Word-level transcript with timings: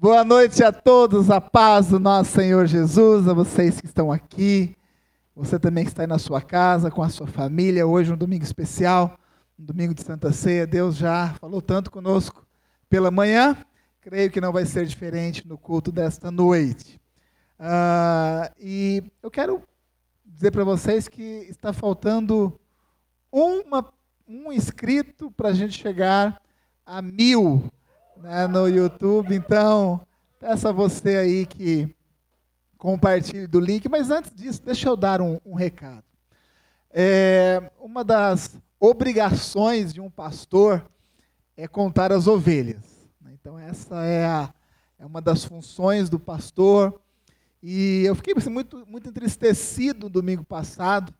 Boa 0.00 0.24
noite 0.24 0.62
a 0.62 0.70
todos, 0.70 1.28
a 1.28 1.40
paz 1.40 1.88
do 1.88 1.98
nosso 1.98 2.30
Senhor 2.30 2.68
Jesus, 2.68 3.26
a 3.26 3.32
vocês 3.32 3.80
que 3.80 3.86
estão 3.86 4.12
aqui, 4.12 4.76
você 5.34 5.58
também 5.58 5.82
que 5.82 5.90
está 5.90 6.04
aí 6.04 6.06
na 6.06 6.20
sua 6.20 6.40
casa, 6.40 6.88
com 6.88 7.02
a 7.02 7.08
sua 7.08 7.26
família, 7.26 7.84
hoje 7.84 8.12
um 8.12 8.16
domingo 8.16 8.44
especial, 8.44 9.18
um 9.58 9.64
domingo 9.64 9.92
de 9.92 10.04
Santa 10.04 10.32
Ceia, 10.32 10.68
Deus 10.68 10.94
já 10.94 11.34
falou 11.40 11.60
tanto 11.60 11.90
conosco 11.90 12.46
pela 12.88 13.10
manhã, 13.10 13.56
creio 14.00 14.30
que 14.30 14.40
não 14.40 14.52
vai 14.52 14.64
ser 14.66 14.86
diferente 14.86 15.48
no 15.48 15.58
culto 15.58 15.90
desta 15.90 16.30
noite. 16.30 17.00
Uh, 17.58 18.54
e 18.60 19.02
eu 19.20 19.32
quero 19.32 19.60
dizer 20.24 20.52
para 20.52 20.62
vocês 20.62 21.08
que 21.08 21.44
está 21.50 21.72
faltando 21.72 22.56
uma, 23.32 23.84
um 24.28 24.52
inscrito 24.52 25.28
para 25.32 25.48
a 25.48 25.54
gente 25.54 25.76
chegar 25.76 26.40
a 26.86 27.02
mil 27.02 27.68
né, 28.22 28.46
no 28.46 28.68
YouTube. 28.68 29.34
Então, 29.34 30.00
peço 30.38 30.68
a 30.68 30.72
você 30.72 31.16
aí 31.16 31.46
que 31.46 31.94
compartilhe 32.76 33.46
do 33.46 33.60
link. 33.60 33.88
Mas 33.88 34.10
antes 34.10 34.32
disso, 34.34 34.62
deixa 34.64 34.88
eu 34.88 34.96
dar 34.96 35.20
um, 35.20 35.38
um 35.44 35.54
recado. 35.54 36.04
É, 36.90 37.70
uma 37.80 38.04
das 38.04 38.56
obrigações 38.80 39.92
de 39.92 40.00
um 40.00 40.10
pastor 40.10 40.84
é 41.56 41.66
contar 41.66 42.12
as 42.12 42.26
ovelhas. 42.26 43.08
Né. 43.20 43.32
Então, 43.34 43.58
essa 43.58 44.04
é, 44.04 44.24
a, 44.24 44.52
é 44.98 45.04
uma 45.04 45.20
das 45.20 45.44
funções 45.44 46.08
do 46.08 46.18
pastor. 46.18 47.00
E 47.62 48.04
eu 48.04 48.14
fiquei 48.14 48.34
assim, 48.36 48.50
muito, 48.50 48.86
muito 48.86 49.08
entristecido 49.08 50.08
domingo 50.08 50.44
passado, 50.44 51.12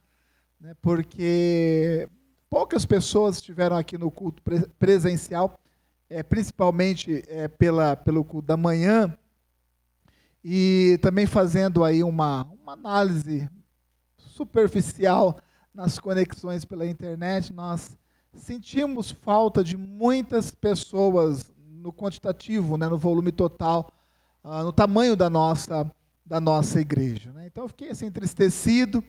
né, 0.61 0.73
porque 0.81 2.09
poucas 2.49 2.87
pessoas 2.87 3.37
estiveram 3.37 3.77
aqui 3.77 3.99
no 3.99 4.11
culto 4.11 4.41
presencial 4.79 5.59
é, 6.11 6.23
principalmente 6.23 7.25
é, 7.29 7.49
pela, 7.49 7.97
pelo 7.97 8.25
culto 8.25 8.47
da 8.47 8.57
manhã, 8.57 9.17
e 10.43 10.99
também 11.03 11.27
fazendo 11.27 11.85
aí 11.85 12.03
uma, 12.03 12.45
uma 12.63 12.73
análise 12.73 13.49
superficial 14.17 15.39
nas 15.75 15.99
conexões 15.99 16.65
pela 16.65 16.87
internet, 16.87 17.53
nós 17.53 17.97
sentimos 18.35 19.11
falta 19.11 19.63
de 19.63 19.77
muitas 19.77 20.51
pessoas 20.51 21.51
no 21.59 21.93
quantitativo, 21.93 22.77
né, 22.77 22.89
no 22.89 22.99
volume 22.99 23.33
total, 23.33 23.93
uh, 24.43 24.63
no 24.63 24.73
tamanho 24.73 25.17
da 25.17 25.29
nossa, 25.29 25.91
da 26.25 26.41
nossa 26.41 26.81
igreja. 26.81 27.33
Né? 27.33 27.47
Então 27.47 27.65
eu 27.65 27.69
fiquei 27.69 27.91
assim, 27.91 28.07
entristecido, 28.07 29.05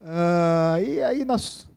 uh, 0.00 0.82
e 0.84 1.02
aí 1.02 1.24
nós 1.24 1.68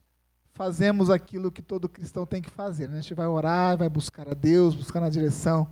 fazemos 0.59 1.09
aquilo 1.09 1.49
que 1.49 1.61
todo 1.61 1.87
cristão 1.87 2.25
tem 2.25 2.41
que 2.41 2.49
fazer. 2.49 2.89
Né? 2.89 2.97
A 2.97 3.01
gente 3.01 3.13
vai 3.13 3.27
orar, 3.27 3.77
vai 3.77 3.87
buscar 3.87 4.27
a 4.27 4.33
Deus, 4.33 4.75
buscar 4.75 4.99
na 4.99 5.07
direção 5.07 5.65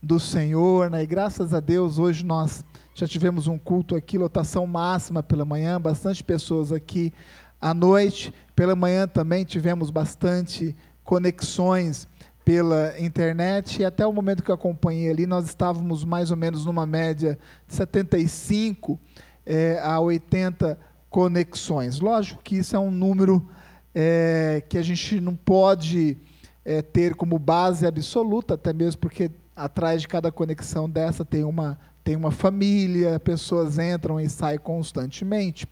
do 0.00 0.20
Senhor. 0.20 0.88
Né? 0.88 1.02
E 1.02 1.06
graças 1.08 1.52
a 1.52 1.58
Deus, 1.58 1.98
hoje 1.98 2.24
nós 2.24 2.64
já 2.94 3.04
tivemos 3.04 3.48
um 3.48 3.58
culto 3.58 3.96
aqui, 3.96 4.16
lotação 4.16 4.64
máxima 4.64 5.24
pela 5.24 5.44
manhã, 5.44 5.80
bastante 5.80 6.22
pessoas 6.22 6.70
aqui 6.70 7.12
à 7.60 7.74
noite. 7.74 8.32
Pela 8.54 8.76
manhã 8.76 9.08
também 9.08 9.44
tivemos 9.44 9.90
bastante 9.90 10.76
conexões 11.02 12.06
pela 12.44 12.94
internet 13.00 13.82
e 13.82 13.84
até 13.84 14.06
o 14.06 14.12
momento 14.12 14.44
que 14.44 14.52
eu 14.52 14.54
acompanhei 14.54 15.10
ali, 15.10 15.26
nós 15.26 15.46
estávamos 15.46 16.04
mais 16.04 16.30
ou 16.30 16.36
menos 16.36 16.64
numa 16.64 16.86
média 16.86 17.36
de 17.66 17.74
75 17.74 19.00
é, 19.44 19.80
a 19.82 19.98
80 19.98 20.78
conexões. 21.10 21.98
Lógico 21.98 22.40
que 22.40 22.58
isso 22.58 22.76
é 22.76 22.78
um 22.78 22.92
número 22.92 23.44
é, 23.94 24.62
que 24.68 24.78
a 24.78 24.82
gente 24.82 25.20
não 25.20 25.34
pode 25.34 26.16
é, 26.64 26.82
ter 26.82 27.14
como 27.14 27.38
base 27.38 27.86
absoluta, 27.86 28.54
até 28.54 28.72
mesmo 28.72 29.00
porque 29.00 29.30
atrás 29.56 30.02
de 30.02 30.08
cada 30.08 30.30
conexão 30.30 30.88
dessa 30.88 31.24
tem 31.24 31.44
uma, 31.44 31.78
tem 32.04 32.14
uma 32.14 32.30
família, 32.30 33.18
pessoas 33.18 33.78
entram 33.78 34.20
e 34.20 34.28
saem 34.28 34.58
constantemente. 34.58 35.66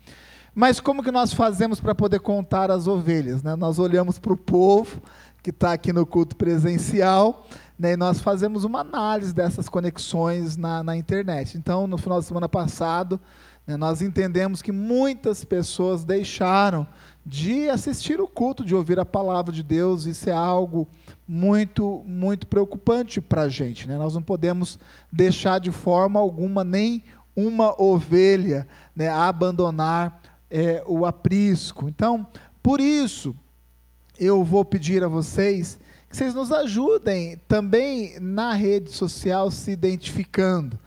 Mas 0.54 0.80
como 0.80 1.02
que 1.02 1.10
nós 1.10 1.34
fazemos 1.34 1.80
para 1.80 1.94
poder 1.94 2.20
contar 2.20 2.70
as 2.70 2.86
ovelhas? 2.86 3.42
Né? 3.42 3.54
Nós 3.56 3.78
olhamos 3.78 4.18
para 4.18 4.32
o 4.32 4.36
povo 4.36 5.02
que 5.42 5.50
está 5.50 5.72
aqui 5.72 5.92
no 5.92 6.04
culto 6.04 6.34
presencial, 6.34 7.46
né, 7.78 7.92
e 7.92 7.96
nós 7.96 8.20
fazemos 8.20 8.64
uma 8.64 8.80
análise 8.80 9.32
dessas 9.32 9.68
conexões 9.68 10.56
na, 10.56 10.82
na 10.82 10.96
internet. 10.96 11.56
Então, 11.56 11.86
no 11.86 11.96
final 11.96 12.18
de 12.18 12.26
semana 12.26 12.48
passado, 12.48 13.20
nós 13.74 14.02
entendemos 14.02 14.62
que 14.62 14.70
muitas 14.70 15.44
pessoas 15.44 16.04
deixaram 16.04 16.86
de 17.24 17.68
assistir 17.68 18.20
o 18.20 18.28
culto, 18.28 18.64
de 18.64 18.74
ouvir 18.74 19.00
a 19.00 19.04
palavra 19.04 19.52
de 19.52 19.62
Deus. 19.62 20.06
Isso 20.06 20.30
é 20.30 20.32
algo 20.32 20.86
muito, 21.26 22.04
muito 22.06 22.46
preocupante 22.46 23.20
para 23.20 23.42
a 23.42 23.48
gente. 23.48 23.88
Né? 23.88 23.96
Nós 23.96 24.14
não 24.14 24.22
podemos 24.22 24.78
deixar 25.10 25.58
de 25.58 25.72
forma 25.72 26.20
alguma 26.20 26.62
nem 26.62 27.02
uma 27.34 27.74
ovelha 27.82 28.68
né, 28.94 29.08
abandonar 29.08 30.20
é, 30.48 30.84
o 30.86 31.04
aprisco. 31.04 31.88
Então, 31.88 32.26
por 32.62 32.80
isso, 32.80 33.34
eu 34.18 34.44
vou 34.44 34.64
pedir 34.64 35.02
a 35.02 35.08
vocês 35.08 35.78
que 36.08 36.16
vocês 36.16 36.34
nos 36.34 36.52
ajudem 36.52 37.38
também 37.48 38.18
na 38.20 38.52
rede 38.54 38.92
social 38.92 39.50
se 39.50 39.72
identificando. 39.72 40.78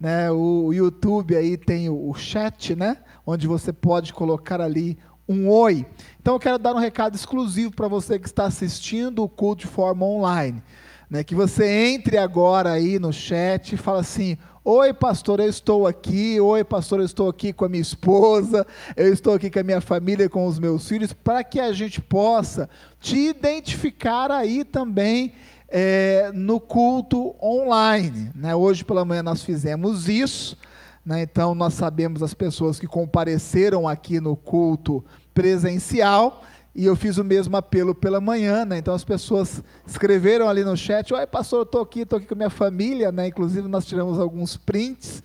Né? 0.00 0.30
O 0.30 0.72
YouTube 0.72 1.36
aí 1.36 1.56
tem 1.56 1.88
o, 1.88 2.10
o 2.10 2.14
chat, 2.14 2.76
né? 2.76 2.98
onde 3.26 3.46
você 3.46 3.72
pode 3.72 4.14
colocar 4.14 4.58
ali 4.58 4.96
um 5.28 5.50
oi. 5.50 5.84
Então 6.20 6.34
eu 6.34 6.40
quero 6.40 6.58
dar 6.58 6.74
um 6.74 6.78
recado 6.78 7.14
exclusivo 7.14 7.70
para 7.70 7.86
você 7.86 8.18
que 8.18 8.26
está 8.26 8.46
assistindo 8.46 9.22
o 9.22 9.28
culto 9.28 9.66
de 9.66 9.70
forma 9.70 10.06
online. 10.06 10.62
Né, 11.10 11.24
que 11.24 11.34
você 11.34 11.66
entre 11.90 12.18
agora 12.18 12.72
aí 12.72 12.98
no 12.98 13.12
chat 13.12 13.74
e 13.74 13.78
fala 13.78 14.00
assim: 14.00 14.36
Oi, 14.62 14.92
pastor, 14.92 15.40
eu 15.40 15.48
estou 15.48 15.86
aqui. 15.86 16.38
Oi, 16.38 16.62
pastor, 16.64 17.00
eu 17.00 17.06
estou 17.06 17.30
aqui 17.30 17.52
com 17.52 17.64
a 17.64 17.68
minha 17.68 17.80
esposa. 17.80 18.66
Eu 18.94 19.10
estou 19.10 19.32
aqui 19.32 19.50
com 19.50 19.58
a 19.58 19.62
minha 19.62 19.80
família, 19.80 20.28
com 20.28 20.46
os 20.46 20.58
meus 20.58 20.86
filhos, 20.86 21.14
para 21.14 21.42
que 21.42 21.58
a 21.58 21.72
gente 21.72 22.00
possa 22.02 22.68
te 23.00 23.16
identificar 23.16 24.30
aí 24.30 24.64
também 24.64 25.32
é, 25.68 26.30
no 26.34 26.58
culto 26.58 27.34
online. 27.42 28.30
Né? 28.34 28.54
Hoje 28.54 28.84
pela 28.84 29.04
manhã 29.04 29.22
nós 29.22 29.42
fizemos 29.42 30.08
isso. 30.08 30.56
Né? 31.04 31.22
Então, 31.22 31.54
nós 31.54 31.74
sabemos 31.74 32.22
as 32.22 32.34
pessoas 32.34 32.78
que 32.78 32.86
compareceram 32.86 33.86
aqui 33.86 34.20
no 34.20 34.36
culto 34.36 35.04
presencial, 35.32 36.42
e 36.74 36.84
eu 36.84 36.94
fiz 36.94 37.16
o 37.18 37.24
mesmo 37.24 37.56
apelo 37.56 37.94
pela 37.94 38.20
manhã, 38.20 38.64
né? 38.64 38.78
Então 38.78 38.94
as 38.94 39.02
pessoas 39.02 39.62
escreveram 39.84 40.48
ali 40.48 40.62
no 40.62 40.76
chat: 40.76 41.12
Oi, 41.12 41.26
pastor, 41.26 41.60
eu 41.60 41.62
estou 41.64 41.80
aqui, 41.80 42.00
estou 42.00 42.18
aqui 42.18 42.26
com 42.26 42.36
minha 42.36 42.50
família, 42.50 43.10
né? 43.10 43.26
Inclusive 43.26 43.66
nós 43.66 43.84
tiramos 43.84 44.18
alguns 44.20 44.56
prints. 44.56 45.22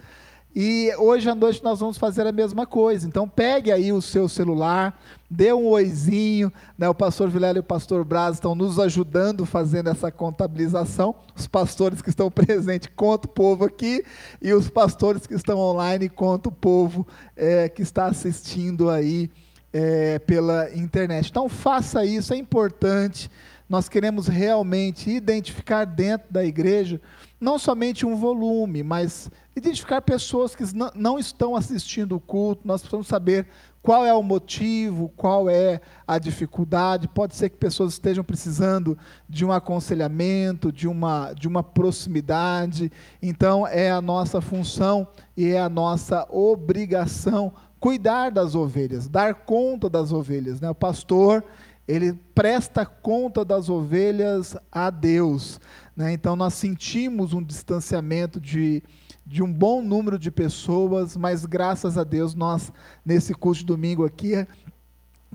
E 0.56 0.94
hoje 1.00 1.28
à 1.28 1.34
noite 1.34 1.64
nós 1.64 1.80
vamos 1.80 1.98
fazer 1.98 2.28
a 2.28 2.32
mesma 2.32 2.68
coisa. 2.68 3.08
Então 3.08 3.28
pegue 3.28 3.72
aí 3.72 3.92
o 3.92 4.02
seu 4.02 4.30
celular, 4.30 5.00
dê 5.30 5.52
um 5.52 5.66
oizinho. 5.66 6.54
Né? 6.78 6.88
O 6.88 6.94
pastor 6.94 7.28
Vilela 7.30 7.58
e 7.58 7.60
o 7.60 7.64
pastor 7.64 8.06
Braz 8.06 8.36
estão 8.36 8.54
nos 8.54 8.78
ajudando 8.78 9.48
fazendo 9.48 9.90
essa 9.90 10.12
contabilização. 10.12 11.16
Os 11.36 11.48
pastores 11.48 12.04
que 12.04 12.10
estão 12.10 12.30
presentes 12.32 12.90
contam 12.96 13.32
o 13.32 13.34
povo 13.34 13.66
aqui, 13.66 14.04
e 14.40 14.54
os 14.54 14.70
pastores 14.70 15.26
que 15.26 15.34
estão 15.34 15.58
online 15.58 16.08
contam 16.08 16.52
o 16.52 16.56
povo 16.56 17.08
é, 17.36 17.68
que 17.68 17.82
está 17.82 18.06
assistindo 18.06 18.92
aí 18.92 19.32
é, 19.74 20.20
pela 20.20 20.72
internet. 20.76 21.30
Então 21.32 21.50
faça 21.50 22.06
isso, 22.06 22.32
é 22.32 22.38
importante. 22.38 23.30
Nós 23.68 23.90
queremos 23.90 24.28
realmente 24.28 25.10
identificar 25.10 25.86
dentro 25.86 26.32
da 26.32 26.46
igreja 26.46 27.02
não 27.44 27.60
somente 27.60 28.06
um 28.06 28.16
volume, 28.16 28.84
mas 28.84 29.30
identificar 29.56 30.02
pessoas 30.02 30.56
que 30.56 30.64
não 30.96 31.20
estão 31.20 31.56
assistindo 31.56 32.16
o 32.16 32.20
culto, 32.20 32.68
nós 32.68 32.82
precisamos 32.82 33.08
saber 33.08 33.48
qual 33.84 34.06
é 34.06 34.14
o 34.14 34.24
motivo, 34.24 35.10
qual 35.10 35.50
é 35.50 35.82
a 36.08 36.18
dificuldade. 36.18 37.08
Pode 37.08 37.36
ser 37.36 37.50
que 37.50 37.58
pessoas 37.58 37.94
estejam 37.94 38.24
precisando 38.24 38.98
de 39.28 39.46
um 39.46 39.52
aconselhamento, 39.52 40.72
de 40.72 40.88
uma, 40.88 41.34
de 41.34 41.50
uma 41.50 41.62
proximidade. 41.62 42.90
Então, 43.22 43.68
é 43.68 43.92
a 43.92 44.02
nossa 44.02 44.40
função 44.40 45.06
e 45.36 45.48
é 45.48 45.60
a 45.60 45.68
nossa 45.68 46.26
obrigação 46.30 47.54
cuidar 47.78 48.32
das 48.32 48.56
ovelhas, 48.56 49.10
dar 49.10 49.36
conta 49.36 49.90
das 49.90 50.14
ovelhas. 50.14 50.62
Né? 50.62 50.70
O 50.70 50.76
pastor, 50.76 51.44
ele 51.86 52.14
presta 52.34 52.86
conta 52.86 53.44
das 53.44 53.68
ovelhas 53.68 54.56
a 54.72 54.90
Deus. 54.90 55.60
Né? 55.94 56.14
Então, 56.14 56.38
nós 56.38 56.54
sentimos 56.54 57.34
um 57.34 57.44
distanciamento 57.44 58.40
de 58.40 58.82
de 59.26 59.42
um 59.42 59.52
bom 59.52 59.82
número 59.82 60.20
de 60.20 60.30
pessoas, 60.30 61.16
mas 61.16 61.46
graças 61.46 61.98
a 61.98 62.04
Deus 62.04 62.36
nós, 62.36 62.72
nesse 63.06 63.34
curso 63.34 63.62
de 63.62 63.68
domingo 63.68 64.06
aqui, 64.06 64.48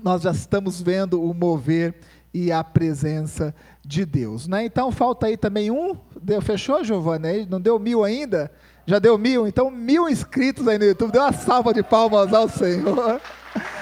nós 0.01 0.21
já 0.21 0.31
estamos 0.31 0.81
vendo 0.81 1.21
o 1.21 1.33
mover 1.33 1.95
e 2.33 2.51
a 2.51 2.63
presença 2.63 3.53
de 3.85 4.05
Deus. 4.05 4.47
Né? 4.47 4.65
Então 4.65 4.91
falta 4.91 5.27
aí 5.27 5.35
também 5.35 5.71
um, 5.71 5.97
deu, 6.21 6.41
fechou 6.41 6.83
Giovanni? 6.83 7.47
Não 7.49 7.59
deu 7.59 7.79
mil 7.79 8.03
ainda? 8.03 8.51
Já 8.85 8.99
deu 8.99 9.17
mil? 9.17 9.47
Então 9.47 9.69
mil 9.71 10.07
inscritos 10.07 10.67
aí 10.67 10.77
no 10.77 10.85
YouTube, 10.85 11.11
deu 11.11 11.21
uma 11.21 11.33
salva 11.33 11.73
de 11.73 11.83
palmas 11.83 12.33
ao 12.33 12.47
Senhor. 12.47 13.19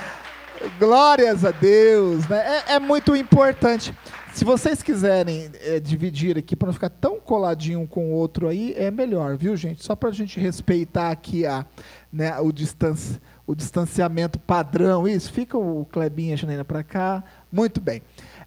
Glórias 0.80 1.45
a 1.45 1.51
Deus, 1.51 2.27
né? 2.27 2.63
é, 2.68 2.74
é 2.75 2.80
muito 2.80 3.15
importante. 3.15 3.94
Se 4.38 4.45
vocês 4.45 4.84
quiserem 4.84 5.50
é, 5.62 5.80
dividir 5.80 6.38
aqui 6.38 6.56
para 6.56 6.68
não 6.68 6.74
ficar 6.74 6.92
tão 6.92 7.19
coladinho 7.19 7.80
um 7.80 7.88
com 7.88 8.12
o 8.12 8.13
outro 8.13 8.48
aí, 8.48 8.72
é 8.78 8.92
melhor, 8.92 9.36
viu, 9.36 9.57
gente? 9.57 9.84
Só 9.84 9.95
para 9.95 10.10
a 10.10 10.12
gente 10.12 10.39
respeitar 10.39 11.10
aqui 11.10 11.44
a, 11.44 11.66
né, 12.13 12.39
o, 12.39 12.51
distanci, 12.51 13.19
o 13.48 13.56
distanciamento 13.56 14.38
padrão. 14.38 15.07
Isso, 15.07 15.31
fica 15.31 15.57
o 15.57 15.86
Clebinha 15.86 16.30
e 16.30 16.34
a 16.34 16.36
Janaína 16.36 16.63
para 16.63 16.84
cá. 16.84 17.24
Muito 17.51 17.81
bem. 17.81 18.04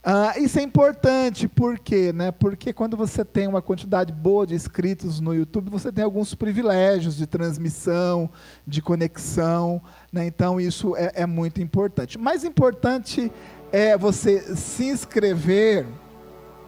Uh, 0.07 0.41
isso 0.41 0.61
é 0.61 0.63
importante, 0.63 1.49
por 1.49 1.77
quê? 1.77 2.13
Né? 2.13 2.31
Porque 2.31 2.73
quando 2.73 2.97
você 2.97 3.25
tem 3.25 3.49
uma 3.49 3.61
quantidade 3.61 4.13
boa 4.13 4.47
de 4.47 4.55
inscritos 4.55 5.19
no 5.19 5.35
YouTube, 5.35 5.71
você 5.71 5.91
tem 5.91 6.05
alguns 6.05 6.37
privilégios 6.37 7.17
de 7.17 7.27
transmissão, 7.27 8.31
de 8.65 8.81
conexão, 8.81 9.83
né? 10.13 10.25
então 10.25 10.61
isso 10.61 10.97
é, 10.97 11.13
é 11.17 11.27
muito 11.27 11.61
importante. 11.61 12.17
Mais 12.17 12.45
importante 12.45 13.31
é 13.73 13.97
você 13.97 14.57
se 14.57 14.85
inscrever, 14.85 15.87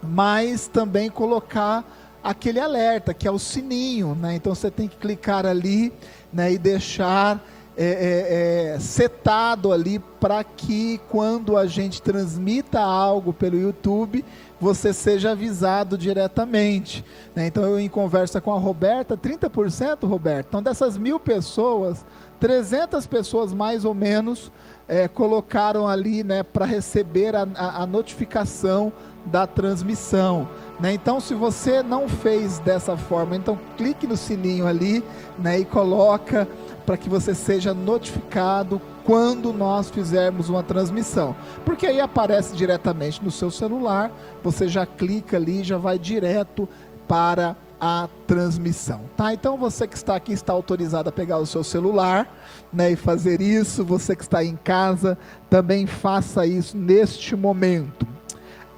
mas 0.02 0.68
também 0.68 1.10
colocar 1.10 1.84
aquele 2.22 2.60
alerta, 2.60 3.12
que 3.12 3.26
é 3.26 3.30
o 3.30 3.38
sininho. 3.38 4.14
Né? 4.14 4.36
Então 4.36 4.54
você 4.54 4.70
tem 4.70 4.88
que 4.88 4.96
clicar 4.96 5.44
ali 5.44 5.92
né, 6.32 6.52
e 6.52 6.58
deixar 6.58 7.44
é, 7.76 7.84
é, 7.84 8.74
é, 8.74 8.78
setado 8.78 9.72
ali 9.72 9.98
para 10.20 10.44
que 10.44 11.00
quando 11.08 11.56
a 11.56 11.66
gente 11.66 12.02
transmita 12.02 12.78
algo 12.80 13.32
pelo 13.32 13.58
YouTube, 13.58 14.24
você 14.60 14.92
seja 14.92 15.32
avisado 15.32 15.96
diretamente. 15.96 17.04
Né? 17.34 17.46
Então 17.46 17.64
eu 17.64 17.80
em 17.80 17.88
conversa 17.88 18.40
com 18.40 18.52
a 18.52 18.58
Roberta, 18.58 19.16
30%, 19.16 20.06
Roberta. 20.06 20.48
Então 20.50 20.62
dessas 20.62 20.98
mil 20.98 21.18
pessoas, 21.18 22.04
300 22.38 23.06
pessoas 23.06 23.54
mais 23.54 23.84
ou 23.84 23.94
menos 23.94 24.52
é, 24.92 25.08
colocaram 25.08 25.88
ali 25.88 26.22
né, 26.22 26.42
para 26.42 26.66
receber 26.66 27.34
a, 27.34 27.48
a, 27.56 27.86
notificação 27.86 28.92
da 29.24 29.46
transmissão. 29.46 30.46
Né? 30.78 30.92
Então, 30.92 31.18
se 31.18 31.32
você 31.32 31.82
não 31.82 32.06
fez 32.06 32.58
dessa 32.58 32.94
forma, 32.94 33.34
então 33.34 33.58
clique 33.78 34.06
no 34.06 34.18
sininho 34.18 34.66
ali 34.66 35.02
né, 35.38 35.60
e 35.60 35.64
coloca 35.64 36.46
para 36.84 36.98
que 36.98 37.08
você 37.08 37.34
seja 37.34 37.72
notificado 37.72 38.82
quando 39.02 39.50
nós 39.50 39.88
fizermos 39.88 40.50
uma 40.50 40.62
transmissão. 40.62 41.34
Porque 41.64 41.86
aí 41.86 41.98
aparece 41.98 42.54
diretamente 42.54 43.24
no 43.24 43.30
seu 43.30 43.50
celular, 43.50 44.12
você 44.44 44.68
já 44.68 44.84
clica 44.84 45.38
ali, 45.38 45.64
já 45.64 45.78
vai 45.78 45.98
direto 45.98 46.68
para 47.08 47.56
a 47.80 48.08
transmissão, 48.28 49.00
tá? 49.16 49.34
Então 49.34 49.56
você 49.56 49.88
que 49.88 49.96
está 49.96 50.14
aqui 50.14 50.32
está 50.32 50.52
autorizado 50.52 51.08
a 51.08 51.12
pegar 51.12 51.38
o 51.38 51.46
seu 51.46 51.64
celular, 51.64 52.32
né, 52.72 52.92
e 52.92 52.96
fazer 52.96 53.40
isso. 53.40 53.84
Você 53.84 54.16
que 54.16 54.22
está 54.22 54.44
em 54.44 54.56
casa 54.56 55.18
também 55.50 55.86
faça 55.86 56.46
isso 56.46 56.76
neste 56.76 57.36
momento. 57.36 58.06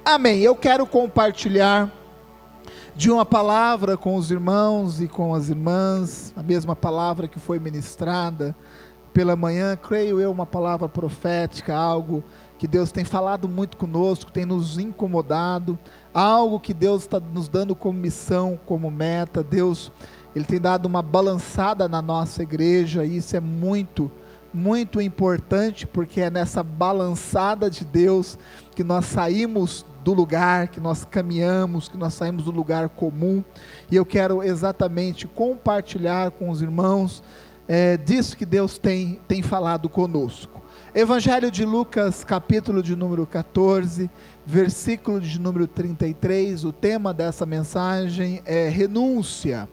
Amém. 0.03 0.39
Eu 0.41 0.55
quero 0.55 0.85
compartilhar 0.85 1.91
de 2.95 3.11
uma 3.11 3.25
palavra 3.25 3.97
com 3.97 4.15
os 4.15 4.31
irmãos 4.31 5.01
e 5.01 5.07
com 5.07 5.35
as 5.35 5.49
irmãs, 5.49 6.33
a 6.35 6.41
mesma 6.41 6.75
palavra 6.75 7.27
que 7.27 7.39
foi 7.39 7.59
ministrada 7.59 8.55
pela 9.13 9.35
manhã, 9.35 9.77
creio 9.77 10.19
eu, 10.19 10.31
uma 10.31 10.45
palavra 10.45 10.87
profética, 10.87 11.75
algo 11.75 12.23
que 12.57 12.67
Deus 12.67 12.91
tem 12.91 13.03
falado 13.03 13.49
muito 13.49 13.77
conosco, 13.77 14.31
tem 14.31 14.45
nos 14.45 14.77
incomodado, 14.77 15.77
algo 16.13 16.59
que 16.59 16.73
Deus 16.73 17.03
está 17.03 17.19
nos 17.19 17.49
dando 17.49 17.75
como 17.75 17.99
missão, 17.99 18.59
como 18.65 18.89
meta. 18.89 19.43
Deus, 19.43 19.91
Ele 20.35 20.43
tem 20.43 20.59
dado 20.59 20.85
uma 20.85 21.01
balançada 21.01 21.87
na 21.87 22.01
nossa 22.01 22.43
igreja, 22.43 23.05
e 23.05 23.17
isso 23.17 23.37
é 23.37 23.39
muito, 23.39 24.11
muito 24.53 24.99
importante, 24.99 25.87
porque 25.87 26.19
é 26.19 26.29
nessa 26.29 26.61
balançada 26.61 27.69
de 27.69 27.85
Deus 27.85 28.37
que 28.75 28.83
nós 28.83 29.05
saímos 29.05 29.85
do 30.03 30.13
lugar, 30.13 30.67
que 30.67 30.79
nós 30.79 31.05
caminhamos, 31.05 31.87
que 31.87 31.97
nós 31.97 32.13
saímos 32.13 32.43
do 32.43 32.51
lugar 32.51 32.89
comum. 32.89 33.43
E 33.89 33.95
eu 33.95 34.05
quero 34.05 34.43
exatamente 34.43 35.25
compartilhar 35.25 36.31
com 36.31 36.49
os 36.49 36.61
irmãos 36.61 37.23
é, 37.67 37.97
disso 37.97 38.37
que 38.37 38.45
Deus 38.45 38.77
tem, 38.77 39.19
tem 39.27 39.41
falado 39.41 39.89
conosco. 39.89 40.61
Evangelho 40.93 41.49
de 41.49 41.65
Lucas, 41.65 42.23
capítulo 42.23 42.83
de 42.83 42.95
número 42.95 43.25
14, 43.25 44.09
versículo 44.45 45.19
de 45.19 45.39
número 45.39 45.65
33. 45.67 46.63
O 46.63 46.71
tema 46.71 47.13
dessa 47.13 47.45
mensagem 47.45 48.41
é 48.45 48.69
renúncia. 48.69 49.67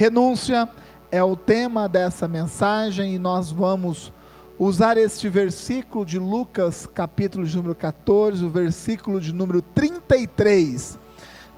Renúncia 0.00 0.66
é 1.12 1.22
o 1.22 1.36
tema 1.36 1.86
dessa 1.86 2.26
mensagem 2.26 3.14
e 3.14 3.18
nós 3.18 3.50
vamos 3.50 4.10
usar 4.58 4.96
este 4.96 5.28
versículo 5.28 6.06
de 6.06 6.18
Lucas, 6.18 6.86
capítulo 6.86 7.44
de 7.44 7.54
número 7.54 7.74
14, 7.74 8.42
o 8.42 8.48
versículo 8.48 9.20
de 9.20 9.30
número 9.30 9.60
33, 9.60 10.98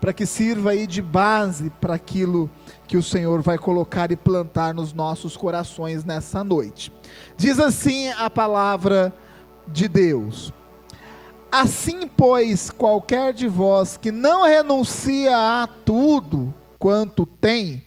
para 0.00 0.12
que 0.12 0.26
sirva 0.26 0.70
aí 0.70 0.88
de 0.88 1.00
base 1.00 1.70
para 1.80 1.94
aquilo 1.94 2.50
que 2.88 2.96
o 2.96 3.02
Senhor 3.02 3.40
vai 3.42 3.58
colocar 3.58 4.10
e 4.10 4.16
plantar 4.16 4.74
nos 4.74 4.92
nossos 4.92 5.36
corações 5.36 6.04
nessa 6.04 6.42
noite. 6.42 6.92
Diz 7.36 7.60
assim 7.60 8.08
a 8.08 8.28
palavra 8.28 9.14
de 9.68 9.86
Deus: 9.86 10.52
Assim, 11.48 12.08
pois, 12.08 12.72
qualquer 12.72 13.32
de 13.32 13.46
vós 13.46 13.96
que 13.96 14.10
não 14.10 14.42
renuncia 14.42 15.30
a 15.62 15.68
tudo 15.84 16.52
quanto 16.76 17.24
tem, 17.24 17.84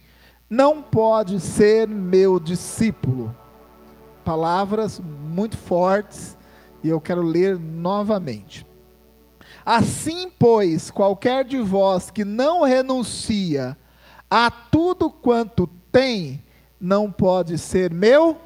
não 0.48 0.82
pode 0.82 1.40
ser 1.40 1.88
meu 1.88 2.38
discípulo 2.38 3.34
palavras 4.26 4.98
muito 4.98 5.56
fortes 5.56 6.36
e 6.82 6.88
eu 6.88 7.00
quero 7.00 7.22
ler 7.22 7.56
novamente. 7.56 8.66
Assim, 9.64 10.28
pois, 10.36 10.90
qualquer 10.90 11.44
de 11.44 11.58
vós 11.60 12.10
que 12.10 12.24
não 12.24 12.64
renuncia 12.64 13.76
a 14.28 14.50
tudo 14.50 15.08
quanto 15.08 15.68
tem, 15.92 16.42
não 16.80 17.10
pode 17.10 17.56
ser 17.56 17.92
meu 17.92 18.36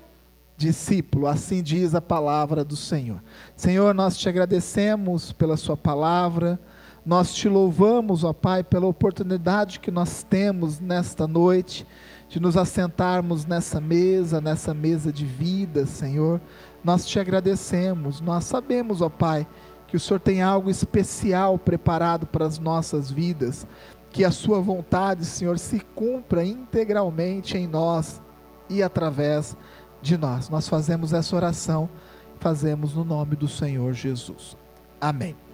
discípulo, 0.55 1.27
assim 1.27 1.63
diz 1.63 1.95
a 1.95 2.03
palavra 2.03 2.63
do 2.63 2.77
Senhor. 2.77 3.23
Senhor, 3.57 3.95
nós 3.95 4.19
te 4.19 4.29
agradecemos 4.29 5.33
pela 5.33 5.57
Sua 5.57 5.79
palavra, 5.79 6.61
nós 7.11 7.35
te 7.35 7.49
louvamos, 7.49 8.23
ó 8.23 8.33
Pai, 8.33 8.63
pela 8.63 8.87
oportunidade 8.87 9.81
que 9.81 9.91
nós 9.91 10.23
temos 10.23 10.79
nesta 10.79 11.27
noite 11.27 11.85
de 12.29 12.39
nos 12.39 12.57
assentarmos 12.57 13.45
nessa 13.45 13.81
mesa, 13.81 14.41
nessa 14.41 14.73
mesa 14.73 15.13
de 15.13 15.27
vida, 15.27 15.87
Senhor. 15.87 16.41
Nós 16.85 17.05
te 17.05 17.19
agradecemos. 17.19 18.21
Nós 18.21 18.45
sabemos, 18.45 19.03
ó 19.03 19.09
Pai, 19.09 19.45
que 19.89 19.97
o 19.97 19.99
Senhor 19.99 20.21
tem 20.21 20.41
algo 20.41 20.71
especial 20.71 21.59
preparado 21.59 22.29
para 22.29 22.47
as 22.47 22.61
nossas 22.61 23.11
vidas. 23.11 23.67
Que 24.11 24.25
a 24.25 24.31
Sua 24.31 24.61
vontade, 24.61 25.25
Senhor, 25.25 25.59
se 25.59 25.81
cumpra 25.81 26.45
integralmente 26.45 27.59
em 27.59 27.67
nós 27.67 28.23
e 28.69 28.85
através 28.85 29.57
de 30.01 30.17
nós. 30.17 30.49
Nós 30.49 30.69
fazemos 30.69 31.13
essa 31.13 31.35
oração, 31.35 31.91
fazemos 32.39 32.95
no 32.95 33.05
nome 33.05 33.35
do 33.35 33.49
Senhor 33.49 33.95
Jesus. 33.95 34.57
Amém. 35.01 35.50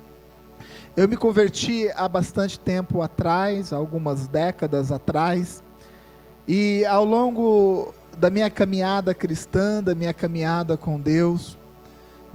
Eu 0.97 1.07
me 1.07 1.15
converti 1.15 1.91
há 1.95 2.09
bastante 2.09 2.59
tempo 2.59 3.03
atrás, 3.03 3.71
algumas 3.71 4.27
décadas 4.27 4.91
atrás, 4.91 5.63
e 6.49 6.87
ao 6.87 7.05
longo 7.05 7.93
da 8.17 8.31
minha 8.31 8.49
caminhada 8.49 9.13
cristã, 9.13 9.83
da 9.83 9.95
minha 9.95 10.15
caminhada 10.15 10.75
com 10.75 10.99
Deus, 10.99 11.59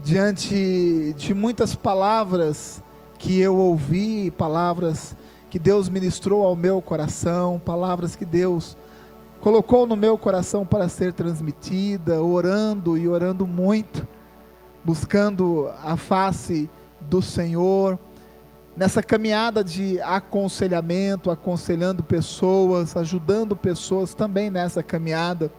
diante 0.04 1.12
de 1.18 1.34
muitas 1.34 1.74
palavras 1.74 2.84
que 3.18 3.40
eu 3.40 3.58
ouvi, 3.58 4.30
palavras 4.30 5.16
que 5.50 5.58
Deus 5.58 5.90
ministrou 5.90 6.46
ao 6.46 6.56
meu 6.56 6.84
coração, 6.84 7.60
palavras 7.66 8.16
que 8.16 8.26
Deus 8.26 8.78
colocou 9.40 9.88
no 9.88 9.96
meu 9.96 10.20
coração 10.20 10.68
para 10.68 10.88
ser 10.88 11.14
transmitida, 11.14 12.22
orando 12.22 12.96
e 12.96 13.08
orando 13.08 13.48
muito, 13.48 14.08
buscando 14.86 15.68
a 15.84 15.98
face 15.98 16.70
do 17.00 17.24
Senhor 17.24 17.98
nessa 18.76 19.04
caminhada 19.04 19.64
de 19.64 20.00
aconselhamento, 20.02 21.30
aconselhando 21.30 22.04
pessoas, 22.04 22.96
ajudando 22.96 23.56
pessoas 23.56 24.14
também 24.14 24.50
nessa 24.50 24.82
caminhada, 24.82 25.52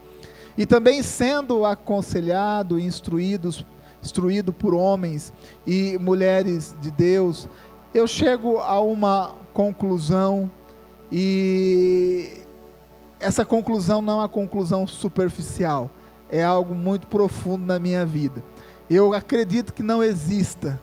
e 0.57 0.66
também 0.66 1.02
sendo 1.02 1.64
aconselhado 1.64 2.78
instruídos, 2.78 3.64
instruído 4.02 4.52
por 4.52 4.75
homens 4.75 5.33
e 5.66 5.99
mulheres 5.99 6.75
de 6.81 6.90
Deus, 6.90 7.49
eu 7.95 8.07
chego 8.07 8.59
a 8.59 8.81
uma 8.81 9.35
conclusão 9.52 10.50
e 11.11 12.42
essa 13.21 13.45
conclusão 13.45 14.02
não 14.02 14.14
é 14.14 14.16
uma 14.23 14.28
conclusão 14.28 14.87
superficial, 14.87 15.90
é 16.31 16.42
algo 16.42 16.75
muito 16.75 17.07
profundo 17.07 17.64
na 17.64 17.78
minha 17.78 18.04
vida. 18.04 18.42
Eu 18.90 19.14
acredito 19.14 19.73
que 19.73 19.83
não 19.83 20.02
exista 20.02 20.81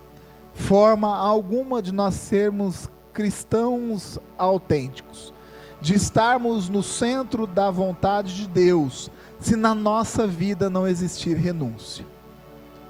forma 0.59 1.15
alguma 1.17 1.81
de 1.81 1.91
nós 1.91 2.13
sermos 2.15 2.89
cristãos 3.13 4.19
autênticos, 4.37 5.33
de 5.81 5.95
estarmos 5.95 6.69
no 6.69 6.83
centro 6.83 7.47
da 7.47 7.71
vontade 7.71 8.35
de 8.35 8.47
Deus, 8.47 9.09
se 9.39 9.55
na 9.55 9.73
nossa 9.73 10.27
vida 10.27 10.69
não 10.69 10.87
existir 10.87 11.35
renúncia. 11.35 12.05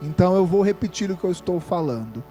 Então 0.02 0.36
eu 0.36 0.46
vou 0.46 0.62
repetir 0.62 1.12
o 1.12 1.16
que 1.16 1.24
eu 1.24 1.32
estou 1.32 1.60
falando. 1.60 2.24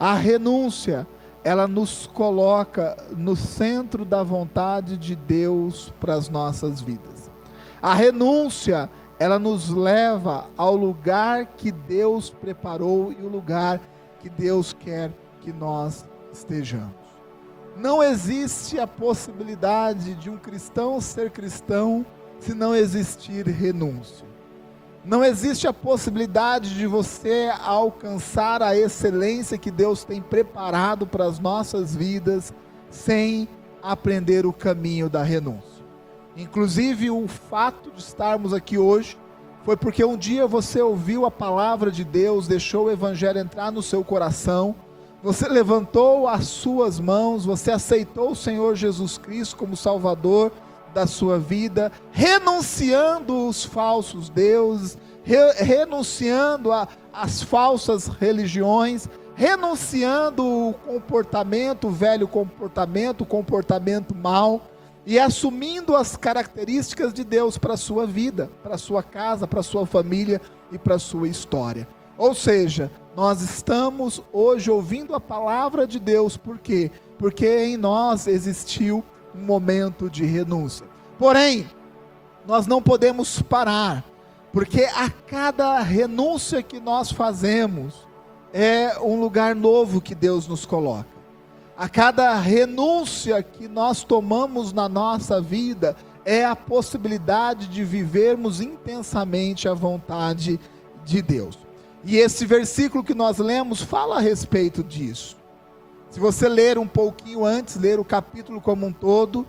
A 0.00 0.14
renúncia 0.14 1.06
ela 1.44 1.68
nos 1.68 2.06
coloca 2.06 2.96
no 3.16 3.36
centro 3.36 4.04
da 4.04 4.22
vontade 4.22 4.96
de 4.96 5.14
Deus 5.14 5.92
para 6.00 6.14
as 6.14 6.28
nossas 6.28 6.80
vidas. 6.80 7.30
A 7.80 7.94
renúncia, 7.94 8.90
ela 9.18 9.38
nos 9.38 9.68
leva 9.68 10.46
ao 10.56 10.74
lugar 10.74 11.46
que 11.56 11.70
Deus 11.70 12.30
preparou 12.30 13.12
e 13.12 13.22
o 13.22 13.28
lugar 13.28 13.78
que 13.78 13.97
Deus 14.26 14.72
quer 14.72 15.12
que 15.40 15.52
nós 15.52 16.06
estejamos. 16.32 16.96
Não 17.76 18.02
existe 18.02 18.80
a 18.80 18.86
possibilidade 18.86 20.14
de 20.14 20.30
um 20.30 20.38
cristão 20.38 21.00
ser 21.00 21.30
cristão 21.30 22.04
se 22.40 22.54
não 22.54 22.74
existir 22.74 23.46
renúncia. 23.46 24.26
Não 25.04 25.24
existe 25.24 25.66
a 25.66 25.72
possibilidade 25.72 26.74
de 26.74 26.86
você 26.86 27.50
alcançar 27.62 28.62
a 28.62 28.76
excelência 28.76 29.56
que 29.56 29.70
Deus 29.70 30.04
tem 30.04 30.20
preparado 30.20 31.06
para 31.06 31.24
as 31.24 31.38
nossas 31.38 31.94
vidas 31.94 32.52
sem 32.90 33.48
aprender 33.82 34.44
o 34.44 34.52
caminho 34.52 35.08
da 35.08 35.22
renúncia. 35.22 35.84
Inclusive, 36.36 37.10
o 37.10 37.26
fato 37.26 37.90
de 37.90 38.00
estarmos 38.00 38.52
aqui 38.52 38.76
hoje 38.78 39.16
foi 39.68 39.76
porque 39.76 40.02
um 40.02 40.16
dia 40.16 40.46
você 40.46 40.80
ouviu 40.80 41.26
a 41.26 41.30
palavra 41.30 41.90
de 41.90 42.02
Deus, 42.02 42.48
deixou 42.48 42.86
o 42.86 42.90
Evangelho 42.90 43.38
entrar 43.38 43.70
no 43.70 43.82
seu 43.82 44.02
coração, 44.02 44.74
você 45.22 45.46
levantou 45.46 46.26
as 46.26 46.46
suas 46.46 46.98
mãos, 46.98 47.44
você 47.44 47.72
aceitou 47.72 48.30
o 48.30 48.34
Senhor 48.34 48.74
Jesus 48.74 49.18
Cristo 49.18 49.56
como 49.56 49.76
Salvador 49.76 50.50
da 50.94 51.06
sua 51.06 51.38
vida, 51.38 51.92
renunciando 52.10 53.46
os 53.46 53.62
falsos 53.62 54.30
deuses, 54.30 54.96
re, 55.22 55.36
renunciando 55.58 56.70
às 57.12 57.42
falsas 57.42 58.06
religiões, 58.06 59.06
renunciando 59.34 60.46
o 60.46 60.72
comportamento, 60.72 61.88
o 61.88 61.90
velho 61.90 62.26
comportamento, 62.26 63.20
o 63.20 63.26
comportamento 63.26 64.14
mau, 64.14 64.62
e 65.08 65.18
assumindo 65.18 65.96
as 65.96 66.18
características 66.18 67.14
de 67.14 67.24
Deus 67.24 67.56
para 67.56 67.72
a 67.72 67.78
sua 67.78 68.06
vida, 68.06 68.50
para 68.62 68.74
a 68.74 68.78
sua 68.78 69.02
casa, 69.02 69.46
para 69.46 69.60
a 69.60 69.62
sua 69.62 69.86
família 69.86 70.38
e 70.70 70.76
para 70.76 70.96
a 70.96 70.98
sua 70.98 71.26
história. 71.26 71.88
Ou 72.18 72.34
seja, 72.34 72.90
nós 73.16 73.40
estamos 73.40 74.22
hoje 74.30 74.70
ouvindo 74.70 75.14
a 75.14 75.20
palavra 75.20 75.86
de 75.86 75.98
Deus, 75.98 76.36
por 76.36 76.58
quê? 76.58 76.90
Porque 77.18 77.64
em 77.64 77.78
nós 77.78 78.26
existiu 78.26 79.02
um 79.34 79.40
momento 79.40 80.10
de 80.10 80.26
renúncia. 80.26 80.86
Porém, 81.18 81.66
nós 82.46 82.66
não 82.66 82.82
podemos 82.82 83.40
parar, 83.40 84.04
porque 84.52 84.82
a 84.94 85.08
cada 85.08 85.80
renúncia 85.80 86.62
que 86.62 86.78
nós 86.78 87.10
fazemos 87.10 88.06
é 88.52 88.98
um 89.00 89.18
lugar 89.18 89.54
novo 89.54 90.02
que 90.02 90.14
Deus 90.14 90.46
nos 90.46 90.66
coloca. 90.66 91.17
A 91.78 91.88
cada 91.88 92.34
renúncia 92.34 93.40
que 93.40 93.68
nós 93.68 94.02
tomamos 94.02 94.72
na 94.72 94.88
nossa 94.88 95.40
vida 95.40 95.94
é 96.24 96.44
a 96.44 96.56
possibilidade 96.56 97.68
de 97.68 97.84
vivermos 97.84 98.60
intensamente 98.60 99.68
a 99.68 99.74
vontade 99.74 100.58
de 101.04 101.22
Deus. 101.22 101.56
E 102.02 102.16
esse 102.16 102.44
versículo 102.46 103.04
que 103.04 103.14
nós 103.14 103.38
lemos 103.38 103.80
fala 103.80 104.16
a 104.16 104.20
respeito 104.20 104.82
disso. 104.82 105.36
Se 106.10 106.18
você 106.18 106.48
ler 106.48 106.78
um 106.78 106.86
pouquinho 106.88 107.44
antes, 107.44 107.76
ler 107.76 108.00
o 108.00 108.04
capítulo 108.04 108.60
como 108.60 108.84
um 108.84 108.92
todo, 108.92 109.46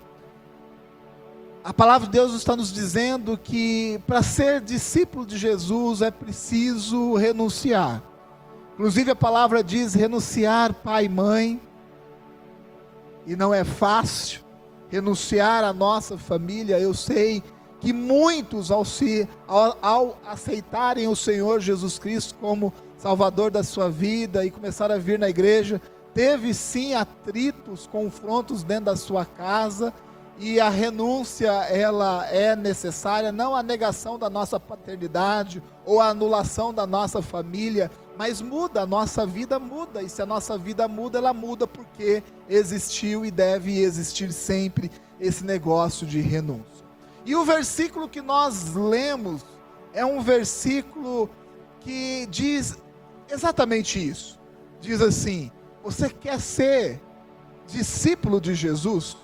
a 1.64 1.74
palavra 1.74 2.06
de 2.06 2.14
Deus 2.14 2.36
está 2.36 2.56
nos 2.56 2.72
dizendo 2.72 3.40
que 3.40 4.00
para 4.06 4.22
ser 4.22 4.62
discípulo 4.62 5.26
de 5.26 5.36
Jesus 5.36 6.04
é 6.04 6.12
preciso 6.12 7.16
renunciar. 7.16 8.04
Inclusive 8.74 9.10
a 9.10 9.16
palavra 9.16 9.64
diz 9.64 9.96
renunciar 9.96 10.76
pai 10.76 11.06
e 11.06 11.10
mãe, 11.10 11.60
e 13.30 13.36
não 13.36 13.54
é 13.54 13.64
fácil 13.64 14.42
renunciar 14.90 15.64
à 15.64 15.72
nossa 15.72 16.18
família. 16.18 16.80
Eu 16.80 16.96
sei 16.96 17.44
que 17.80 17.94
muitos, 17.94 18.72
ao, 18.72 18.84
se, 18.84 19.30
ao, 19.48 19.78
ao 19.84 20.18
aceitarem 20.26 21.08
o 21.08 21.16
Senhor 21.16 21.60
Jesus 21.60 22.00
Cristo 22.00 22.34
como 22.42 22.74
Salvador 22.98 23.52
da 23.52 23.64
sua 23.64 23.88
vida 23.88 24.44
e 24.44 24.50
começar 24.50 24.92
a 24.92 24.98
vir 24.98 25.20
na 25.20 25.30
igreja, 25.30 25.80
teve 26.12 26.56
sim 26.56 26.96
atritos, 26.96 27.86
confrontos 27.86 28.64
dentro 28.64 28.86
da 28.86 28.96
sua 28.96 29.24
casa 29.24 29.94
e 30.40 30.60
a 30.60 30.68
renúncia 30.68 31.52
ela 31.66 32.26
é 32.30 32.56
necessária, 32.56 33.32
não 33.32 33.56
a 33.56 33.62
negação 33.62 34.18
da 34.18 34.28
nossa 34.30 34.60
paternidade 34.60 35.62
ou 35.86 36.02
a 36.02 36.08
anulação 36.08 36.74
da 36.74 36.88
nossa 36.88 37.22
família, 37.22 37.92
mas 38.20 38.42
muda, 38.42 38.82
a 38.82 38.86
nossa 38.86 39.26
vida 39.26 39.58
muda, 39.58 40.04
e 40.04 40.10
se 40.10 40.22
a 40.22 40.26
nossa 40.26 40.58
vida 40.58 40.90
muda, 40.90 41.20
ela 41.20 41.34
muda 41.34 41.66
porque 41.66 42.22
existiu 42.50 43.26
e 43.26 43.32
deve 43.32 43.80
existir 43.80 44.34
sempre 44.34 44.92
esse 45.22 45.46
negócio 45.46 46.06
de 46.06 46.20
renúncia. 46.20 46.86
E 47.26 47.34
o 47.34 47.46
versículo 47.46 48.10
que 48.10 48.22
nós 48.22 48.76
lemos 48.76 49.46
é 49.94 50.06
um 50.06 50.20
versículo 50.20 51.30
que 51.80 52.28
diz 52.30 52.78
exatamente 53.30 54.06
isso. 54.06 54.38
Diz 54.82 55.02
assim: 55.02 55.50
Você 55.82 56.10
quer 56.10 56.42
ser 56.42 57.02
discípulo 57.68 58.42
de 58.42 58.54
Jesus? 58.54 59.16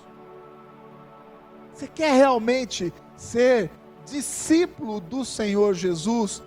Você 1.74 1.86
quer 1.86 2.14
realmente 2.14 2.90
ser 3.14 3.70
discípulo 4.06 5.00
do 5.00 5.22
Senhor 5.22 5.74
Jesus? 5.74 6.42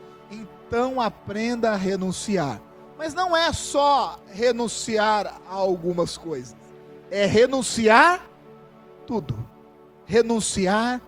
Então 0.69 1.01
aprenda 1.01 1.71
a 1.71 1.75
renunciar. 1.75 2.61
Mas 2.95 3.15
não 3.15 3.35
é 3.35 3.51
só 3.51 4.19
renunciar 4.27 5.41
a 5.49 5.55
algumas 5.55 6.15
coisas, 6.15 6.55
é 7.09 7.25
renunciar 7.25 8.23
tudo. 9.07 9.35
Renunciar 10.05 11.01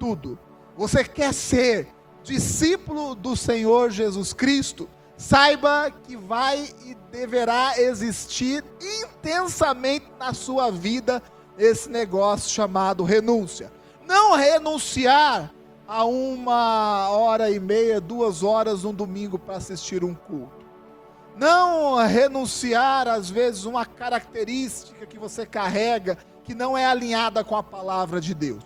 tudo. 0.00 0.36
Você 0.76 1.04
quer 1.04 1.32
ser 1.32 1.86
discípulo 2.24 3.14
do 3.14 3.36
Senhor 3.36 3.90
Jesus 3.90 4.32
Cristo? 4.32 4.88
Saiba 5.16 5.92
que 6.02 6.16
vai 6.16 6.68
e 6.84 6.96
deverá 7.12 7.80
existir 7.80 8.64
intensamente 8.80 10.06
na 10.18 10.34
sua 10.34 10.72
vida 10.72 11.22
esse 11.56 11.88
negócio 11.88 12.50
chamado 12.50 13.04
renúncia. 13.04 13.70
Não 14.04 14.34
renunciar 14.34 15.52
a 15.88 16.04
uma 16.04 17.08
hora 17.08 17.50
e 17.50 17.58
meia, 17.58 18.00
duas 18.00 18.42
horas 18.44 18.84
um 18.84 18.92
domingo 18.92 19.38
para 19.38 19.56
assistir 19.56 20.04
um 20.04 20.14
culto. 20.14 20.66
Não 21.34 21.96
renunciar, 22.06 23.08
às 23.08 23.30
vezes, 23.30 23.64
uma 23.64 23.86
característica 23.86 25.06
que 25.06 25.18
você 25.18 25.46
carrega 25.46 26.18
que 26.44 26.54
não 26.54 26.76
é 26.76 26.86
alinhada 26.86 27.42
com 27.42 27.56
a 27.56 27.62
palavra 27.62 28.20
de 28.20 28.34
Deus. 28.34 28.62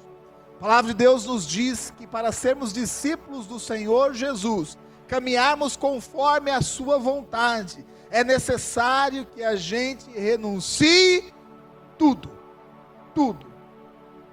A 0.56 0.60
palavra 0.60 0.92
de 0.92 0.98
Deus 0.98 1.24
nos 1.24 1.46
diz 1.46 1.92
que 1.96 2.06
para 2.06 2.32
sermos 2.32 2.72
discípulos 2.72 3.46
do 3.46 3.58
Senhor 3.58 4.12
Jesus, 4.12 4.76
caminharmos 5.06 5.76
conforme 5.76 6.50
a 6.50 6.60
Sua 6.60 6.98
vontade, 6.98 7.86
é 8.10 8.22
necessário 8.22 9.24
que 9.24 9.42
a 9.42 9.56
gente 9.56 10.10
renuncie 10.10 11.32
tudo 11.96 12.42
tudo, 13.14 13.46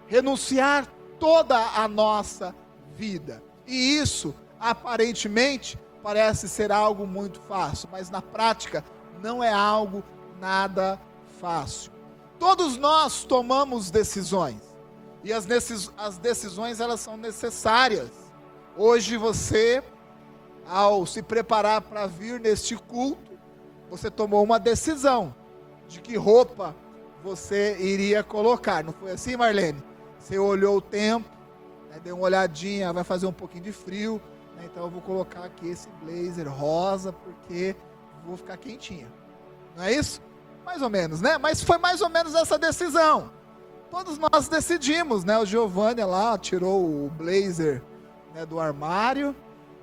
renunciar 0.08 0.88
toda 1.20 1.58
a 1.58 1.88
nossa 1.88 2.56
vida. 3.00 3.42
E 3.66 3.98
isso, 3.98 4.36
aparentemente, 4.60 5.80
parece 6.04 6.50
ser 6.50 6.70
algo 6.70 7.08
muito 7.08 7.40
fácil, 7.40 7.88
mas 7.90 8.10
na 8.10 8.22
prática 8.22 8.84
não 9.24 9.42
é 9.42 9.54
algo 9.54 10.04
nada 10.38 11.00
fácil. 11.40 11.94
Todos 12.38 12.76
nós 12.78 13.24
tomamos 13.24 13.90
decisões. 13.90 14.62
E 15.24 15.32
as, 15.32 15.48
as 15.98 16.18
decisões 16.18 16.82
elas 16.82 17.00
são 17.00 17.16
necessárias. 17.16 18.10
Hoje 18.76 19.16
você, 19.16 19.82
ao 20.68 21.06
se 21.06 21.22
preparar 21.22 21.82
para 21.82 22.06
vir 22.06 22.40
neste 22.40 22.76
culto, 22.76 23.40
você 23.90 24.12
tomou 24.12 24.44
uma 24.44 24.60
decisão 24.60 25.34
de 25.88 26.02
que 26.02 26.18
roupa 26.18 26.76
você 27.24 27.78
iria 27.80 28.24
colocar. 28.24 28.84
Não 28.84 28.94
foi 28.94 29.12
assim, 29.12 29.36
Marlene? 29.36 29.82
Você 30.20 30.38
olhou 30.38 30.78
o 30.78 30.82
tempo, 30.82 31.30
né, 31.90 32.14
uma 32.14 32.24
olhadinha, 32.24 32.94
vai 32.94 33.04
fazer 33.04 33.26
um 33.26 33.34
pouquinho 33.34 33.64
de 33.64 33.72
frio, 33.72 34.22
né, 34.56 34.64
então 34.66 34.84
eu 34.84 34.90
vou 34.90 35.02
colocar 35.02 35.44
aqui 35.44 35.68
esse 35.68 35.90
blazer 36.02 36.48
rosa 36.48 37.12
porque 37.12 37.76
vou 38.26 38.38
ficar 38.38 38.58
quentinha. 38.58 39.08
Não 39.76 39.84
é 39.84 39.94
isso? 39.94 40.22
Mais 40.66 40.82
ou 40.82 40.90
menos, 40.90 41.22
né? 41.22 41.38
Mas 41.38 41.64
foi 41.64 41.78
mais 41.78 42.02
ou 42.02 42.10
menos 42.10 42.36
essa 42.36 42.58
decisão. 42.58 43.32
Todos 43.90 44.20
nós 44.20 44.48
decidimos, 44.48 45.24
né? 45.24 45.38
O 45.40 45.46
Giovanni 45.46 46.04
lá 46.04 46.38
tirou 46.38 46.84
o 46.84 47.10
blazer 47.10 47.82
né, 48.34 48.46
do 48.46 48.60
armário, 48.60 49.36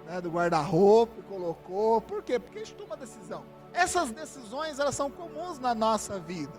né, 0.06 0.20
do 0.20 0.30
guarda-roupa, 0.30 1.22
colocou. 1.28 2.00
Por 2.00 2.22
quê? 2.22 2.38
Porque 2.38 2.58
a 2.58 2.64
gente 2.64 2.74
toma 2.74 2.96
decisão. 2.96 3.42
Essas 3.72 4.10
decisões, 4.10 4.78
elas 4.78 4.94
são 4.94 5.10
comuns 5.10 5.58
na 5.58 5.74
nossa 5.74 6.18
vida. 6.18 6.52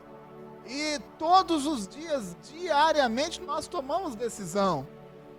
E 0.65 0.99
todos 1.17 1.65
os 1.65 1.87
dias, 1.87 2.35
diariamente, 2.43 3.41
nós 3.41 3.67
tomamos 3.67 4.15
decisão, 4.15 4.85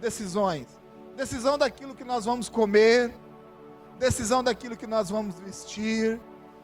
decisões. 0.00 0.66
Decisão 1.16 1.58
daquilo 1.58 1.94
que 1.94 2.04
nós 2.04 2.24
vamos 2.24 2.48
comer, 2.48 3.12
decisão 3.98 4.42
daquilo 4.42 4.76
que 4.76 4.86
nós 4.86 5.10
vamos 5.10 5.38
vestir, 5.38 6.20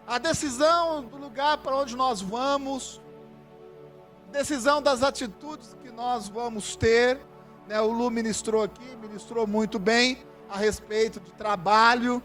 A 0.07 0.19
decisão 0.19 1.03
do 1.03 1.17
lugar 1.17 1.57
para 1.57 1.75
onde 1.75 1.97
nós 1.97 2.21
vamos, 2.21 3.01
decisão 4.31 4.83
das 4.83 5.03
atitudes 5.03 5.75
que 5.83 5.91
nós 5.91 6.29
vamos 6.29 6.77
ter. 6.77 7.19
Né? 7.67 7.81
O 7.81 7.91
Lu 7.91 8.11
ministrou 8.11 8.65
aqui, 8.65 8.85
ministrou 9.01 9.47
muito 9.47 9.79
bem 9.79 10.23
a 10.51 10.59
respeito 10.59 11.21
de 11.21 11.33
trabalho. 11.33 12.23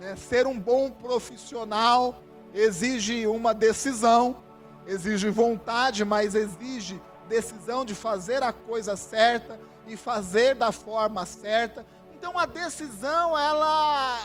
Né? 0.00 0.16
Ser 0.16 0.44
um 0.48 0.58
bom 0.58 0.90
profissional 0.90 2.20
exige 2.52 3.28
uma 3.28 3.54
decisão, 3.54 4.42
exige 4.84 5.30
vontade, 5.30 6.04
mas 6.04 6.34
exige 6.34 7.00
decisão 7.28 7.84
de 7.84 7.94
fazer 7.94 8.42
a 8.42 8.52
coisa 8.52 8.96
certa 8.96 9.56
e 9.90 9.96
fazer 9.96 10.54
da 10.54 10.70
forma 10.70 11.26
certa. 11.26 11.84
Então 12.14 12.38
a 12.38 12.46
decisão, 12.46 13.36
ela 13.36 14.20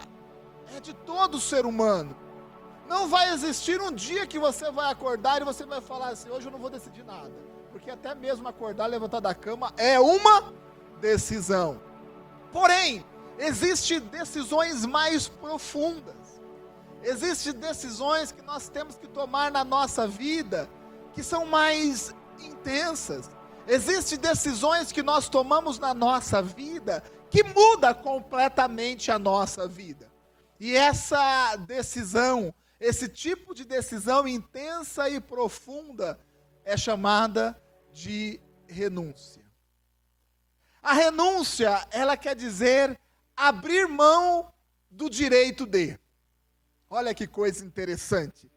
é 0.76 0.80
de 0.80 0.94
todo 0.94 1.40
ser 1.40 1.66
humano. 1.66 2.16
Não 2.88 3.08
vai 3.08 3.34
existir 3.34 3.82
um 3.82 3.92
dia 3.92 4.28
que 4.28 4.38
você 4.38 4.70
vai 4.72 4.92
acordar 4.92 5.42
e 5.42 5.46
você 5.46 5.66
vai 5.66 5.82
falar 5.82 6.10
assim: 6.10 6.30
hoje 6.30 6.48
eu 6.48 6.52
não 6.52 6.60
vou 6.60 6.70
decidir 6.70 7.04
nada. 7.04 7.32
Porque 7.72 7.90
até 7.90 8.14
mesmo 8.14 8.48
acordar, 8.48 8.86
levantar 8.86 9.20
da 9.20 9.34
cama 9.34 9.74
é 9.76 10.00
uma 10.00 10.54
decisão. 11.02 11.82
Porém, 12.52 13.04
existem 13.38 14.00
decisões 14.00 14.86
mais 14.86 15.28
profundas. 15.28 16.16
Existem 17.02 17.54
decisões 17.54 18.32
que 18.32 18.42
nós 18.42 18.70
temos 18.70 18.96
que 18.96 19.08
tomar 19.08 19.52
na 19.52 19.64
nossa 19.64 20.08
vida 20.08 20.70
que 21.14 21.24
são 21.24 21.46
mais 21.46 22.14
intensas. 22.40 23.30
Existem 23.68 24.18
decisões 24.18 24.92
que 24.92 25.02
nós 25.02 25.28
tomamos 25.28 25.80
na 25.80 25.94
nossa 25.94 26.42
vida 26.42 27.04
que 27.30 27.44
muda 27.44 27.94
completamente 27.94 29.12
a 29.12 29.20
nossa 29.20 29.68
vida. 29.68 30.12
E 30.60 30.76
essa 30.76 31.56
decisão, 31.58 32.54
esse 32.80 33.10
tipo 33.10 33.54
de 33.54 33.66
decisão 33.66 34.28
intensa 34.28 35.10
e 35.10 35.20
profunda 35.20 36.20
é 36.64 36.78
chamada 36.78 37.60
de 37.92 38.40
renúncia. 38.68 39.44
A 40.82 40.94
renúncia, 40.94 41.88
ela 41.92 42.16
quer 42.16 42.36
dizer 42.36 43.00
abrir 43.36 43.88
mão 43.88 44.54
do 44.90 45.10
direito 45.10 45.66
de. 45.66 46.00
Olha 46.90 47.14
que 47.14 47.28
coisa 47.28 47.66
interessante. 47.66 48.50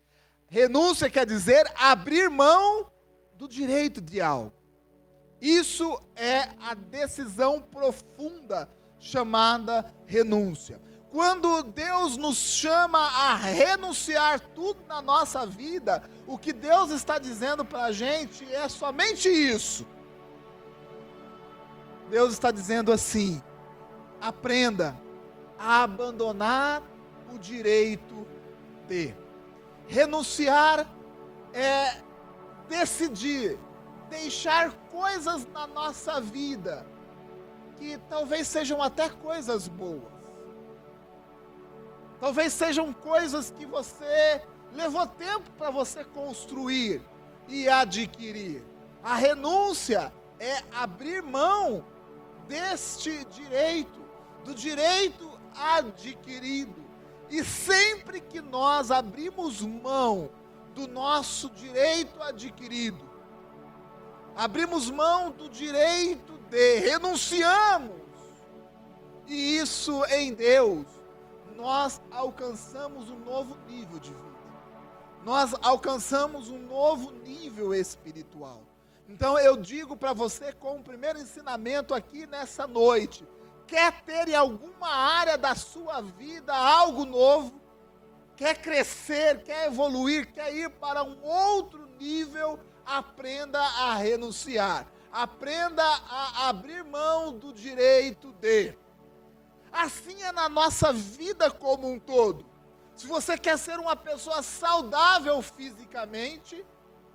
Renúncia 0.48 1.10
quer 1.10 1.26
dizer 1.26 1.70
abrir 1.74 2.28
mão 2.28 2.92
do 3.34 3.48
direito 3.48 4.00
de 4.00 4.20
algo. 4.20 4.57
Isso 5.40 6.00
é 6.16 6.48
a 6.60 6.74
decisão 6.74 7.60
profunda 7.60 8.68
chamada 8.98 9.94
renúncia. 10.06 10.80
Quando 11.10 11.62
Deus 11.62 12.16
nos 12.16 12.36
chama 12.36 12.98
a 12.98 13.34
renunciar 13.34 14.40
tudo 14.40 14.84
na 14.86 15.00
nossa 15.00 15.46
vida, 15.46 16.02
o 16.26 16.36
que 16.36 16.52
Deus 16.52 16.90
está 16.90 17.18
dizendo 17.18 17.64
para 17.64 17.84
a 17.84 17.92
gente 17.92 18.44
é 18.52 18.68
somente 18.68 19.28
isso. 19.28 19.86
Deus 22.10 22.32
está 22.32 22.50
dizendo 22.50 22.92
assim: 22.92 23.42
aprenda 24.20 24.96
a 25.58 25.82
abandonar 25.82 26.82
o 27.32 27.38
direito 27.38 28.26
de. 28.86 29.14
Renunciar 29.86 30.86
é 31.54 32.02
decidir 32.68 33.58
deixar 34.08 34.72
coisas 34.90 35.46
na 35.52 35.66
nossa 35.66 36.20
vida 36.20 36.86
que 37.76 37.98
talvez 38.08 38.46
sejam 38.46 38.82
até 38.82 39.08
coisas 39.08 39.68
boas. 39.68 40.12
Talvez 42.20 42.52
sejam 42.52 42.92
coisas 42.92 43.50
que 43.50 43.64
você 43.64 44.42
levou 44.72 45.06
tempo 45.06 45.48
para 45.52 45.70
você 45.70 46.04
construir 46.04 47.00
e 47.46 47.68
adquirir. 47.68 48.64
A 49.02 49.14
renúncia 49.14 50.12
é 50.40 50.62
abrir 50.72 51.22
mão 51.22 51.84
deste 52.48 53.24
direito, 53.26 54.00
do 54.44 54.54
direito 54.54 55.30
adquirido. 55.54 56.84
E 57.30 57.44
sempre 57.44 58.20
que 58.20 58.40
nós 58.40 58.90
abrimos 58.90 59.60
mão 59.60 60.30
do 60.74 60.88
nosso 60.88 61.50
direito 61.50 62.22
adquirido, 62.22 63.07
abrimos 64.38 64.88
mão 64.88 65.32
do 65.32 65.48
direito 65.48 66.38
de, 66.48 66.76
renunciamos, 66.76 67.90
e 69.26 69.58
isso 69.58 70.04
em 70.04 70.32
Deus, 70.32 70.86
nós 71.56 72.00
alcançamos 72.08 73.10
um 73.10 73.18
novo 73.18 73.56
nível 73.66 73.98
de 73.98 74.10
vida, 74.10 74.28
nós 75.24 75.56
alcançamos 75.60 76.48
um 76.48 76.58
novo 76.60 77.10
nível 77.10 77.74
espiritual. 77.74 78.62
Então 79.08 79.36
eu 79.36 79.56
digo 79.56 79.96
para 79.96 80.12
você, 80.12 80.52
com 80.52 80.76
o 80.76 80.84
primeiro 80.84 81.18
ensinamento 81.18 81.92
aqui 81.92 82.24
nessa 82.24 82.64
noite, 82.64 83.26
quer 83.66 84.02
ter 84.02 84.28
em 84.28 84.36
alguma 84.36 84.88
área 84.88 85.36
da 85.36 85.56
sua 85.56 86.00
vida 86.00 86.54
algo 86.54 87.04
novo, 87.04 87.60
quer 88.36 88.56
crescer, 88.62 89.42
quer 89.42 89.66
evoluir, 89.66 90.32
quer 90.32 90.54
ir 90.54 90.70
para 90.70 91.02
um 91.02 91.20
outro 91.24 91.88
nível, 91.98 92.60
aprenda 92.88 93.60
a 93.60 93.94
renunciar. 93.94 94.86
Aprenda 95.12 95.82
a 95.84 96.48
abrir 96.48 96.82
mão 96.84 97.36
do 97.36 97.52
direito 97.52 98.32
de. 98.32 98.76
Assim 99.70 100.22
é 100.22 100.32
na 100.32 100.48
nossa 100.48 100.92
vida 100.92 101.50
como 101.50 101.88
um 101.88 101.98
todo. 101.98 102.44
Se 102.94 103.06
você 103.06 103.38
quer 103.38 103.58
ser 103.58 103.78
uma 103.78 103.94
pessoa 103.94 104.42
saudável 104.42 105.40
fisicamente, 105.42 106.64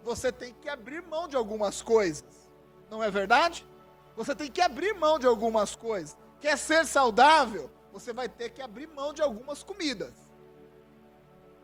você 0.04 0.32
tem 0.32 0.54
que 0.54 0.70
abrir 0.70 1.02
mão 1.02 1.28
de 1.28 1.36
algumas 1.36 1.82
coisas. 1.82 2.50
Não 2.90 3.04
é 3.04 3.10
verdade? 3.10 3.68
Você 4.16 4.36
tem 4.36 4.52
que 4.52 4.62
abrir 4.62 4.94
mão 4.94 5.18
de 5.18 5.26
algumas 5.26 5.76
coisas. 5.76 6.16
Quer 6.40 6.58
ser 6.58 6.86
saudável? 6.86 7.70
Você 7.92 8.14
vai 8.14 8.30
ter 8.30 8.50
que 8.50 8.62
abrir 8.62 8.88
mão 8.88 9.14
de 9.14 9.22
algumas 9.22 9.64
comidas. 9.64 10.14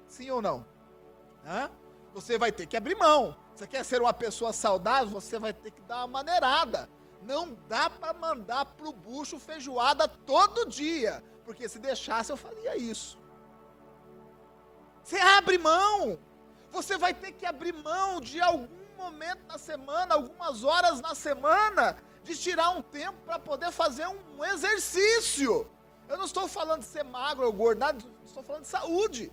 Sim 0.07 0.31
ou 0.31 0.41
não? 0.41 0.65
Hã? 1.45 1.69
Você 2.13 2.37
vai 2.37 2.51
ter 2.51 2.65
que 2.65 2.75
abrir 2.75 2.95
mão. 2.95 3.37
Você 3.59 3.67
quer 3.67 3.83
ser 3.83 4.01
uma 4.01 4.13
pessoa 4.13 4.53
saudável? 4.53 5.09
Você 5.09 5.37
vai 5.37 5.51
ter 5.51 5.71
que 5.71 5.81
dar 5.81 5.97
uma 5.97 6.07
maneirada. 6.07 6.89
Não 7.21 7.57
dá 7.67 7.89
para 7.89 8.13
mandar 8.13 8.63
para 8.63 8.87
o 8.87 8.93
bucho 8.93 9.37
feijoada 9.37 10.07
todo 10.07 10.65
dia. 10.65 11.21
Porque 11.43 11.67
se 11.67 11.77
deixasse, 11.77 12.31
eu 12.31 12.37
faria 12.37 12.77
isso. 12.77 13.19
Você 15.03 15.17
abre 15.19 15.57
mão. 15.57 16.17
Você 16.71 16.97
vai 16.97 17.13
ter 17.13 17.33
que 17.33 17.45
abrir 17.45 17.73
mão 17.73 18.21
de 18.21 18.39
algum 18.39 18.69
momento 18.97 19.41
na 19.45 19.57
semana, 19.57 20.15
algumas 20.15 20.63
horas 20.63 21.01
na 21.01 21.13
semana, 21.13 21.97
de 22.23 22.37
tirar 22.37 22.69
um 22.69 22.81
tempo 22.81 23.17
para 23.25 23.39
poder 23.39 23.71
fazer 23.71 24.07
um 24.07 24.45
exercício. 24.45 25.69
Eu 26.07 26.17
não 26.17 26.23
estou 26.23 26.47
falando 26.47 26.79
de 26.79 26.85
ser 26.85 27.03
magro 27.03 27.45
ou 27.45 27.51
gordo, 27.51 27.83
estou 28.25 28.41
falando 28.41 28.61
de 28.61 28.69
saúde. 28.69 29.29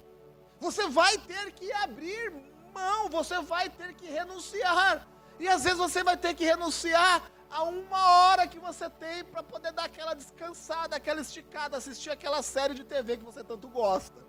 Você 0.58 0.88
vai 0.88 1.16
ter 1.16 1.52
que 1.52 1.70
abrir 1.70 2.56
mão, 2.76 3.08
você 3.08 3.40
vai 3.40 3.66
ter 3.70 3.90
que 3.94 4.06
renunciar. 4.18 5.06
E 5.38 5.48
às 5.48 5.64
vezes 5.64 5.78
você 5.78 6.02
vai 6.08 6.16
ter 6.16 6.34
que 6.34 6.44
renunciar 6.44 7.22
a 7.50 7.62
uma 7.62 8.02
hora 8.16 8.46
que 8.46 8.58
você 8.58 8.88
tem 8.90 9.24
para 9.24 9.42
poder 9.42 9.72
dar 9.72 9.84
aquela 9.84 10.14
descansada, 10.14 10.96
aquela 10.96 11.20
esticada, 11.20 11.76
assistir 11.76 12.10
aquela 12.10 12.42
série 12.42 12.74
de 12.74 12.84
TV 12.84 13.16
que 13.16 13.24
você 13.24 13.42
tanto 13.42 13.68
gosta. 13.68 14.20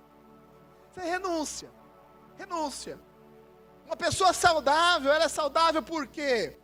Você 0.89 1.01
renuncia. 1.01 1.71
Renúncia. 2.37 2.99
Uma 3.85 3.97
pessoa 3.97 4.31
saudável, 4.33 5.11
ela 5.11 5.25
é 5.25 5.29
saudável 5.29 5.81
por 5.81 6.07
quê? 6.07 6.57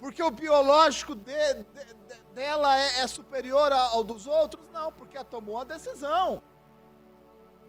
Porque 0.00 0.22
o 0.22 0.30
biológico 0.30 1.14
de, 1.14 1.54
de, 1.54 1.84
de, 2.08 2.16
dela 2.34 2.78
é, 2.78 3.00
é 3.00 3.06
superior 3.06 3.72
ao 3.72 4.04
dos 4.04 4.26
outros? 4.26 4.62
Não, 4.72 4.92
porque 4.92 5.16
ela 5.16 5.24
tomou 5.24 5.58
a 5.58 5.64
decisão. 5.64 6.42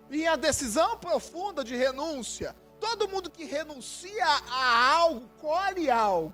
E 0.09 0.27
a 0.27 0.35
decisão 0.35 0.97
profunda 0.97 1.63
de 1.63 1.75
renúncia 1.75 2.55
Todo 2.79 3.07
mundo 3.07 3.29
que 3.29 3.45
renuncia 3.45 4.25
a 4.25 4.95
algo, 4.97 5.27
colhe 5.39 5.89
algo. 5.89 6.33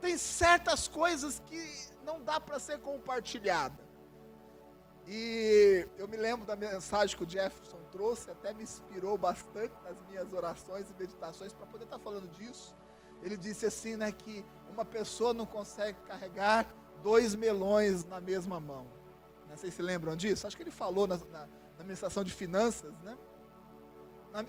Tem 0.00 0.16
certas 0.18 0.88
coisas 0.88 1.40
que 1.46 1.92
não 2.04 2.22
dá 2.22 2.40
para 2.40 2.58
ser 2.58 2.78
compartilhada. 2.78 3.82
E 5.06 5.86
eu 5.98 6.06
me 6.06 6.16
lembro 6.16 6.46
da 6.46 6.54
mensagem 6.54 7.16
que 7.16 7.24
o 7.24 7.28
Jefferson 7.28 7.78
trouxe, 7.90 8.30
até 8.30 8.52
me 8.54 8.62
inspirou 8.62 9.18
bastante 9.18 9.74
nas 9.82 10.00
minhas 10.08 10.32
orações 10.32 10.88
e 10.90 10.94
meditações 10.94 11.52
para 11.52 11.66
poder 11.66 11.84
estar 11.84 11.98
tá 11.98 12.04
falando 12.04 12.28
disso. 12.30 12.74
Ele 13.22 13.36
disse 13.36 13.66
assim, 13.66 13.96
né, 13.96 14.10
que 14.12 14.44
uma 14.70 14.84
pessoa 14.84 15.34
não 15.34 15.46
consegue 15.46 15.98
carregar 16.02 16.66
dois 17.02 17.34
melões 17.34 18.04
na 18.04 18.20
mesma 18.20 18.58
mão. 18.60 18.86
Não 19.48 19.56
sei 19.56 19.70
se 19.70 19.82
lembram 19.82 20.16
disso. 20.16 20.46
Acho 20.46 20.56
que 20.56 20.62
ele 20.62 20.70
falou 20.70 21.06
na, 21.06 21.16
na, 21.16 21.46
na 21.46 21.48
administração 21.80 22.24
de 22.24 22.32
finanças, 22.32 22.92
né? 23.02 23.16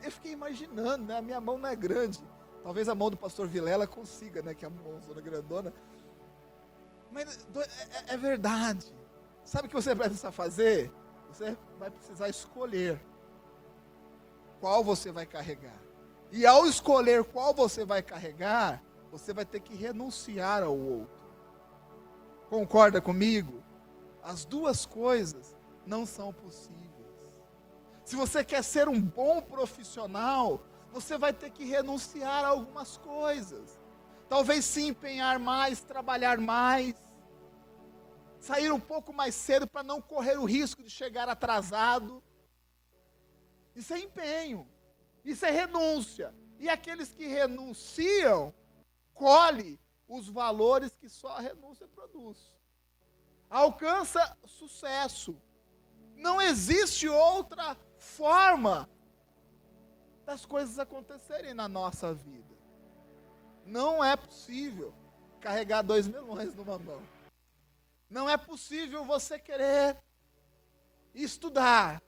Eu 0.03 0.11
fiquei 0.11 0.31
imaginando, 0.31 1.05
né? 1.05 1.17
A 1.17 1.21
minha 1.21 1.41
mão 1.41 1.57
não 1.57 1.69
é 1.69 1.75
grande. 1.75 2.23
Talvez 2.63 2.87
a 2.87 2.95
mão 2.95 3.09
do 3.09 3.17
pastor 3.17 3.47
Vilela 3.47 3.85
consiga, 3.85 4.41
né? 4.41 4.53
Que 4.53 4.65
é 4.65 4.67
a 4.67 4.71
mãozona 4.71 5.21
grandona. 5.21 5.73
Mas 7.11 7.45
é, 7.55 8.11
é, 8.11 8.13
é 8.13 8.17
verdade. 8.17 8.93
Sabe 9.43 9.67
o 9.67 9.69
que 9.69 9.75
você 9.75 9.93
vai 9.93 10.07
precisar 10.07 10.31
fazer? 10.31 10.91
Você 11.29 11.57
vai 11.77 11.91
precisar 11.91 12.29
escolher. 12.29 12.99
qual 14.59 14.81
você 14.83 15.11
vai 15.11 15.25
carregar. 15.25 15.77
E 16.31 16.45
ao 16.45 16.65
escolher 16.65 17.23
qual 17.25 17.53
você 17.53 17.83
vai 17.83 18.01
carregar, 18.01 18.81
você 19.11 19.33
vai 19.33 19.45
ter 19.45 19.59
que 19.59 19.75
renunciar 19.75 20.63
ao 20.63 20.77
outro. 20.77 21.21
Concorda 22.49 23.01
comigo? 23.01 23.61
As 24.23 24.45
duas 24.45 24.85
coisas 24.85 25.57
não 25.85 26.05
são 26.05 26.31
possíveis. 26.31 26.82
Se 28.13 28.17
você 28.17 28.45
quer 28.45 28.63
ser 28.63 28.87
um 28.87 29.01
bom 29.01 29.41
profissional, 29.41 30.63
você 30.91 31.17
vai 31.17 31.33
ter 31.33 31.49
que 31.49 31.65
renunciar 31.65 32.45
a 32.45 32.49
algumas 32.49 32.95
coisas. 32.95 33.81
Talvez 34.29 34.65
se 34.65 34.83
empenhar 34.83 35.39
mais, 35.39 35.81
trabalhar 35.81 36.37
mais, 36.37 36.93
sair 38.39 38.71
um 38.71 38.79
pouco 38.79 39.11
mais 39.11 39.33
cedo 39.33 39.65
para 39.65 39.81
não 39.81 39.99
correr 39.99 40.37
o 40.37 40.45
risco 40.45 40.83
de 40.83 40.91
chegar 40.91 41.27
atrasado. 41.27 42.21
Isso 43.75 43.91
é 43.95 43.99
empenho, 44.01 44.67
isso 45.25 45.43
é 45.43 45.49
renúncia. 45.49 46.35
E 46.59 46.69
aqueles 46.69 47.11
que 47.15 47.25
renunciam, 47.25 48.53
colhe 49.15 49.79
os 50.07 50.29
valores 50.29 50.95
que 50.95 51.09
só 51.09 51.29
a 51.29 51.41
renúncia 51.41 51.87
produz. 51.87 52.37
Alcança 53.49 54.37
sucesso. 54.45 55.35
Não 56.15 56.39
existe 56.39 57.09
outra 57.09 57.75
forma 58.03 58.89
das 60.25 60.45
coisas 60.45 60.77
acontecerem 60.77 61.53
na 61.53 61.67
nossa 61.67 62.13
vida. 62.13 62.53
Não 63.65 64.03
é 64.03 64.15
possível 64.15 64.93
carregar 65.39 65.81
dois 65.81 66.07
melões 66.07 66.53
numa 66.53 66.77
mão. 66.77 67.01
Não 68.09 68.29
é 68.29 68.37
possível 68.37 69.03
você 69.03 69.39
querer 69.39 69.97
estudar 71.13 72.01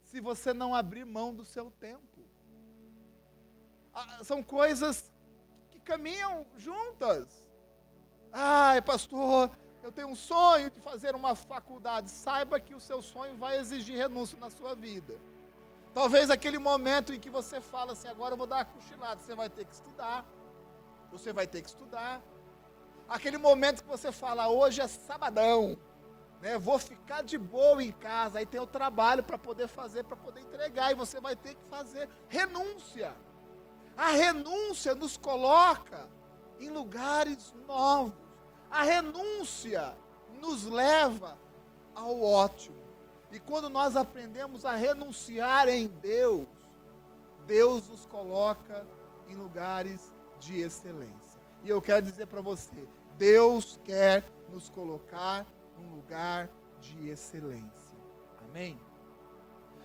se 0.00 0.20
você 0.20 0.52
não 0.52 0.74
abrir 0.74 1.04
mão 1.04 1.34
do 1.34 1.44
seu 1.44 1.70
tempo. 1.70 2.22
Ah, 3.92 4.24
são 4.24 4.42
coisas 4.42 5.12
que 5.70 5.80
caminham 5.80 6.46
juntas. 6.56 7.44
Ai, 8.32 8.80
pastor, 8.80 9.50
eu 9.82 9.92
tenho 9.92 10.08
um 10.08 10.16
sonho 10.16 10.70
de 10.70 10.80
fazer 10.80 11.14
uma 11.14 11.34
faculdade. 11.34 12.10
Saiba 12.10 12.58
que 12.58 12.74
o 12.74 12.80
seu 12.80 13.02
sonho 13.02 13.36
vai 13.36 13.58
exigir 13.58 13.96
renúncia 13.96 14.38
na 14.38 14.48
sua 14.48 14.74
vida. 14.74 15.14
Talvez 15.94 16.30
aquele 16.30 16.58
momento 16.58 17.12
em 17.12 17.20
que 17.20 17.28
você 17.28 17.60
fala 17.60 17.92
assim, 17.92 18.08
agora 18.08 18.32
eu 18.32 18.38
vou 18.38 18.46
dar 18.46 18.56
uma 18.56 18.64
cochilada, 18.64 19.20
você 19.20 19.34
vai 19.34 19.50
ter 19.50 19.64
que 19.66 19.74
estudar. 19.74 20.24
Você 21.10 21.32
vai 21.32 21.46
ter 21.46 21.60
que 21.60 21.68
estudar. 21.68 22.22
Aquele 23.08 23.36
momento 23.36 23.82
que 23.82 23.88
você 23.88 24.10
fala, 24.10 24.48
hoje 24.48 24.80
é 24.80 24.88
sabadão, 24.88 25.76
né? 26.40 26.58
Vou 26.58 26.78
ficar 26.78 27.22
de 27.22 27.36
boa 27.36 27.82
em 27.82 27.92
casa, 27.92 28.38
aí 28.38 28.46
tem 28.46 28.60
o 28.60 28.66
trabalho 28.66 29.22
para 29.22 29.36
poder 29.36 29.68
fazer, 29.68 30.04
para 30.04 30.16
poder 30.16 30.40
entregar, 30.40 30.90
e 30.90 30.94
você 30.94 31.20
vai 31.20 31.36
ter 31.36 31.54
que 31.54 31.64
fazer 31.68 32.08
renúncia. 32.28 33.14
A 33.94 34.12
renúncia 34.12 34.94
nos 34.94 35.18
coloca 35.18 36.08
em 36.58 36.70
lugares 36.70 37.54
novos. 37.66 38.14
A 38.70 38.82
renúncia 38.82 39.94
nos 40.40 40.64
leva 40.64 41.38
ao 41.94 42.22
ótimo. 42.22 42.81
E 43.32 43.40
quando 43.40 43.70
nós 43.70 43.96
aprendemos 43.96 44.66
a 44.66 44.74
renunciar 44.74 45.66
em 45.66 45.86
Deus, 45.88 46.46
Deus 47.46 47.88
nos 47.88 48.04
coloca 48.04 48.86
em 49.26 49.34
lugares 49.34 50.12
de 50.38 50.60
excelência. 50.60 51.40
E 51.64 51.68
eu 51.70 51.80
quero 51.80 52.04
dizer 52.04 52.26
para 52.26 52.42
você, 52.42 52.86
Deus 53.16 53.80
quer 53.84 54.22
nos 54.50 54.68
colocar 54.68 55.46
num 55.78 55.96
lugar 55.96 56.50
de 56.78 57.08
excelência. 57.08 57.96
Amém? 58.44 58.78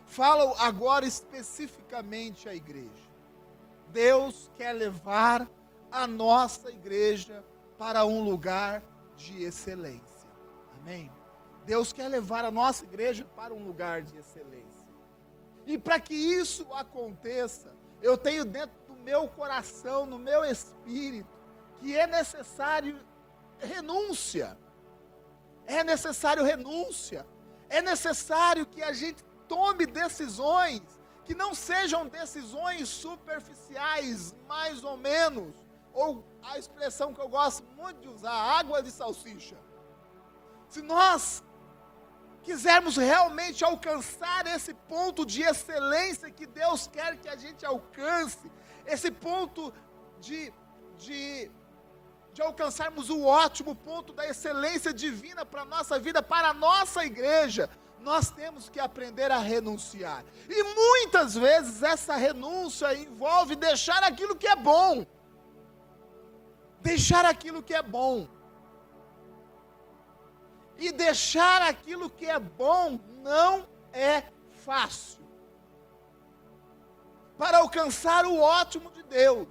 Fala 0.05 0.53
agora 0.59 1.05
especificamente 1.05 2.49
à 2.49 2.55
igreja. 2.55 3.07
Deus 3.89 4.51
quer 4.57 4.73
levar 4.73 5.49
a 5.89 6.05
nossa 6.05 6.69
igreja 6.69 7.45
para 7.77 8.05
um 8.05 8.23
lugar 8.23 8.83
de 9.15 9.43
excelência. 9.43 10.27
Amém? 10.81 11.09
Deus 11.67 11.91
quer 11.91 12.07
levar 12.07 12.45
a 12.45 12.49
nossa 12.49 12.85
igreja 12.85 13.25
para 13.35 13.53
um 13.53 13.65
lugar 13.65 14.01
de 14.01 14.17
excelência. 14.17 14.87
E 15.65 15.77
para 15.77 15.99
que 15.99 16.15
isso 16.15 16.65
aconteça, 16.73 17.75
eu 18.01 18.17
tenho 18.17 18.45
dentro 18.45 18.79
do 18.87 18.95
meu 18.95 19.27
coração, 19.27 20.05
no 20.05 20.17
meu 20.17 20.45
espírito, 20.45 21.29
que 21.79 21.93
é 21.93 22.07
necessário 22.07 22.97
renúncia. 23.59 24.57
É 25.65 25.83
necessário 25.83 26.41
renúncia. 26.41 27.27
É 27.67 27.81
necessário 27.81 28.65
que 28.65 28.81
a 28.81 28.93
gente 28.93 29.21
tome 29.45 29.85
decisões 29.85 30.81
que 31.25 31.35
não 31.35 31.53
sejam 31.53 32.07
decisões 32.07 32.87
superficiais, 32.87 34.33
mais 34.47 34.85
ou 34.85 34.95
menos, 34.95 35.53
ou 35.93 36.23
a 36.41 36.57
expressão 36.57 37.13
que 37.13 37.19
eu 37.19 37.27
gosto 37.27 37.65
muito 37.75 37.99
de 37.99 38.07
usar, 38.07 38.31
água 38.31 38.81
de 38.81 38.89
salsicha. 38.89 39.57
Se 40.69 40.81
nós 40.81 41.43
quisermos 42.47 42.95
realmente 42.95 43.65
alcançar 43.65 44.47
esse 44.47 44.73
ponto 44.73 45.25
de 45.25 45.41
excelência 45.41 46.31
que 46.31 46.45
Deus 46.45 46.87
quer 46.87 47.17
que 47.17 47.27
a 47.27 47.35
gente 47.35 47.65
alcance, 47.65 48.49
esse 48.85 49.11
ponto 49.11 49.73
de, 50.21 50.53
de, 50.97 51.51
de 52.33 52.41
alcançarmos 52.41 53.09
o 53.09 53.25
ótimo 53.25 53.75
ponto 53.75 54.13
da 54.13 54.25
excelência 54.25 54.93
divina 54.93 55.45
para 55.45 55.63
a 55.63 55.65
nossa 55.65 55.99
vida, 55.99 56.23
para 56.23 56.51
a 56.51 56.53
nossa 56.53 57.03
igreja, 57.05 57.69
nós 57.99 58.31
temos 58.31 58.69
que 58.69 58.79
aprender 58.79 59.29
a 59.29 59.39
renunciar. 59.39 60.23
E 60.49 60.63
muitas 60.63 61.35
vezes 61.35 61.83
essa 61.83 62.15
renúncia 62.15 62.95
envolve 62.95 63.57
deixar 63.57 64.01
aquilo 64.03 64.37
que 64.37 64.47
é 64.47 64.55
bom. 64.55 65.05
Deixar 66.79 67.25
aquilo 67.25 67.61
que 67.61 67.73
é 67.73 67.83
bom. 67.83 68.36
E 70.77 70.91
deixar 70.91 71.61
aquilo 71.61 72.09
que 72.09 72.25
é 72.25 72.39
bom 72.39 72.99
não 73.23 73.67
é 73.91 74.23
fácil. 74.63 75.25
Para 77.37 77.59
alcançar 77.59 78.25
o 78.25 78.39
ótimo 78.39 78.91
de 78.91 79.03
Deus, 79.03 79.47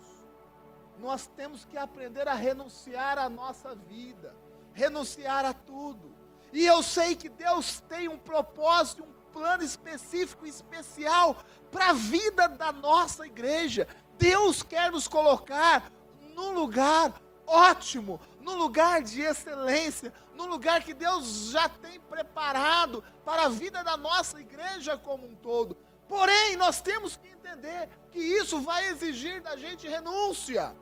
nós 0.99 1.27
temos 1.37 1.65
que 1.65 1.77
aprender 1.77 2.27
a 2.27 2.35
renunciar 2.35 3.19
à 3.19 3.29
nossa 3.29 3.75
vida, 3.75 4.35
renunciar 4.73 5.45
a 5.45 5.53
tudo. 5.53 6.15
E 6.53 6.65
eu 6.65 6.83
sei 6.83 7.15
que 7.15 7.29
Deus 7.29 7.81
tem 7.89 8.09
um 8.09 8.19
propósito, 8.19 9.05
um 9.05 9.33
plano 9.33 9.63
específico, 9.63 10.47
especial 10.47 11.37
para 11.71 11.91
a 11.91 11.93
vida 11.93 12.49
da 12.49 12.73
nossa 12.73 13.27
igreja. 13.27 13.87
Deus 14.19 14.63
quer 14.63 14.91
nos 14.91 15.07
colocar 15.07 15.93
num 16.35 16.53
lugar 16.53 17.13
ótimo, 17.47 18.21
num 18.41 18.57
lugar 18.57 19.03
de 19.03 19.21
excelência, 19.21 20.13
num 20.37 20.47
lugar 20.47 20.85
que 20.85 20.95
Deus 20.95 21.51
já 21.51 21.69
tem 21.69 21.99
preparado 21.99 23.03
para 23.25 23.45
a 23.45 23.49
vida 23.49 23.83
da 23.83 23.97
nossa 23.97 24.41
igreja 24.41 24.97
como 24.97 25.27
um 25.27 25.35
todo. 25.35 25.77
Porém, 26.09 26.57
nós 26.57 26.81
temos 26.81 27.17
que 27.17 27.29
entender 27.29 27.89
que 28.11 28.21
isso 28.21 28.61
vai 28.61 28.87
exigir 28.89 29.41
da 29.41 29.57
gente 29.57 29.89
renúncia. 29.89 30.77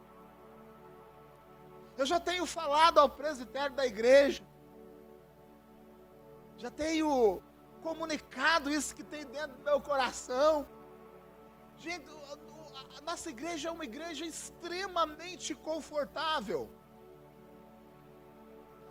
Eu 1.96 2.04
já 2.04 2.18
tenho 2.18 2.44
falado 2.44 2.98
ao 2.98 3.08
presbitério 3.08 3.74
da 3.74 3.86
igreja, 3.86 4.44
já 6.56 6.70
tenho 6.70 7.42
comunicado 7.82 8.70
isso 8.70 8.94
que 8.94 9.04
tem 9.04 9.24
dentro 9.24 9.56
do 9.56 9.64
meu 9.64 9.80
coração. 9.80 10.66
Gente, 11.76 12.06
a 12.98 13.00
nossa 13.02 13.30
igreja 13.30 13.68
é 13.68 13.72
uma 13.72 13.84
igreja 13.84 14.24
extremamente 14.24 15.54
confortável. 15.54 16.70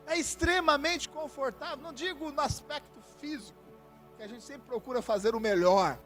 É 0.05 0.17
extremamente 0.17 1.07
confortável, 1.07 1.83
não 1.83 1.93
digo 1.93 2.31
no 2.31 2.41
aspecto 2.41 3.01
físico, 3.19 3.57
que 4.17 4.23
a 4.23 4.27
gente 4.27 4.43
sempre 4.43 4.67
procura 4.67 5.01
fazer 5.01 5.33
o 5.35 5.39
melhor. 5.39 5.97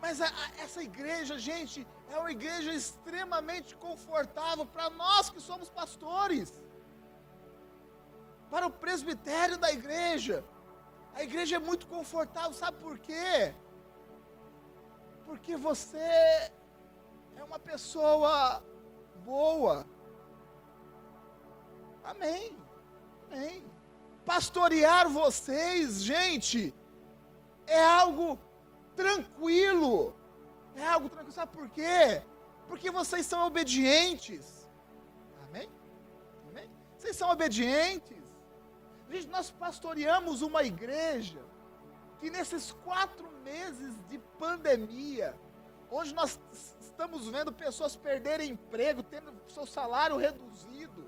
Mas 0.00 0.20
a, 0.20 0.26
a, 0.26 0.62
essa 0.62 0.82
igreja, 0.82 1.38
gente, 1.38 1.86
é 2.10 2.16
uma 2.16 2.30
igreja 2.30 2.72
extremamente 2.72 3.76
confortável 3.76 4.64
para 4.64 4.88
nós 4.90 5.28
que 5.28 5.40
somos 5.40 5.68
pastores. 5.68 6.62
Para 8.50 8.66
o 8.66 8.70
presbitério 8.70 9.58
da 9.58 9.70
igreja. 9.70 10.44
A 11.14 11.22
igreja 11.22 11.56
é 11.56 11.58
muito 11.58 11.86
confortável, 11.86 12.52
sabe 12.52 12.78
por 12.78 12.98
quê? 12.98 13.54
Porque 15.26 15.56
você 15.56 15.98
é 15.98 17.44
uma 17.44 17.58
pessoa 17.58 18.62
boa. 19.24 19.86
Amém. 22.04 22.56
Amém. 23.30 23.64
Pastorear 24.24 25.08
vocês, 25.08 26.02
gente, 26.02 26.74
é 27.66 27.82
algo 27.84 28.38
tranquilo. 28.94 30.14
É 30.74 30.86
algo 30.86 31.08
tranquilo. 31.08 31.32
Sabe 31.32 31.52
por 31.52 31.68
quê? 31.70 32.22
Porque 32.66 32.90
vocês 32.90 33.24
são 33.26 33.46
obedientes. 33.46 34.68
Amém? 35.44 35.68
Amém? 36.48 36.70
Vocês 36.96 37.16
são 37.16 37.30
obedientes. 37.30 38.24
Gente, 39.10 39.28
nós 39.28 39.50
pastoreamos 39.50 40.42
uma 40.42 40.62
igreja 40.62 41.42
que 42.20 42.30
nesses 42.30 42.72
quatro 42.72 43.30
meses 43.42 43.94
de 44.08 44.18
pandemia, 44.38 45.34
onde 45.90 46.14
nós 46.14 46.38
estamos 46.80 47.28
vendo 47.28 47.52
pessoas 47.52 47.96
perderem 47.96 48.50
emprego, 48.50 49.02
tendo 49.02 49.32
seu 49.48 49.64
salário 49.64 50.16
reduzido. 50.16 51.07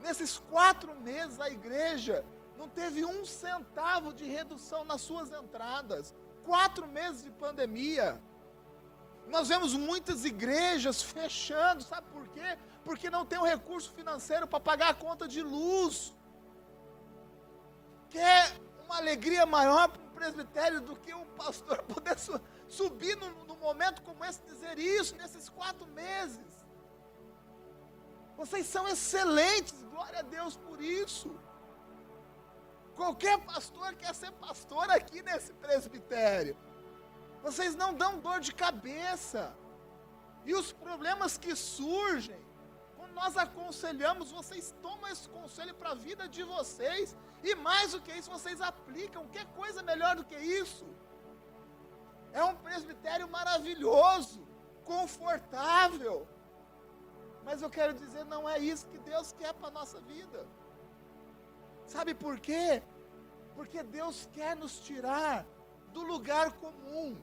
Nesses 0.00 0.38
quatro 0.38 0.94
meses, 1.00 1.38
a 1.40 1.50
igreja 1.50 2.24
não 2.56 2.68
teve 2.68 3.04
um 3.04 3.24
centavo 3.24 4.12
de 4.12 4.24
redução 4.24 4.84
nas 4.84 5.00
suas 5.00 5.30
entradas. 5.32 6.14
Quatro 6.44 6.86
meses 6.86 7.22
de 7.22 7.30
pandemia. 7.30 8.20
Nós 9.28 9.48
vemos 9.48 9.74
muitas 9.74 10.24
igrejas 10.24 11.02
fechando, 11.02 11.82
sabe 11.82 12.06
por 12.10 12.26
quê? 12.28 12.58
Porque 12.84 13.08
não 13.08 13.24
tem 13.24 13.38
o 13.38 13.44
recurso 13.44 13.92
financeiro 13.92 14.46
para 14.46 14.58
pagar 14.58 14.90
a 14.90 14.94
conta 14.94 15.28
de 15.28 15.42
luz. 15.42 16.16
Quer 18.08 18.52
uma 18.84 18.96
alegria 18.96 19.46
maior 19.46 19.88
para 19.88 20.02
um 20.02 20.10
presbitério 20.10 20.80
do 20.80 20.96
que 20.96 21.14
um 21.14 21.26
pastor 21.36 21.82
poder 21.94 22.18
su 22.18 22.40
subir 22.68 23.16
no 23.16 23.56
momento 23.56 24.00
como 24.02 24.24
esse, 24.24 24.40
dizer 24.42 24.78
isso, 24.78 25.16
nesses 25.16 25.48
quatro 25.48 25.86
meses. 25.88 26.49
Vocês 28.40 28.66
são 28.74 28.88
excelentes, 28.88 29.78
glória 29.92 30.20
a 30.20 30.22
Deus 30.22 30.56
por 30.66 30.78
isso. 30.80 31.30
Qualquer 33.00 33.36
pastor 33.50 33.88
quer 34.02 34.14
ser 34.14 34.30
pastor 34.46 34.86
aqui 34.90 35.20
nesse 35.22 35.52
presbitério. 35.64 36.56
Vocês 37.42 37.74
não 37.82 37.90
dão 37.92 38.18
dor 38.18 38.40
de 38.40 38.54
cabeça. 38.54 39.42
E 40.46 40.54
os 40.54 40.72
problemas 40.72 41.36
que 41.36 41.54
surgem, 41.54 42.40
quando 42.96 43.12
nós 43.12 43.36
aconselhamos, 43.36 44.32
vocês 44.38 44.74
tomam 44.80 45.10
esse 45.10 45.28
conselho 45.28 45.74
para 45.74 45.90
a 45.90 46.00
vida 46.08 46.26
de 46.26 46.42
vocês. 46.42 47.14
E 47.44 47.54
mais 47.54 47.92
do 47.92 48.00
que 48.00 48.12
isso, 48.18 48.30
vocês 48.30 48.58
aplicam. 48.62 49.28
Que 49.28 49.44
coisa 49.60 49.82
melhor 49.82 50.16
do 50.16 50.24
que 50.24 50.38
isso? 50.62 50.86
É 52.32 52.42
um 52.42 52.56
presbitério 52.56 53.28
maravilhoso, 53.28 54.40
confortável. 54.92 56.26
Mas 57.44 57.62
eu 57.62 57.70
quero 57.70 57.94
dizer, 57.94 58.24
não 58.24 58.48
é 58.48 58.58
isso 58.58 58.86
que 58.86 58.98
Deus 58.98 59.32
quer 59.32 59.52
para 59.54 59.68
a 59.68 59.70
nossa 59.70 60.00
vida. 60.00 60.46
Sabe 61.86 62.14
por 62.14 62.38
quê? 62.38 62.82
Porque 63.54 63.82
Deus 63.82 64.28
quer 64.32 64.54
nos 64.56 64.78
tirar 64.80 65.46
do 65.92 66.02
lugar 66.02 66.52
comum. 66.52 67.16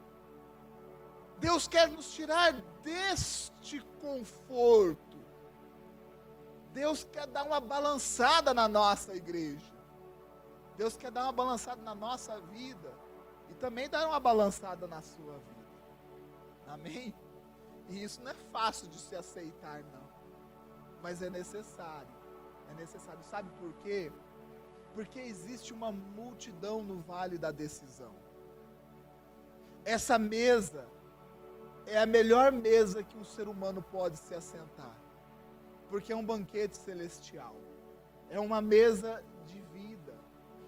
Deus 1.39 1.67
quer 1.67 1.89
nos 1.89 2.11
tirar 2.13 2.53
deste 2.81 3.79
conforto. 4.01 5.17
Deus 6.73 7.03
quer 7.03 7.27
dar 7.27 7.43
uma 7.43 7.59
balançada 7.59 8.53
na 8.53 8.67
nossa 8.67 9.15
igreja. 9.15 9.73
Deus 10.75 10.95
quer 10.95 11.11
dar 11.11 11.23
uma 11.23 11.31
balançada 11.31 11.81
na 11.81 11.95
nossa 11.95 12.39
vida. 12.41 12.93
E 13.49 13.53
também 13.55 13.89
dar 13.89 14.07
uma 14.07 14.19
balançada 14.19 14.87
na 14.87 15.01
sua 15.01 15.39
vida. 15.39 15.57
Amém? 16.67 17.15
E 17.89 18.03
isso 18.03 18.21
não 18.21 18.31
é 18.31 18.35
fácil 18.51 18.87
de 18.89 18.99
se 18.99 19.15
aceitar, 19.15 19.81
não. 19.83 19.96
Mas 21.01 21.21
é 21.21 21.29
necessário. 21.29 22.15
É 22.69 22.73
necessário. 22.73 23.23
Sabe 23.23 23.49
por 23.59 23.73
quê? 23.83 24.11
Porque 24.93 25.19
existe 25.19 25.73
uma 25.73 25.91
multidão 25.91 26.83
no 26.83 26.99
vale 26.99 27.37
da 27.37 27.51
decisão. 27.51 28.15
Essa 29.85 30.17
mesa 30.17 30.85
é 31.85 31.97
a 31.97 32.05
melhor 32.05 32.51
mesa 32.51 33.03
que 33.03 33.17
um 33.17 33.23
ser 33.23 33.47
humano 33.47 33.81
pode 33.81 34.17
se 34.17 34.33
assentar. 34.33 34.97
Porque 35.89 36.11
é 36.11 36.15
um 36.15 36.25
banquete 36.25 36.75
celestial. 36.75 37.55
É 38.29 38.39
uma 38.39 38.61
mesa 38.61 39.23
de 39.45 39.61
vida. 39.61 40.13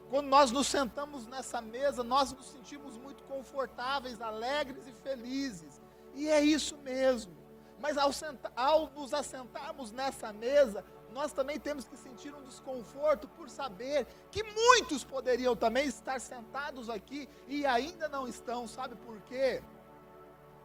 Quando 0.09 0.27
nós 0.27 0.49
nos 0.51 0.67
sentamos 0.67 1.27
nessa 1.27 1.61
mesa, 1.61 2.03
nós 2.03 2.31
nos 2.31 2.49
sentimos 2.49 2.97
muito 2.97 3.23
confortáveis, 3.25 4.21
alegres 4.21 4.87
e 4.87 4.93
felizes. 4.93 5.81
E 6.15 6.29
é 6.29 6.41
isso 6.41 6.77
mesmo. 6.77 7.38
Mas 7.81 7.97
ao, 7.97 8.11
ao 8.55 8.89
nos 8.91 9.13
assentarmos 9.13 9.91
nessa 9.91 10.33
mesa, 10.33 10.83
nós 11.11 11.31
também 11.31 11.59
temos 11.59 11.85
que 11.85 11.97
sentir 11.97 12.33
um 12.33 12.43
desconforto 12.43 13.27
por 13.29 13.49
saber 13.49 14.05
que 14.31 14.43
muitos 14.43 15.03
poderiam 15.03 15.55
também 15.55 15.87
estar 15.87 16.19
sentados 16.19 16.89
aqui 16.89 17.27
e 17.47 17.65
ainda 17.65 18.07
não 18.07 18.27
estão, 18.27 18.67
sabe 18.67 18.95
por 18.95 19.19
quê? 19.21 19.63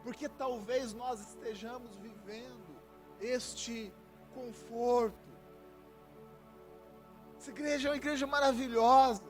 Porque 0.03 0.29
talvez 0.29 0.93
nós 0.93 1.19
estejamos 1.19 1.95
vivendo 1.95 2.75
este 3.19 3.91
conforto. 4.33 5.25
Essa 7.37 7.49
igreja 7.49 7.87
é 7.87 7.91
uma 7.91 7.97
igreja 7.97 8.27
maravilhosa. 8.27 9.23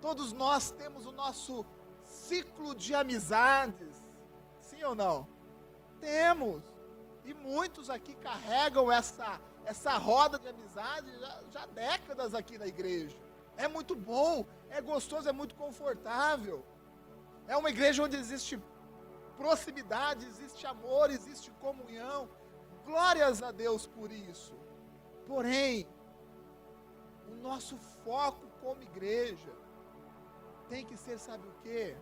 Todos 0.00 0.32
nós 0.32 0.70
temos 0.70 1.06
o 1.06 1.12
nosso 1.12 1.66
ciclo 2.04 2.74
de 2.74 2.94
amizades. 2.94 4.02
Sim 4.60 4.82
ou 4.84 4.94
não? 4.94 5.26
Temos. 6.00 6.62
E 7.26 7.34
muitos 7.34 7.90
aqui 7.90 8.14
carregam 8.14 8.90
essa 8.90 9.40
essa 9.66 9.98
roda 9.98 10.38
de 10.38 10.48
amizade 10.48 11.10
já, 11.18 11.40
já 11.50 11.62
há 11.64 11.66
décadas 11.66 12.34
aqui 12.34 12.56
na 12.56 12.66
igreja. 12.68 13.16
É 13.56 13.66
muito 13.66 13.96
bom, 13.96 14.46
é 14.70 14.80
gostoso, 14.80 15.28
é 15.28 15.32
muito 15.32 15.54
confortável. 15.56 16.64
É 17.48 17.56
uma 17.56 17.68
igreja 17.68 18.02
onde 18.04 18.16
existe 18.16 18.60
proximidade, 19.36 20.24
existe 20.24 20.66
amor, 20.66 21.10
existe 21.10 21.50
comunhão. 21.60 22.28
Glórias 22.84 23.42
a 23.42 23.50
Deus 23.50 23.86
por 23.88 24.12
isso. 24.12 24.54
Porém, 25.26 25.86
o 27.28 27.34
nosso 27.34 27.76
foco 28.04 28.46
como 28.60 28.82
igreja 28.82 29.52
tem 30.68 30.86
que 30.86 30.96
ser, 30.96 31.18
sabe 31.18 31.46
o 31.48 31.54
quê? 31.62 31.96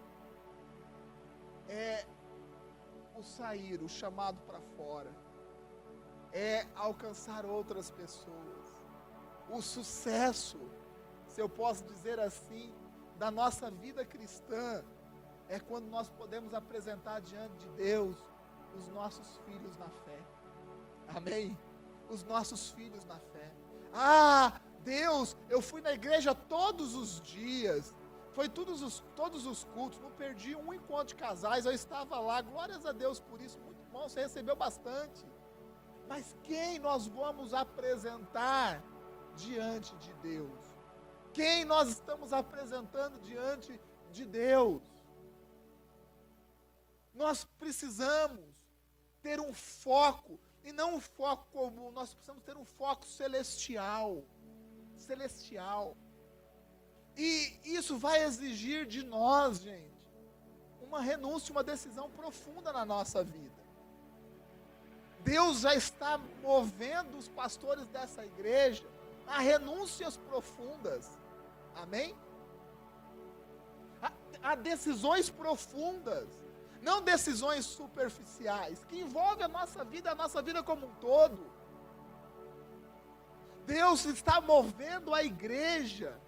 É 1.66 2.04
o 3.14 3.22
sair, 3.22 3.83
o 3.83 3.88
chamado 3.88 4.40
para 4.42 4.61
fora 4.77 5.11
é 6.33 6.66
alcançar 6.74 7.46
outras 7.46 7.90
pessoas. 7.90 8.85
O 9.48 9.62
sucesso, 9.62 10.59
se 11.29 11.40
eu 11.40 11.48
posso 11.48 11.85
dizer 11.85 12.18
assim, 12.18 12.74
da 13.16 13.31
nossa 13.31 13.70
vida 13.70 14.05
cristã 14.05 14.85
é 15.48 15.61
quando 15.61 15.87
nós 15.87 16.09
podemos 16.09 16.53
apresentar 16.53 17.20
diante 17.20 17.55
de 17.59 17.68
Deus 17.77 18.16
os 18.77 18.88
nossos 18.88 19.38
filhos 19.44 19.77
na 19.79 19.88
fé. 19.88 20.18
Amém? 21.09 21.57
Os 22.11 22.24
nossos 22.24 22.70
filhos 22.70 23.05
na 23.05 23.18
fé. 23.18 23.53
Ah, 23.92 24.61
Deus, 24.83 25.37
eu 25.48 25.62
fui 25.62 25.81
na 25.81 25.92
igreja 25.92 26.35
todos 26.35 26.94
os 26.94 27.20
dias. 27.22 27.94
Foi 28.35 28.49
todos 28.49 28.83
os, 28.83 29.01
todos 29.14 29.47
os 29.47 29.62
cultos, 29.64 30.01
não 30.01 30.11
perdi 30.11 30.57
um 30.57 30.75
encontro 30.75 31.07
de 31.07 31.14
casais, 31.14 31.64
eu 31.64 31.73
estava 31.73 32.18
lá, 32.18 32.42
glórias 32.42 32.85
a 32.85 32.90
Deus 32.90 33.20
por 33.20 33.40
isso, 33.40 33.61
muito 33.61 33.83
bom, 33.92 34.09
você 34.09 34.23
recebeu 34.23 34.57
bastante. 34.57 35.25
Mas 36.09 36.37
quem 36.42 36.81
nós 36.81 37.07
vamos 37.07 37.55
apresentar 37.55 38.83
diante 39.37 39.97
de 39.99 40.12
Deus? 40.14 40.59
Quem 41.33 41.64
nós 41.64 41.88
estamos 41.88 42.33
apresentando 42.33 43.20
diante 43.20 43.81
de 44.11 44.25
Deus? 44.25 44.83
Nós 47.14 47.44
precisamos 47.59 48.44
ter 49.23 49.38
um 49.40 49.55
foco, 49.55 50.40
e 50.64 50.73
não 50.73 50.97
um 50.97 51.01
foco 51.01 51.47
comum, 51.53 51.92
nós 51.92 52.12
precisamos 52.12 52.42
ter 52.42 52.57
um 52.57 52.64
foco 52.64 53.07
celestial. 53.07 54.25
Celestial. 54.97 55.97
E 57.16 57.59
isso 57.64 57.96
vai 57.96 58.24
exigir 58.24 58.87
de 58.87 59.05
nós, 59.05 59.59
gente, 59.59 59.94
uma 60.83 61.00
renúncia, 61.00 61.53
uma 61.53 61.62
decisão 61.62 62.11
profunda 62.11 62.72
na 62.72 62.85
nossa 62.85 63.22
vida. 63.22 63.64
Deus 65.20 65.61
já 65.61 65.74
está 65.74 66.18
movendo 66.42 67.16
os 67.16 67.29
pastores 67.29 67.87
dessa 67.87 68.24
igreja 68.24 68.85
a 69.27 69.38
renúncias 69.38 70.16
profundas. 70.16 71.11
Amém? 71.74 72.14
A, 74.42 74.55
decisões 74.55 75.31
profundas, 75.31 76.29
não 76.83 77.00
decisões 77.00 77.64
superficiais, 77.64 78.85
que 78.85 79.00
envolvem 79.00 79.46
a 79.46 79.48
nossa 79.48 79.83
vida, 79.85 80.11
a 80.11 80.14
nossa 80.14 80.42
vida 80.42 80.62
como 80.62 80.87
um 80.87 80.94
todo. 80.96 81.50
Deus 83.64 84.05
está 84.05 84.42
movendo 84.42 85.14
a 85.14 85.24
igreja 85.24 86.20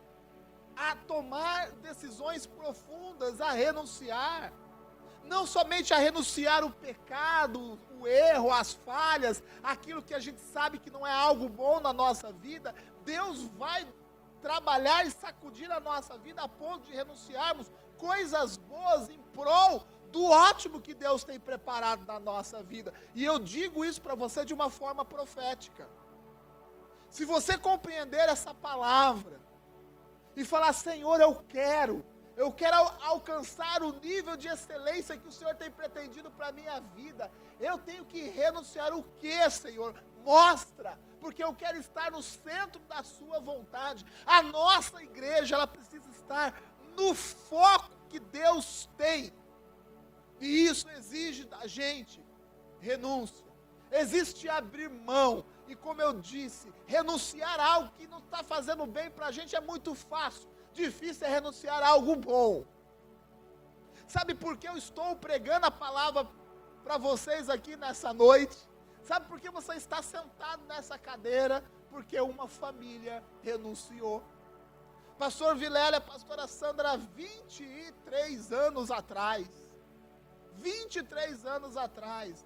a 0.76 0.94
tomar 0.94 1.70
decisões 1.72 2.46
profundas, 2.46 3.40
a 3.40 3.52
renunciar 3.52 4.52
não 5.26 5.46
somente 5.46 5.92
a 5.92 5.98
renunciar 5.98 6.64
o 6.64 6.70
pecado, 6.70 7.78
o 7.98 8.06
erro, 8.06 8.52
as 8.52 8.74
falhas, 8.74 9.42
aquilo 9.62 10.02
que 10.02 10.14
a 10.14 10.20
gente 10.20 10.40
sabe 10.40 10.78
que 10.78 10.90
não 10.90 11.06
é 11.06 11.12
algo 11.12 11.48
bom 11.48 11.80
na 11.80 11.92
nossa 11.92 12.32
vida, 12.32 12.74
Deus 13.04 13.42
vai 13.58 13.86
trabalhar 14.40 15.04
e 15.06 15.10
sacudir 15.10 15.70
a 15.70 15.80
nossa 15.80 16.16
vida 16.18 16.42
a 16.42 16.48
ponto 16.48 16.86
de 16.86 16.94
renunciarmos 16.94 17.70
coisas 17.98 18.56
boas 18.56 19.08
em 19.08 19.18
prol 19.32 19.84
do 20.12 20.24
ótimo 20.24 20.80
que 20.80 20.94
Deus 20.94 21.24
tem 21.24 21.38
preparado 21.38 22.06
na 22.06 22.20
nossa 22.20 22.62
vida. 22.62 22.94
E 23.14 23.24
eu 23.24 23.38
digo 23.38 23.84
isso 23.84 24.00
para 24.00 24.14
você 24.14 24.44
de 24.44 24.54
uma 24.54 24.70
forma 24.70 25.04
profética. 25.04 25.88
Se 27.08 27.24
você 27.24 27.58
compreender 27.58 28.28
essa 28.28 28.54
palavra 28.54 29.40
e 30.36 30.44
falar, 30.44 30.72
Senhor, 30.74 31.18
eu 31.20 31.34
quero, 31.48 32.04
eu 32.36 32.52
quero 32.52 32.76
alcançar 33.02 33.82
o 33.82 33.98
nível 34.00 34.36
de 34.36 34.48
excelência 34.48 35.16
que 35.16 35.26
o 35.26 35.32
Senhor 35.32 35.54
tem 35.54 35.70
pretendido 35.70 36.30
para 36.30 36.48
a 36.48 36.52
minha 36.52 36.78
vida. 36.94 37.32
Eu 37.58 37.78
tenho 37.78 38.04
que 38.04 38.20
renunciar 38.20 38.94
o 38.94 39.02
que, 39.18 39.50
Senhor? 39.50 39.94
Mostra, 40.22 40.98
porque 41.20 41.42
eu 41.42 41.54
quero 41.54 41.78
estar 41.78 42.10
no 42.10 42.22
centro 42.22 42.80
da 42.82 43.02
Sua 43.02 43.40
vontade. 43.40 44.04
A 44.26 44.42
nossa 44.42 45.02
igreja, 45.02 45.54
ela 45.54 45.66
precisa 45.66 46.08
estar 46.10 46.54
no 46.96 47.14
foco 47.14 47.90
que 48.10 48.20
Deus 48.20 48.88
tem. 48.98 49.32
E 50.38 50.66
isso 50.66 50.86
exige 50.90 51.44
da 51.44 51.66
gente 51.66 52.22
renúncia. 52.80 53.46
Existe 53.90 54.48
abrir 54.48 54.90
mão. 54.90 55.44
E 55.68 55.74
como 55.74 56.00
eu 56.00 56.12
disse, 56.12 56.72
renunciar 56.86 57.58
a 57.58 57.74
algo 57.74 57.90
que 57.96 58.06
não 58.06 58.18
está 58.18 58.42
fazendo 58.42 58.86
bem 58.86 59.10
para 59.10 59.26
a 59.26 59.32
gente 59.32 59.56
é 59.56 59.60
muito 59.60 59.94
fácil 59.94 60.48
difícil 60.76 61.26
é 61.26 61.30
renunciar 61.30 61.82
a 61.82 61.88
algo 61.88 62.14
bom. 62.14 62.64
Sabe 64.06 64.34
por 64.34 64.56
que 64.56 64.68
eu 64.68 64.76
estou 64.76 65.16
pregando 65.16 65.66
a 65.66 65.70
palavra 65.70 66.28
para 66.84 66.98
vocês 66.98 67.48
aqui 67.48 67.76
nessa 67.76 68.12
noite? 68.12 68.56
Sabe 69.02 69.26
por 69.26 69.40
que 69.40 69.50
você 69.50 69.74
está 69.74 70.02
sentado 70.02 70.62
nessa 70.66 70.96
cadeira? 70.98 71.64
Porque 71.90 72.20
uma 72.20 72.46
família 72.46 73.24
renunciou. 73.42 74.22
Pastor 75.18 75.56
Vilélia, 75.56 76.00
pastora 76.00 76.46
Sandra, 76.46 76.96
23 76.96 78.52
anos 78.52 78.90
atrás, 78.90 79.48
23 80.52 81.46
anos 81.46 81.76
atrás, 81.76 82.44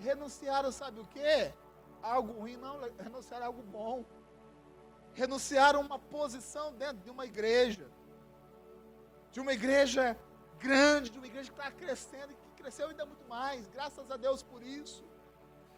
renunciaram, 0.00 0.72
sabe 0.72 1.00
o 1.00 1.06
que? 1.06 1.52
Algo 2.02 2.32
ruim, 2.32 2.56
não, 2.56 2.80
renunciaram 2.98 3.44
a 3.44 3.46
algo 3.46 3.62
bom 3.62 4.04
renunciaram 5.18 5.80
uma 5.80 5.98
posição 5.98 6.72
dentro 6.72 6.98
de 6.98 7.10
uma 7.10 7.26
igreja, 7.26 7.90
de 9.32 9.40
uma 9.40 9.52
igreja 9.52 10.16
grande, 10.60 11.10
de 11.10 11.18
uma 11.18 11.26
igreja 11.26 11.50
que 11.50 11.58
está 11.58 11.72
crescendo 11.72 12.32
e 12.32 12.36
que 12.36 12.62
cresceu 12.62 12.86
ainda 12.88 13.04
muito 13.04 13.26
mais, 13.28 13.66
graças 13.66 14.08
a 14.12 14.16
Deus 14.16 14.44
por 14.44 14.62
isso. 14.62 15.04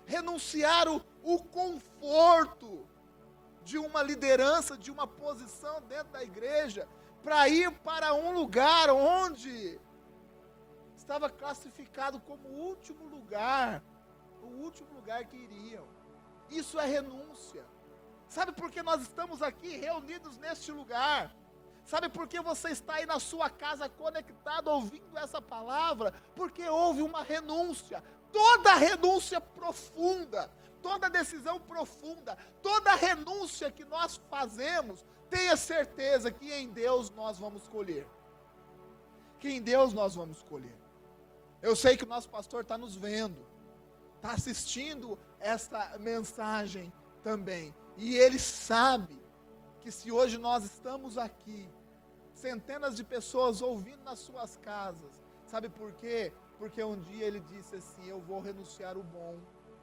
Renunciaram 0.05 1.03
o 1.23 1.39
conforto 1.43 2.87
de 3.63 3.79
uma 3.79 4.03
liderança, 4.03 4.77
de 4.77 4.91
uma 4.91 5.07
posição 5.07 5.81
dentro 5.83 6.13
da 6.13 6.23
igreja, 6.23 6.87
para 7.23 7.49
ir 7.49 7.71
para 7.79 8.13
um 8.13 8.33
lugar 8.33 8.91
onde 8.91 9.81
estava 10.97 11.31
classificado 11.31 12.21
como 12.21 12.47
o 12.47 12.59
último 12.69 13.07
lugar, 13.09 13.83
o 14.43 14.49
último 14.67 14.93
lugar 14.95 15.25
que 15.25 15.37
iriam. 15.37 16.00
Isso 16.51 16.79
é 16.79 16.87
renúncia. 16.87 17.65
Sabe 18.29 18.53
por 18.53 18.71
que 18.71 18.83
nós 18.83 19.03
estamos 19.03 19.43
aqui 19.43 19.77
reunidos 19.77 20.37
neste 20.39 20.71
lugar? 20.71 21.35
Sabe 21.85 22.09
por 22.09 22.29
que 22.29 22.41
você 22.41 22.71
está 22.71 22.95
aí 22.95 23.07
na 23.07 23.19
sua 23.19 23.51
casa 23.51 23.89
conectado 23.89 24.69
ouvindo 24.69 25.19
essa 25.19 25.41
palavra? 25.43 26.15
Porque 26.35 26.69
houve 26.69 27.03
uma 27.03 27.23
renúncia, 27.23 28.03
toda 28.33 28.75
renúncia 28.75 29.41
profunda, 29.41 30.51
toda 30.81 31.11
decisão 31.11 31.59
profunda, 31.59 32.37
toda 32.63 32.95
renúncia 32.95 33.71
que 33.71 33.85
nós 33.85 34.21
fazemos, 34.31 35.05
tenha 35.29 35.57
certeza 35.57 36.31
que 36.31 36.53
em 36.53 36.69
Deus 36.69 37.11
nós 37.11 37.39
vamos 37.39 37.67
colher. 37.67 38.07
Que 39.39 39.49
em 39.49 39.63
Deus 39.63 39.93
nós 39.93 40.15
vamos 40.15 40.43
colher. 40.43 40.77
Eu 41.63 41.75
sei 41.75 41.97
que 41.97 42.05
o 42.05 42.09
nosso 42.09 42.29
pastor 42.29 42.63
está 42.63 42.79
nos 42.79 42.95
vendo, 42.95 43.50
está 44.21 44.33
assistindo 44.33 45.19
esta 45.41 45.99
mensagem 45.99 46.93
também. 47.23 47.75
E 47.97 48.17
Ele 48.17 48.39
sabe 48.39 49.19
que 49.81 49.91
se 49.91 50.13
hoje 50.13 50.37
nós 50.37 50.65
estamos 50.65 51.17
aqui, 51.17 51.67
centenas 52.35 52.97
de 52.97 53.03
pessoas 53.03 53.63
ouvindo 53.63 54.05
nas 54.05 54.19
suas 54.19 54.59
casas, 54.59 55.19
sabe 55.47 55.71
por 55.71 55.93
quê? 55.93 56.33
Porque 56.59 56.85
um 56.85 57.01
dia 57.01 57.25
Ele 57.25 57.41
disse 57.41 57.77
assim: 57.77 58.07
Eu 58.07 58.21
vou 58.21 58.41
renunciar 58.41 58.99
o 58.99 59.03
bom, 59.03 59.39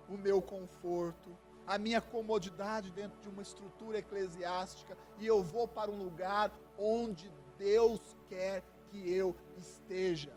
o 0.08 0.16
meu 0.16 0.40
conforto, 0.40 1.36
a 1.66 1.80
minha 1.80 2.00
comodidade 2.00 2.92
dentro 2.92 3.20
de 3.20 3.30
uma 3.30 3.42
estrutura 3.42 3.98
eclesiástica, 3.98 4.96
e 5.18 5.26
eu 5.26 5.44
vou 5.44 5.68
para 5.68 5.90
um 5.90 6.04
lugar 6.04 6.52
onde 6.78 7.32
Deus 7.58 8.00
quer 8.30 8.64
que 8.92 9.12
eu 9.12 9.36
esteja, 9.58 10.32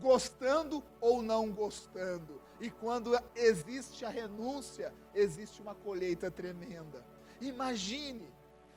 gostando 0.00 0.84
ou 1.00 1.22
não 1.22 1.50
gostando. 1.50 2.47
E 2.60 2.70
quando 2.70 3.18
existe 3.34 4.04
a 4.04 4.08
renúncia, 4.08 4.92
existe 5.14 5.62
uma 5.62 5.74
colheita 5.74 6.30
tremenda. 6.30 7.04
Imagine 7.40 8.28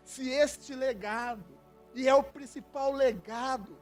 se 0.04 0.30
este 0.30 0.76
legado, 0.76 1.58
e 1.94 2.08
é 2.08 2.14
o 2.14 2.24
principal 2.24 2.92
legado 2.92 3.78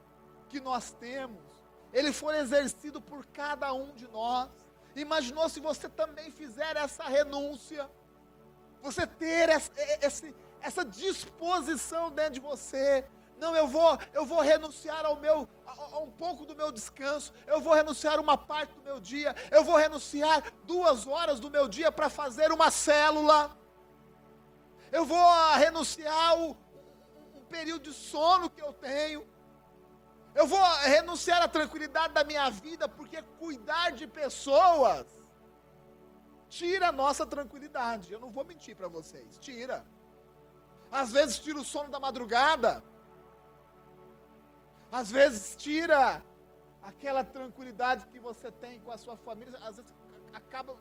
que 0.48 0.60
nós 0.60 0.92
temos, 0.92 1.44
ele 1.92 2.14
for 2.14 2.34
exercido 2.34 3.02
por 3.02 3.26
cada 3.28 3.74
um 3.74 3.94
de 3.96 4.08
nós. 4.08 4.50
Imaginou 4.96 5.50
se 5.50 5.60
você 5.60 5.90
também 5.90 6.32
fizer 6.32 6.76
essa 6.76 7.04
renúncia, 7.04 7.90
você 8.82 9.06
ter 9.06 9.50
essa, 9.50 9.72
essa, 10.02 10.34
essa 10.62 10.86
disposição 10.86 12.12
dentro 12.12 12.34
de 12.34 12.40
você. 12.40 13.06
Não, 13.40 13.56
eu 13.56 13.68
vou, 13.68 13.98
eu 14.14 14.26
vou 14.26 14.42
renunciar 14.42 15.06
ao 15.06 15.16
meu, 15.16 15.48
a, 15.66 15.72
a 15.72 16.00
um 16.00 16.12
pouco 16.12 16.46
do 16.46 16.56
meu 16.56 16.72
descanso. 16.72 17.34
Eu 17.48 17.62
vou 17.62 17.74
renunciar 17.74 18.20
uma 18.20 18.38
parte 18.38 18.74
do 18.74 18.84
meu 18.84 19.00
dia. 19.00 19.36
Eu 19.50 19.64
vou 19.64 19.76
renunciar 19.76 20.44
duas 20.66 21.08
horas 21.08 21.40
do 21.40 21.50
meu 21.50 21.68
dia 21.68 21.92
para 21.92 22.10
fazer 22.10 22.52
uma 22.52 22.70
célula 22.70 23.58
eu 24.92 25.06
vou 25.06 25.54
renunciar 25.56 26.40
o, 26.40 26.58
um 27.36 27.46
período 27.50 27.84
de 27.84 27.94
sono 27.94 28.50
que 28.50 28.62
eu 28.62 28.74
tenho. 28.74 29.28
Eu 30.34 30.48
vou 30.48 30.62
renunciar 30.82 31.42
à 31.42 31.48
tranquilidade 31.48 32.14
da 32.14 32.24
minha 32.24 32.50
vida, 32.50 32.88
porque 32.88 33.22
cuidar 33.38 33.92
de 33.92 34.08
pessoas 34.08 35.06
tira 36.48 36.88
a 36.88 36.92
nossa 36.92 37.26
tranquilidade. 37.26 38.12
Eu 38.12 38.20
não 38.20 38.32
vou 38.32 38.44
mentir 38.44 38.76
para 38.76 38.88
vocês, 38.88 39.38
tira. 39.38 39.86
Às 40.92 41.12
vezes 41.12 41.40
tira 41.40 41.60
o 41.60 41.66
sono 41.66 41.90
da 41.90 42.00
madrugada. 42.00 42.84
Às 44.92 45.12
vezes 45.12 45.56
tira 45.56 46.24
aquela 46.82 47.24
tranquilidade 47.24 48.08
que 48.08 48.20
você 48.20 48.52
tem 48.52 48.80
com 48.80 48.92
a 48.92 48.98
sua 48.98 49.16
família. 49.18 49.58
Às 49.60 49.78
vezes 49.78 49.94
acaba 50.34 50.76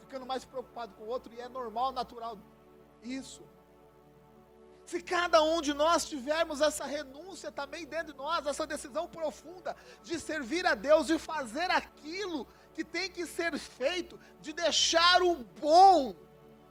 ficando 0.00 0.26
mais 0.26 0.44
preocupado 0.44 0.94
com 0.94 1.04
o 1.04 1.08
outro 1.08 1.32
e 1.34 1.40
é 1.40 1.48
normal, 1.48 1.92
natural 1.92 2.38
isso. 3.02 3.42
Se 4.86 5.02
cada 5.02 5.42
um 5.42 5.60
de 5.60 5.74
nós 5.74 6.08
tivermos 6.08 6.60
essa 6.60 6.84
renúncia 6.84 7.50
também 7.50 7.84
dentro 7.84 8.12
de 8.12 8.18
nós, 8.18 8.46
essa 8.46 8.64
decisão 8.64 9.08
profunda 9.08 9.74
de 10.04 10.20
servir 10.20 10.64
a 10.64 10.76
Deus, 10.76 11.08
de 11.08 11.18
fazer 11.18 11.68
aquilo 11.72 12.46
que 12.72 12.84
tem 12.84 13.10
que 13.10 13.26
ser 13.26 13.58
feito, 13.58 14.18
de 14.40 14.52
deixar 14.52 15.22
o 15.22 15.34
bom, 15.60 16.14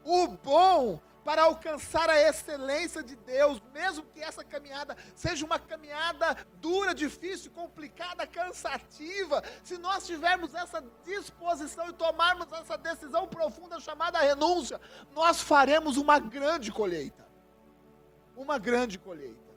o 0.05 0.27
bom 0.27 1.01
para 1.25 1.41
alcançar 1.41 2.07
a 2.07 2.21
excelência 2.21 3.01
de 3.01 3.15
Deus, 3.15 3.59
mesmo 3.73 4.05
que 4.13 4.21
essa 4.21 4.43
caminhada 4.43 4.95
seja 5.15 5.43
uma 5.43 5.57
caminhada 5.57 6.37
dura, 6.61 6.93
difícil, 6.93 7.49
complicada, 7.51 8.27
cansativa, 8.27 9.43
se 9.63 9.75
nós 9.79 10.05
tivermos 10.05 10.53
essa 10.53 10.83
disposição 11.03 11.89
e 11.89 11.93
tomarmos 11.93 12.51
essa 12.53 12.77
decisão 12.77 13.27
profunda 13.27 13.79
chamada 13.79 14.19
renúncia, 14.19 14.79
nós 15.15 15.41
faremos 15.41 15.97
uma 15.97 16.19
grande 16.19 16.71
colheita. 16.71 17.25
Uma 18.37 18.59
grande 18.59 18.99
colheita. 18.99 19.51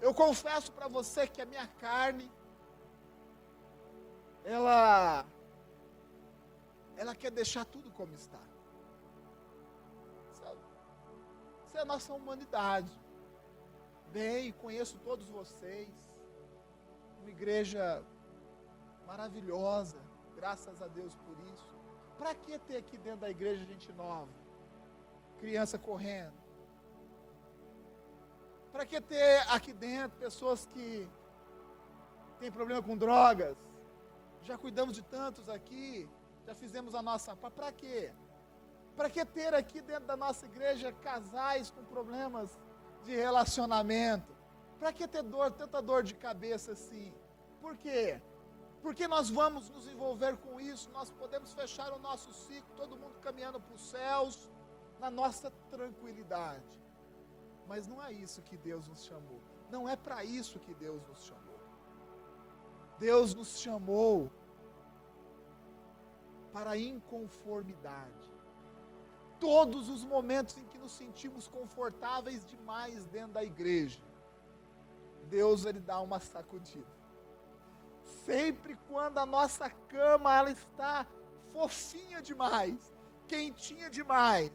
Eu 0.00 0.14
confesso 0.14 0.70
para 0.70 0.86
você 0.86 1.26
que 1.26 1.42
a 1.42 1.46
minha 1.46 1.66
carne, 1.80 2.30
ela, 4.44 5.26
ela 6.96 7.12
quer 7.12 7.32
deixar 7.32 7.64
tudo 7.64 7.90
como 7.90 8.14
está. 8.14 8.49
Essa 11.70 11.78
é 11.78 11.82
a 11.82 11.84
nossa 11.84 12.12
humanidade. 12.12 12.90
Bem, 14.12 14.50
conheço 14.54 14.98
todos 15.04 15.28
vocês. 15.28 15.88
Uma 17.20 17.30
igreja 17.30 18.02
maravilhosa. 19.06 19.96
Graças 20.34 20.82
a 20.82 20.88
Deus 20.88 21.14
por 21.14 21.38
isso. 21.54 21.68
Para 22.18 22.34
que 22.34 22.58
ter 22.58 22.78
aqui 22.78 22.98
dentro 22.98 23.20
da 23.20 23.30
igreja 23.30 23.64
gente 23.64 23.92
nova? 23.92 24.32
Criança 25.38 25.78
correndo. 25.78 26.34
Para 28.72 28.84
que 28.84 29.00
ter 29.00 29.38
aqui 29.48 29.72
dentro 29.72 30.18
pessoas 30.18 30.66
que 30.66 31.08
têm 32.40 32.50
problema 32.50 32.82
com 32.82 32.96
drogas? 32.96 33.56
Já 34.42 34.58
cuidamos 34.58 34.96
de 34.96 35.04
tantos 35.04 35.48
aqui. 35.48 36.10
Já 36.44 36.52
fizemos 36.52 36.96
a 36.96 37.00
nossa. 37.00 37.36
Para 37.36 37.70
quê? 37.70 38.12
Para 38.96 39.08
que 39.08 39.24
ter 39.24 39.54
aqui 39.54 39.80
dentro 39.80 40.06
da 40.06 40.16
nossa 40.16 40.46
igreja 40.46 40.92
casais 40.92 41.70
com 41.70 41.82
problemas 41.84 42.58
de 43.04 43.14
relacionamento? 43.14 44.34
Para 44.78 44.92
que 44.92 45.06
ter 45.06 45.22
dor, 45.22 45.50
tanta 45.52 45.80
dor 45.80 46.02
de 46.02 46.14
cabeça 46.14 46.72
assim? 46.72 47.12
Por 47.60 47.76
quê? 47.76 48.20
Porque 48.82 49.06
nós 49.06 49.28
vamos 49.28 49.68
nos 49.68 49.86
envolver 49.86 50.36
com 50.38 50.60
isso, 50.60 50.90
nós 50.90 51.10
podemos 51.10 51.52
fechar 51.52 51.92
o 51.92 51.98
nosso 51.98 52.32
ciclo, 52.32 52.74
todo 52.76 52.96
mundo 52.96 53.18
caminhando 53.20 53.60
para 53.60 53.74
os 53.74 53.82
céus, 53.90 54.48
na 54.98 55.10
nossa 55.10 55.50
tranquilidade. 55.70 56.80
Mas 57.66 57.86
não 57.86 58.02
é 58.02 58.12
isso 58.12 58.42
que 58.42 58.56
Deus 58.56 58.88
nos 58.88 59.04
chamou. 59.04 59.40
Não 59.70 59.88
é 59.88 59.96
para 59.96 60.24
isso 60.24 60.58
que 60.58 60.74
Deus 60.74 61.06
nos 61.06 61.24
chamou. 61.24 61.60
Deus 62.98 63.34
nos 63.34 63.58
chamou 63.58 64.30
para 66.52 66.70
a 66.72 66.78
inconformidade. 66.78 68.29
Todos 69.40 69.88
os 69.88 70.04
momentos 70.04 70.56
em 70.58 70.64
que 70.64 70.78
nos 70.78 70.92
sentimos 70.92 71.48
confortáveis 71.48 72.44
demais 72.44 73.06
dentro 73.06 73.32
da 73.32 73.42
igreja, 73.42 74.00
Deus 75.28 75.64
ele 75.64 75.80
dá 75.80 75.98
uma 76.00 76.20
sacudida. 76.20 76.86
Sempre 78.26 78.76
quando 78.88 79.18
a 79.18 79.24
nossa 79.26 79.70
cama 79.70 80.36
ela 80.36 80.50
está 80.50 81.06
fofinha 81.52 82.20
demais, 82.20 82.94
quentinha 83.26 83.88
demais, 83.88 84.52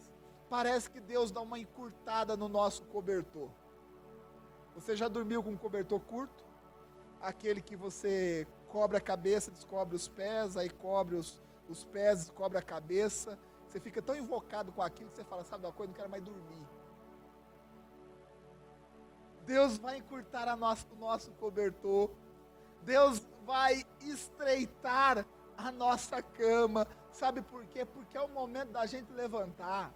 parece 0.50 0.90
que 0.90 1.00
Deus 1.00 1.32
dá 1.32 1.42
uma 1.42 1.58
encurtada 1.58 2.38
no 2.38 2.48
nosso 2.48 2.84
cobertor. 2.84 3.50
Você 4.76 4.96
já 4.96 5.08
dormiu 5.08 5.42
com 5.42 5.52
um 5.52 5.58
cobertor 5.58 6.00
curto? 6.02 6.46
Aquele 7.22 7.62
que 7.62 7.76
você 7.76 8.46
cobre 8.68 8.98
a 8.98 9.02
cabeça, 9.02 9.50
descobre 9.50 9.96
os 9.96 10.08
pés, 10.08 10.58
aí 10.58 10.70
cobre 10.70 11.16
os, 11.16 11.42
os 11.68 11.84
pés, 11.86 12.20
descobre 12.20 12.58
a 12.58 12.62
cabeça. 12.62 13.40
Você 13.76 13.82
fica 13.82 14.02
tão 14.02 14.16
invocado 14.16 14.72
com 14.72 14.82
aquilo 14.82 15.10
que 15.10 15.18
você 15.18 15.26
fala, 15.26 15.44
sabe 15.44 15.66
uma 15.66 15.74
coisa, 15.74 15.90
não 15.90 15.98
quero 15.98 16.10
mais 16.10 16.24
dormir. 16.24 16.66
Deus 19.46 19.78
vai 19.78 19.98
encurtar 19.98 20.48
a 20.48 20.54
o 20.54 20.96
nosso 20.98 21.30
cobertor. 21.32 22.10
Deus 22.84 23.22
vai 23.46 23.86
estreitar 24.00 25.26
a 25.58 25.72
nossa 25.74 26.22
cama. 26.22 26.88
Sabe 27.12 27.42
por 27.42 27.66
quê? 27.66 27.84
Porque 27.84 28.18
é 28.18 28.22
o 28.22 28.30
momento 28.30 28.70
da 28.70 28.86
gente 28.86 29.12
levantar. 29.12 29.92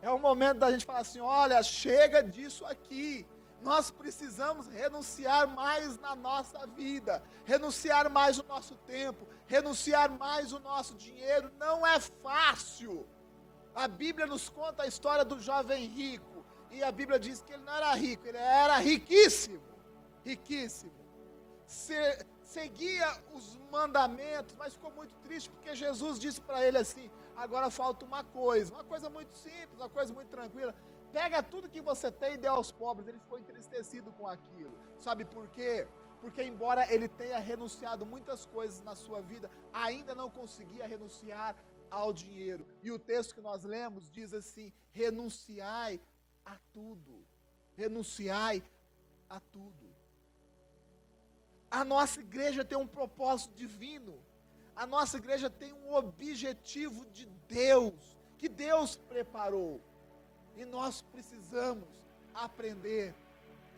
É 0.00 0.08
o 0.08 0.20
momento 0.20 0.58
da 0.58 0.70
gente 0.70 0.84
falar 0.84 1.00
assim: 1.00 1.18
olha, 1.18 1.60
chega 1.64 2.22
disso 2.22 2.64
aqui. 2.64 3.26
Nós 3.60 3.90
precisamos 3.90 4.68
renunciar 4.68 5.48
mais 5.48 5.98
na 5.98 6.14
nossa 6.14 6.64
vida, 6.68 7.20
renunciar 7.44 8.08
mais 8.08 8.38
o 8.38 8.44
nosso 8.44 8.76
tempo, 8.86 9.26
renunciar 9.48 10.16
mais 10.16 10.52
o 10.52 10.60
nosso 10.60 10.94
dinheiro. 10.94 11.50
Não 11.58 11.84
é 11.84 11.98
fácil. 11.98 13.04
A 13.76 13.86
Bíblia 13.86 14.26
nos 14.26 14.48
conta 14.48 14.84
a 14.84 14.86
história 14.86 15.22
do 15.22 15.38
jovem 15.38 15.84
rico. 15.84 16.36
E 16.70 16.82
a 16.82 16.90
Bíblia 16.90 17.18
diz 17.18 17.42
que 17.42 17.52
ele 17.52 17.62
não 17.62 17.74
era 17.74 17.92
rico, 17.94 18.26
ele 18.26 18.38
era 18.38 18.78
riquíssimo. 18.78 19.60
Riquíssimo. 20.24 20.92
Se, 21.66 21.94
seguia 22.42 23.06
os 23.34 23.58
mandamentos, 23.70 24.54
mas 24.58 24.72
ficou 24.72 24.90
muito 24.92 25.14
triste 25.16 25.50
porque 25.50 25.76
Jesus 25.76 26.18
disse 26.18 26.40
para 26.40 26.66
ele 26.66 26.78
assim: 26.78 27.10
agora 27.36 27.70
falta 27.70 28.06
uma 28.06 28.24
coisa, 28.24 28.72
uma 28.72 28.84
coisa 28.84 29.10
muito 29.10 29.36
simples, 29.36 29.78
uma 29.78 29.90
coisa 29.90 30.10
muito 30.14 30.30
tranquila. 30.30 30.74
Pega 31.12 31.42
tudo 31.42 31.68
que 31.68 31.82
você 31.82 32.10
tem 32.10 32.32
e 32.34 32.38
dê 32.38 32.48
aos 32.48 32.72
pobres. 32.72 33.06
Ele 33.06 33.18
ficou 33.18 33.38
entristecido 33.38 34.10
com 34.12 34.26
aquilo. 34.26 34.72
Sabe 34.98 35.26
por 35.26 35.48
quê? 35.48 35.86
Porque, 36.22 36.42
embora 36.42 36.90
ele 36.90 37.08
tenha 37.08 37.38
renunciado 37.38 38.06
muitas 38.06 38.46
coisas 38.46 38.82
na 38.82 38.94
sua 38.94 39.20
vida, 39.20 39.50
ainda 39.70 40.14
não 40.14 40.30
conseguia 40.30 40.86
renunciar 40.86 41.54
ao 41.90 42.12
dinheiro. 42.12 42.66
E 42.82 42.90
o 42.90 42.98
texto 42.98 43.34
que 43.34 43.40
nós 43.40 43.64
lemos 43.64 44.10
diz 44.10 44.32
assim: 44.32 44.72
renunciai 44.92 46.00
a 46.44 46.56
tudo. 46.72 47.24
Renunciai 47.76 48.62
a 49.28 49.40
tudo. 49.40 49.94
A 51.70 51.84
nossa 51.84 52.20
igreja 52.20 52.64
tem 52.64 52.78
um 52.78 52.86
propósito 52.86 53.54
divino. 53.54 54.18
A 54.74 54.86
nossa 54.86 55.16
igreja 55.16 55.48
tem 55.48 55.72
um 55.72 55.94
objetivo 55.94 57.06
de 57.06 57.26
Deus, 57.48 57.94
que 58.38 58.48
Deus 58.48 58.96
preparou. 58.96 59.80
E 60.56 60.64
nós 60.64 61.02
precisamos 61.02 61.88
aprender 62.34 63.14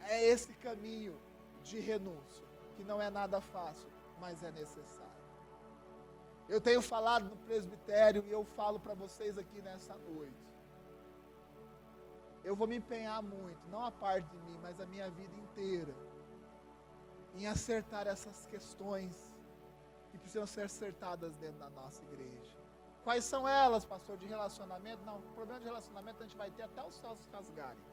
é 0.08 0.24
esse 0.24 0.52
caminho 0.54 1.20
de 1.62 1.78
renúncia, 1.78 2.44
que 2.76 2.82
não 2.82 3.00
é 3.00 3.10
nada 3.10 3.40
fácil, 3.40 3.88
mas 4.18 4.42
é 4.42 4.50
necessário. 4.50 5.07
Eu 6.48 6.60
tenho 6.60 6.80
falado 6.80 7.28
no 7.28 7.36
presbitério 7.36 8.24
e 8.26 8.30
eu 8.30 8.44
falo 8.44 8.80
para 8.80 8.94
vocês 8.94 9.36
aqui 9.36 9.60
nessa 9.60 9.94
noite 9.96 10.48
eu 12.48 12.56
vou 12.56 12.66
me 12.66 12.76
empenhar 12.76 13.22
muito, 13.22 13.60
não 13.68 13.84
a 13.84 13.90
parte 13.90 14.26
de 14.28 14.38
mim, 14.38 14.58
mas 14.62 14.80
a 14.80 14.86
minha 14.86 15.10
vida 15.10 15.36
inteira, 15.36 15.94
em 17.34 17.46
acertar 17.46 18.06
essas 18.06 18.46
questões 18.46 19.14
que 20.10 20.18
precisam 20.18 20.46
ser 20.46 20.62
acertadas 20.62 21.36
dentro 21.36 21.58
da 21.58 21.68
nossa 21.68 22.02
igreja. 22.04 22.56
Quais 23.04 23.24
são 23.24 23.46
elas, 23.46 23.84
pastor? 23.84 24.16
De 24.16 24.24
relacionamento? 24.24 25.04
Não, 25.04 25.20
problema 25.34 25.60
de 25.60 25.66
relacionamento 25.66 26.22
a 26.22 26.26
gente 26.26 26.38
vai 26.38 26.50
ter 26.50 26.62
até 26.62 26.82
os 26.82 26.94
céus 26.94 27.18
rasgarem. 27.30 27.84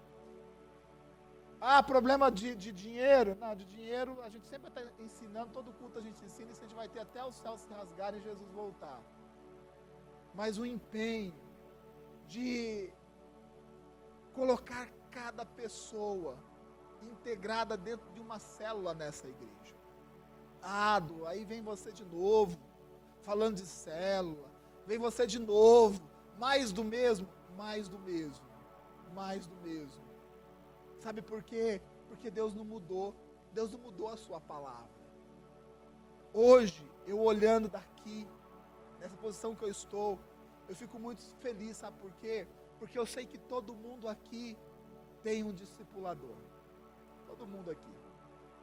Ah, 1.68 1.82
problema 1.82 2.30
de, 2.30 2.54
de 2.54 2.72
dinheiro? 2.72 3.36
Não, 3.40 3.56
de 3.56 3.66
dinheiro 3.66 4.22
a 4.22 4.30
gente 4.30 4.48
sempre 4.48 4.68
está 4.68 4.82
ensinando, 5.00 5.50
todo 5.52 5.74
culto 5.74 5.98
a 5.98 6.02
gente 6.02 6.24
ensina, 6.24 6.52
isso 6.52 6.62
a 6.62 6.68
gente 6.68 6.76
vai 6.76 6.88
ter 6.88 7.00
até 7.00 7.26
os 7.26 7.38
céus 7.38 7.60
se 7.62 7.74
rasgarem 7.74 8.20
e 8.20 8.24
Jesus 8.24 8.52
voltar. 8.52 9.02
Mas 10.36 10.60
o 10.60 10.66
empenho 10.66 11.34
de 12.28 12.94
colocar 14.36 14.88
cada 15.10 15.44
pessoa 15.44 16.38
integrada 17.02 17.76
dentro 17.76 18.12
de 18.14 18.22
uma 18.22 18.38
célula 18.38 18.94
nessa 18.94 19.28
igreja. 19.28 19.76
Ado, 20.62 21.26
aí 21.26 21.46
vem 21.46 21.64
você 21.64 21.92
de 21.92 22.06
novo, 22.06 22.60
falando 23.24 23.56
de 23.56 23.66
célula, 23.66 24.52
vem 24.86 25.00
você 25.00 25.26
de 25.26 25.40
novo, 25.40 26.00
mais 26.38 26.72
do 26.72 26.84
mesmo, 26.84 27.28
mais 27.58 27.90
do 27.90 27.98
mesmo, 27.98 28.46
mais 29.16 29.48
do 29.48 29.56
mesmo. 29.68 30.05
Sabe 31.06 31.22
por 31.22 31.44
quê? 31.44 31.80
Porque 32.08 32.32
Deus 32.32 32.56
não 32.56 32.66
mudou, 32.66 33.14
Deus 33.54 33.72
não 33.72 33.78
mudou 33.78 34.10
a 34.10 34.18
sua 34.18 34.42
palavra. 34.42 34.90
Hoje, 36.34 36.84
eu 37.06 37.20
olhando 37.22 37.68
daqui, 37.70 38.28
nessa 39.00 39.16
posição 39.18 39.54
que 39.54 39.64
eu 39.64 39.70
estou, 39.70 40.18
eu 40.68 40.76
fico 40.76 40.98
muito 40.98 41.22
feliz, 41.42 41.78
sabe 41.78 41.96
por 42.00 42.12
quê? 42.14 42.48
Porque 42.80 42.98
eu 42.98 43.06
sei 43.06 43.28
que 43.28 43.38
todo 43.38 43.76
mundo 43.76 44.10
aqui 44.10 44.58
tem 45.22 45.44
um 45.44 45.54
discipulador. 45.54 46.38
Todo 47.28 47.46
mundo 47.46 47.70
aqui 47.70 47.96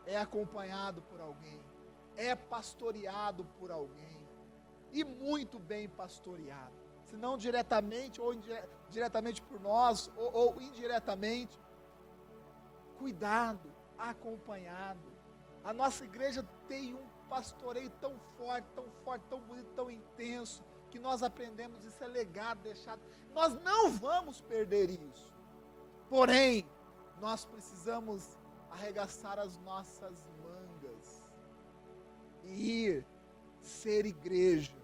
é 0.05 0.17
acompanhado 0.19 1.01
por 1.03 1.21
alguém, 1.21 1.61
é 2.17 2.35
pastoreado 2.35 3.45
por 3.61 3.71
alguém, 3.71 4.21
e 4.91 5.05
muito 5.05 5.61
bem 5.61 5.89
pastoreado. 5.89 6.75
Se 7.05 7.17
não 7.17 7.39
diretamente 7.39 8.21
ou 8.21 8.35
diretamente 8.89 9.41
por 9.43 9.61
nós, 9.61 10.11
ou, 10.17 10.33
ou 10.35 10.61
indiretamente, 10.61 11.62
cuidado, 13.03 13.69
acompanhado. 13.99 15.13
A 15.65 15.73
nossa 15.73 16.05
igreja 16.05 16.49
tem 16.69 16.95
um 16.95 17.05
pastoreio 17.29 17.91
tão 18.01 18.17
forte, 18.39 18.69
tão 18.77 18.85
forte, 19.05 19.25
tão 19.29 19.41
bonito, 19.41 19.71
tão 19.75 19.91
intenso, 19.91 20.63
que 20.89 21.01
nós 21.01 21.23
aprendemos, 21.23 21.85
isso 21.85 22.03
é 22.05 22.07
legado 22.07 22.61
deixado. 22.63 23.01
Nós 23.35 23.55
não 23.63 23.91
vamos 23.91 24.41
perder 24.41 24.89
isso. 24.91 25.35
Porém, 26.09 26.65
nós 27.21 27.45
precisamos 27.45 28.39
arregaçar 28.71 29.37
as 29.37 29.57
nossas 29.59 30.25
mangas 30.45 31.25
e 32.45 32.85
ir 32.85 33.07
ser 33.61 34.07
igreja 34.07 34.77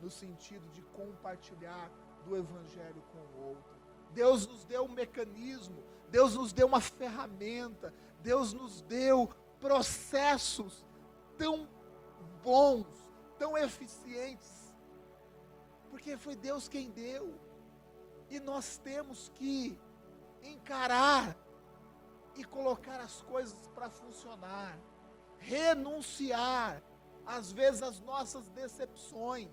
no 0.00 0.10
sentido 0.10 0.68
de 0.70 0.82
compartilhar 0.82 1.90
do 2.24 2.36
evangelho 2.36 3.02
com 3.10 3.18
o 3.18 3.48
outro. 3.48 3.75
Deus 4.12 4.46
nos 4.46 4.64
deu 4.64 4.84
um 4.84 4.88
mecanismo, 4.88 5.82
Deus 6.10 6.34
nos 6.34 6.52
deu 6.52 6.66
uma 6.66 6.80
ferramenta, 6.80 7.92
Deus 8.22 8.52
nos 8.52 8.82
deu 8.82 9.30
processos 9.60 10.84
tão 11.36 11.68
bons, 12.42 12.86
tão 13.38 13.56
eficientes 13.56 14.56
porque 15.96 16.14
foi 16.18 16.36
Deus 16.36 16.68
quem 16.68 16.90
deu. 16.90 17.34
E 18.28 18.38
nós 18.38 18.76
temos 18.76 19.30
que 19.34 19.78
encarar 20.42 21.34
e 22.34 22.44
colocar 22.44 23.00
as 23.00 23.22
coisas 23.22 23.66
para 23.74 23.88
funcionar. 23.88 24.78
Renunciar, 25.38 26.82
às 27.24 27.50
vezes, 27.50 27.82
às 27.82 27.98
nossas 28.00 28.46
decepções. 28.50 29.48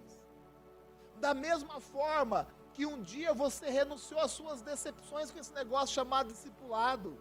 Da 1.16 1.34
mesma 1.34 1.80
forma 1.80 2.46
que 2.74 2.86
um 2.86 3.02
dia 3.02 3.34
você 3.34 3.70
renunciou 3.70 4.20
às 4.20 4.32
suas 4.32 4.62
decepções 4.62 5.32
com 5.32 5.40
esse 5.40 5.54
negócio 5.54 5.94
chamado 5.94 6.32
discipulado. 6.32 7.18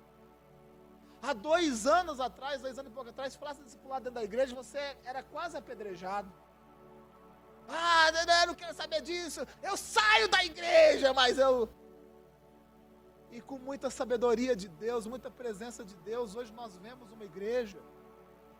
Há 1.23 1.33
dois 1.33 1.87
anos 1.87 2.19
atrás, 2.19 2.61
dois 2.61 2.79
anos 2.79 2.91
e 2.91 2.95
pouco 2.95 3.11
atrás, 3.11 3.33
se 3.33 3.39
falasse 3.39 3.63
discipulado 3.63 4.05
dentro 4.05 4.19
da 4.21 4.25
igreja, 4.25 4.55
você 4.55 4.97
era 5.05 5.23
quase 5.23 5.57
apedrejado. 5.57 6.33
Ah, 7.69 8.11
eu 8.43 8.47
não 8.49 8.55
quero 8.55 8.75
saber 8.75 9.01
disso. 9.03 9.47
Eu 9.63 9.77
saio 9.77 10.29
da 10.29 10.45
igreja, 10.45 11.13
mas 11.15 11.39
eu. 11.39 11.69
E 13.31 13.41
com 13.41 13.59
muita 13.59 13.89
sabedoria 13.89 14.55
de 14.55 14.69
Deus, 14.69 15.07
muita 15.07 15.31
presença 15.31 15.85
de 15.85 15.95
Deus, 15.97 16.35
hoje 16.35 16.53
nós 16.53 16.77
vemos 16.77 17.11
uma 17.11 17.25
igreja 17.25 17.79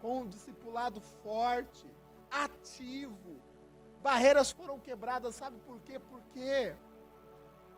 com 0.01 0.23
um 0.23 0.29
discipulado 0.29 1.01
forte, 1.01 1.87
ativo. 2.31 3.43
Barreiras 4.03 4.51
foram 4.51 4.81
quebradas, 4.81 5.37
sabe 5.37 5.57
por 5.61 5.81
quê? 5.81 5.99
Por 5.99 6.21
quê? 6.33 6.75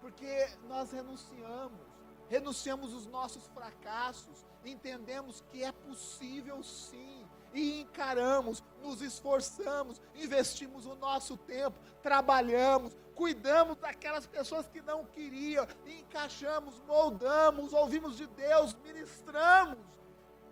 Porque 0.00 0.48
nós 0.66 0.90
renunciamos. 0.90 1.80
renunciamos 2.28 2.94
os 2.94 3.06
nossos 3.06 3.46
fracassos, 3.48 4.46
entendemos 4.64 5.42
que 5.50 5.62
é 5.62 5.70
possível 5.70 6.62
sim, 6.62 7.26
e 7.52 7.82
encaramos, 7.82 8.64
nos 8.82 9.00
esforçamos, 9.02 10.00
investimos 10.14 10.86
o 10.86 10.96
nosso 10.96 11.36
tempo, 11.36 11.78
trabalhamos, 12.02 12.96
cuidamos 13.14 13.76
daquelas 13.76 14.26
pessoas 14.26 14.66
que 14.66 14.80
não 14.82 15.04
queriam, 15.04 15.66
encaixamos, 15.86 16.80
moldamos, 16.80 17.72
ouvimos 17.72 18.16
de 18.16 18.26
Deus, 18.26 18.74
ministramos 18.82 19.78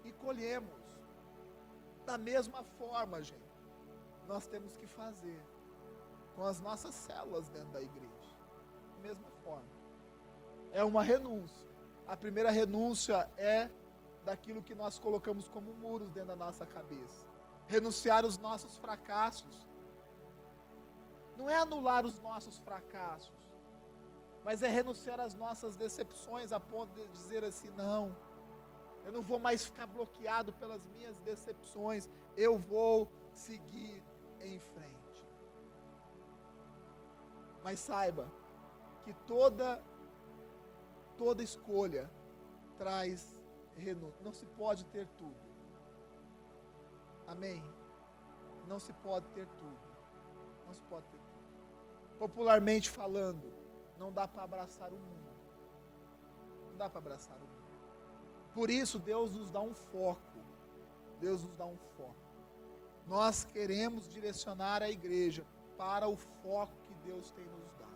e 0.04 0.12
colhemos. 0.12 0.70
Da 2.06 2.18
mesma 2.18 2.62
forma, 2.78 3.22
gente, 3.22 3.40
nós 4.28 4.46
temos 4.46 4.76
que 4.76 4.86
fazer 4.86 5.40
com 6.34 6.44
as 6.44 6.60
nossas 6.60 6.94
células 6.94 7.48
dentro 7.48 7.70
da 7.70 7.82
igreja. 7.82 8.36
Da 8.96 9.08
mesma 9.08 9.30
forma. 9.44 9.68
É 10.72 10.82
uma 10.82 11.02
renúncia. 11.02 11.68
A 12.06 12.16
primeira 12.16 12.50
renúncia 12.50 13.30
é 13.36 13.70
daquilo 14.24 14.62
que 14.62 14.74
nós 14.74 14.98
colocamos 14.98 15.48
como 15.48 15.72
muros 15.74 16.10
dentro 16.10 16.28
da 16.28 16.36
nossa 16.36 16.66
cabeça. 16.66 17.26
Renunciar 17.66 18.24
os 18.24 18.38
nossos 18.38 18.76
fracassos. 18.76 19.68
Não 21.36 21.48
é 21.48 21.56
anular 21.56 22.04
os 22.04 22.20
nossos 22.20 22.58
fracassos, 22.58 23.32
mas 24.44 24.62
é 24.62 24.68
renunciar 24.68 25.18
às 25.18 25.34
nossas 25.34 25.76
decepções 25.76 26.52
a 26.52 26.60
ponto 26.60 26.92
de 26.94 27.06
dizer 27.08 27.42
assim: 27.42 27.70
não, 27.70 28.14
eu 29.04 29.12
não 29.12 29.22
vou 29.22 29.38
mais 29.38 29.64
ficar 29.64 29.86
bloqueado 29.86 30.52
pelas 30.52 30.84
minhas 30.96 31.16
decepções, 31.20 32.08
eu 32.36 32.58
vou 32.58 33.10
seguir 33.32 34.02
em 34.40 34.58
frente. 34.58 35.01
Mas 37.62 37.80
saiba 37.80 38.30
que 39.04 39.12
toda 39.26 39.82
toda 41.16 41.42
escolha 41.42 42.10
traz 42.76 43.38
renúncia. 43.76 44.20
Não 44.24 44.32
se 44.32 44.46
pode 44.46 44.84
ter 44.86 45.06
tudo. 45.18 45.36
Amém? 47.26 47.62
Não 48.66 48.78
se 48.78 48.92
pode 48.94 49.26
ter 49.28 49.46
tudo. 49.46 49.80
Não 50.66 50.74
se 50.74 50.82
pode 50.82 51.06
ter 51.06 51.18
tudo. 51.18 52.18
Popularmente 52.18 52.90
falando, 52.90 53.52
não 53.98 54.12
dá 54.12 54.26
para 54.26 54.42
abraçar 54.42 54.92
o 54.92 54.98
mundo. 54.98 55.30
Não 56.70 56.76
dá 56.76 56.88
para 56.88 56.98
abraçar 56.98 57.36
o 57.36 57.40
mundo. 57.40 57.52
Por 58.54 58.70
isso, 58.70 58.98
Deus 58.98 59.34
nos 59.34 59.50
dá 59.50 59.60
um 59.60 59.74
foco. 59.74 60.20
Deus 61.20 61.42
nos 61.44 61.54
dá 61.54 61.66
um 61.66 61.78
foco. 61.96 62.16
Nós 63.06 63.44
queremos 63.44 64.08
direcionar 64.08 64.82
a 64.82 64.90
igreja 64.90 65.44
para 65.76 66.08
o 66.08 66.16
foco 66.16 66.81
Deus 67.04 67.30
tem 67.30 67.44
nos 67.44 67.72
dado. 67.74 67.92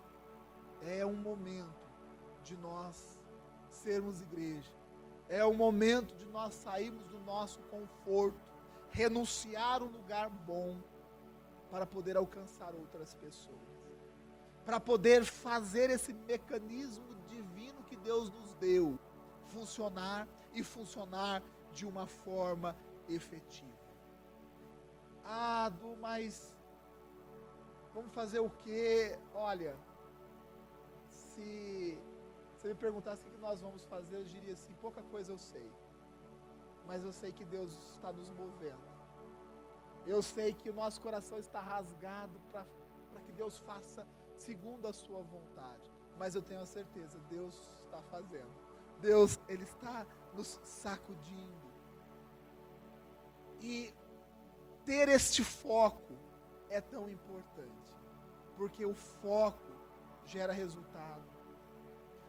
É 0.83 1.05
um 1.05 1.17
momento 1.17 1.87
de 2.43 2.57
nós 2.57 3.19
sermos 3.71 4.21
igreja 4.23 4.73
é 5.29 5.45
o 5.45 5.53
momento 5.53 6.15
de 6.15 6.25
nós 6.27 6.55
sairmos 6.55 7.07
do 7.09 7.19
nosso 7.21 7.61
conforto, 7.63 8.41
renunciar 8.91 9.83
um 9.83 9.89
lugar 9.89 10.29
bom 10.29 10.77
para 11.71 11.85
poder 11.85 12.17
alcançar 12.17 12.75
outras 12.75 13.15
pessoas. 13.15 13.57
Para 14.65 14.81
poder 14.81 15.25
fazer 15.25 15.91
esse 15.91 16.13
mecanismo 16.13 17.15
divino 17.27 17.83
que 17.85 17.97
Deus 17.97 18.31
nos 18.31 18.53
deu 18.55 18.99
funcionar 19.49 20.29
e 20.53 20.63
funcionar 20.63 21.43
de 21.73 21.87
uma 21.87 22.07
forma 22.07 22.77
efetiva. 23.09 23.77
Ah, 25.25 25.69
do 25.69 25.97
mas 25.97 26.56
vamos 27.97 28.13
fazer 28.13 28.41
o 28.41 28.51
quê? 28.63 29.19
Olha, 29.33 29.75
se 31.11 31.99
você 32.53 32.69
me 32.69 32.75
perguntasse 32.75 33.23
o 33.27 33.31
que 33.31 33.39
nós 33.39 33.61
vamos 33.63 33.85
fazer, 33.87 34.17
eu 34.17 34.25
diria 34.25 34.53
assim: 34.53 34.75
pouca 34.75 35.03
coisa 35.15 35.33
eu 35.33 35.39
sei. 35.39 35.69
Mas 36.87 37.03
eu 37.03 37.13
sei 37.13 37.33
que 37.33 37.45
Deus 37.45 37.73
está 37.95 38.13
nos 38.13 38.29
movendo. 38.29 38.87
Eu 40.07 40.23
sei 40.23 40.53
que 40.53 40.71
o 40.71 40.75
nosso 40.75 41.01
coração 41.01 41.39
está 41.39 41.61
rasgado 41.61 42.39
para 42.53 42.65
que 43.25 43.33
Deus 43.33 43.59
faça 43.59 44.07
segundo 44.39 44.87
a 44.87 44.93
sua 44.93 45.23
vontade. 45.23 45.91
Mas 46.19 46.35
eu 46.35 46.43
tenho 46.43 46.61
a 46.61 46.67
certeza, 46.67 47.19
Deus 47.31 47.55
está 47.85 48.01
fazendo. 48.03 48.55
Deus, 49.01 49.41
Ele 49.49 49.65
está 49.65 50.07
nos 50.33 50.61
sacudindo. 50.65 51.67
E 53.61 53.93
ter 54.85 55.09
este 55.09 55.43
foco 55.43 56.26
é 56.71 56.81
tão 56.81 57.09
importante. 57.09 57.95
Porque 58.57 58.85
o 58.85 58.95
foco 58.95 59.73
gera 60.25 60.53
resultado. 60.53 61.25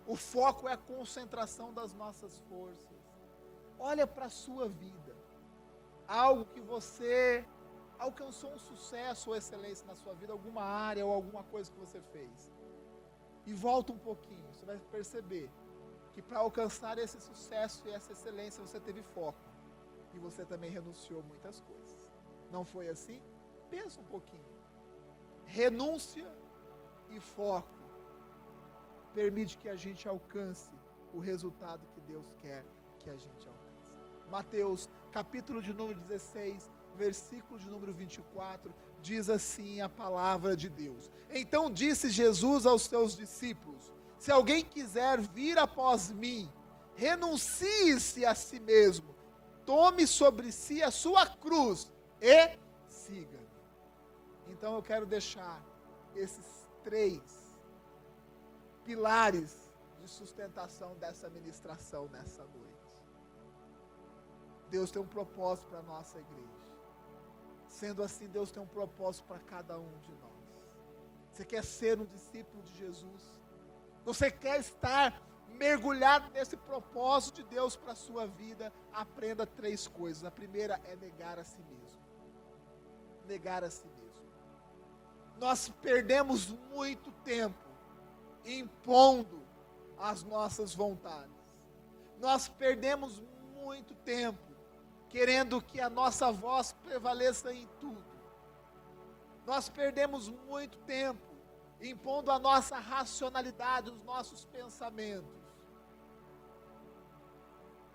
O 0.05 0.15
foco 0.15 0.67
é 0.67 0.73
a 0.73 0.77
concentração 0.77 1.73
das 1.73 1.93
nossas 1.93 2.39
forças. 2.49 2.97
Olha 3.77 4.07
para 4.07 4.25
a 4.25 4.29
sua 4.29 4.67
vida. 4.67 5.15
Algo 6.07 6.45
que 6.45 6.61
você 6.61 7.45
alcançou 7.99 8.51
um 8.53 8.59
sucesso 8.59 9.29
ou 9.29 9.35
excelência 9.35 9.85
na 9.85 9.95
sua 9.95 10.13
vida, 10.13 10.31
alguma 10.31 10.61
área 10.63 11.05
ou 11.05 11.11
alguma 11.11 11.43
coisa 11.43 11.71
que 11.71 11.79
você 11.79 11.99
fez. 12.13 12.51
E 13.45 13.53
volta 13.53 13.91
um 13.91 13.97
pouquinho, 13.97 14.45
você 14.51 14.65
vai 14.65 14.77
perceber 14.91 15.49
que 16.13 16.21
para 16.21 16.39
alcançar 16.39 16.97
esse 16.97 17.19
sucesso 17.21 17.88
e 17.88 17.91
essa 17.91 18.11
excelência 18.11 18.65
você 18.65 18.79
teve 18.79 19.01
foco. 19.01 19.39
E 20.13 20.19
você 20.19 20.45
também 20.45 20.71
renunciou 20.71 21.21
muitas 21.23 21.61
coisas. 21.61 22.09
Não 22.51 22.63
foi 22.65 22.88
assim? 22.89 23.21
Pensa 23.70 23.99
um 23.99 24.05
pouquinho. 24.05 24.45
Renúncia 25.45 26.28
e 27.09 27.20
foco 27.20 27.78
permite 29.13 29.57
que 29.57 29.70
a 29.70 29.76
gente 29.76 30.07
alcance 30.07 30.70
o 31.13 31.20
resultado 31.20 31.82
que 31.93 32.01
Deus 32.01 32.26
quer 32.41 32.63
que 32.99 33.09
a 33.09 33.15
gente 33.15 33.47
alcance. 33.47 33.57
Mateus, 34.30 34.89
capítulo 35.11 35.61
de 35.61 35.74
número 35.74 35.99
16, 36.01 36.70
versículo 36.95 37.59
de 37.59 37.70
número 37.70 37.93
24, 37.93 38.74
diz 39.01 39.30
assim 39.30 39.82
a 39.82 39.89
palavra 39.89 40.55
de 40.55 40.70
Deus. 40.70 41.09
Então 41.30 41.72
disse 41.72 42.09
Jesus 42.09 42.65
aos 42.65 42.84
seus 42.84 43.15
discípulos: 43.15 43.91
Se 44.20 44.32
alguém 44.32 44.63
quiser 44.63 45.20
vir 45.22 45.57
após 45.57 46.11
mim, 46.11 46.51
renuncie-se 46.95 48.26
a 48.26 48.36
si 48.36 48.59
mesmo, 48.59 49.15
tome 49.65 50.05
sobre 50.05 50.51
si 50.51 50.84
a 50.84 50.91
sua 50.91 51.26
cruz 51.26 51.91
e 52.22 52.57
siga-me. 52.88 53.46
Então 54.51 54.75
eu 54.75 54.81
quero 54.81 55.05
deixar 55.05 55.61
esses 56.15 56.67
três 56.83 57.21
pilares 58.85 59.71
de 60.01 60.07
sustentação 60.09 60.95
dessa 60.95 61.29
ministração 61.29 62.07
nessa 62.07 62.43
noite. 62.43 62.77
Deus 64.69 64.91
tem 64.91 65.01
um 65.01 65.07
propósito 65.07 65.67
para 65.67 65.79
a 65.79 65.83
nossa 65.83 66.17
igreja. 66.19 66.57
Sendo 67.67 68.03
assim, 68.03 68.27
Deus 68.27 68.51
tem 68.51 68.61
um 68.61 68.67
propósito 68.67 69.25
para 69.25 69.39
cada 69.39 69.77
um 69.77 69.97
de 69.99 70.13
nós. 70.15 70.27
Você 71.33 71.45
quer 71.45 71.63
ser 71.63 71.99
um 71.99 72.05
discípulo 72.05 72.63
de 72.63 72.77
Jesus? 72.77 73.23
Você 74.03 74.31
quer 74.31 74.59
estar 74.59 75.21
mergulhado 75.49 76.29
nesse 76.31 76.57
propósito 76.57 77.43
de 77.43 77.43
Deus 77.43 77.75
para 77.75 77.91
a 77.91 77.95
sua 77.95 78.25
vida? 78.25 78.73
Aprenda 78.91 79.45
três 79.45 79.87
coisas. 79.87 80.23
A 80.23 80.31
primeira 80.31 80.81
é 80.85 80.95
negar 80.95 81.37
a 81.37 81.43
si 81.43 81.61
mesmo. 81.61 82.01
Negar 83.25 83.63
a 83.63 83.69
si 83.69 83.87
mesmo. 83.87 84.07
Nós 85.39 85.69
perdemos 85.69 86.49
muito 86.73 87.11
tempo 87.23 87.55
impondo 88.45 89.43
as 89.97 90.23
nossas 90.23 90.73
vontades. 90.73 91.35
Nós 92.19 92.47
perdemos 92.47 93.21
muito 93.55 93.93
tempo 93.95 94.39
querendo 95.09 95.61
que 95.61 95.79
a 95.79 95.89
nossa 95.89 96.31
voz 96.31 96.73
prevaleça 96.83 97.53
em 97.53 97.67
tudo. 97.79 98.05
Nós 99.45 99.69
perdemos 99.69 100.27
muito 100.29 100.77
tempo 100.79 101.21
impondo 101.81 102.31
a 102.31 102.39
nossa 102.39 102.77
racionalidade, 102.77 103.91
os 103.91 104.03
nossos 104.03 104.45
pensamentos. 104.45 105.38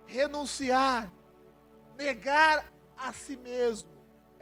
Renunciar, 0.06 1.12
negar 1.96 2.72
a 2.96 3.12
si 3.12 3.36
mesmo, 3.36 3.91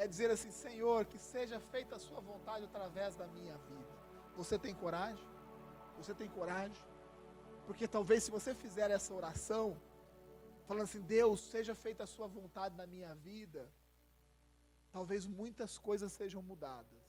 é 0.02 0.06
dizer 0.12 0.30
assim: 0.30 0.50
Senhor, 0.50 1.04
que 1.10 1.18
seja 1.18 1.58
feita 1.72 1.96
a 1.96 2.02
Sua 2.06 2.20
vontade 2.20 2.64
através 2.64 3.14
da 3.20 3.26
minha 3.36 3.56
vida. 3.70 3.94
Você 4.40 4.58
tem 4.58 4.74
coragem? 4.74 5.28
Você 5.98 6.14
tem 6.20 6.28
coragem? 6.38 6.82
Porque 7.66 7.86
talvez 7.86 8.24
se 8.24 8.30
você 8.30 8.54
fizer 8.54 8.90
essa 8.90 9.12
oração, 9.12 9.66
falando 10.66 10.84
assim, 10.84 11.02
Deus, 11.02 11.40
seja 11.54 11.74
feita 11.74 12.04
a 12.04 12.06
sua 12.06 12.26
vontade 12.26 12.74
na 12.76 12.86
minha 12.86 13.14
vida, 13.14 13.62
talvez 14.90 15.26
muitas 15.26 15.76
coisas 15.76 16.10
sejam 16.12 16.42
mudadas. 16.42 17.02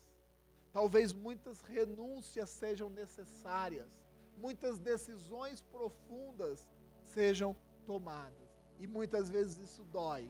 Talvez 0.73 1.13
muitas 1.13 1.61
renúncias 1.61 2.49
sejam 2.49 2.89
necessárias. 2.89 3.89
Muitas 4.37 4.77
decisões 4.79 5.61
profundas 5.61 6.69
sejam 7.15 7.55
tomadas. 7.85 8.49
E 8.79 8.85
muitas 8.85 9.29
vezes 9.29 9.57
isso 9.57 9.83
dói. 9.85 10.29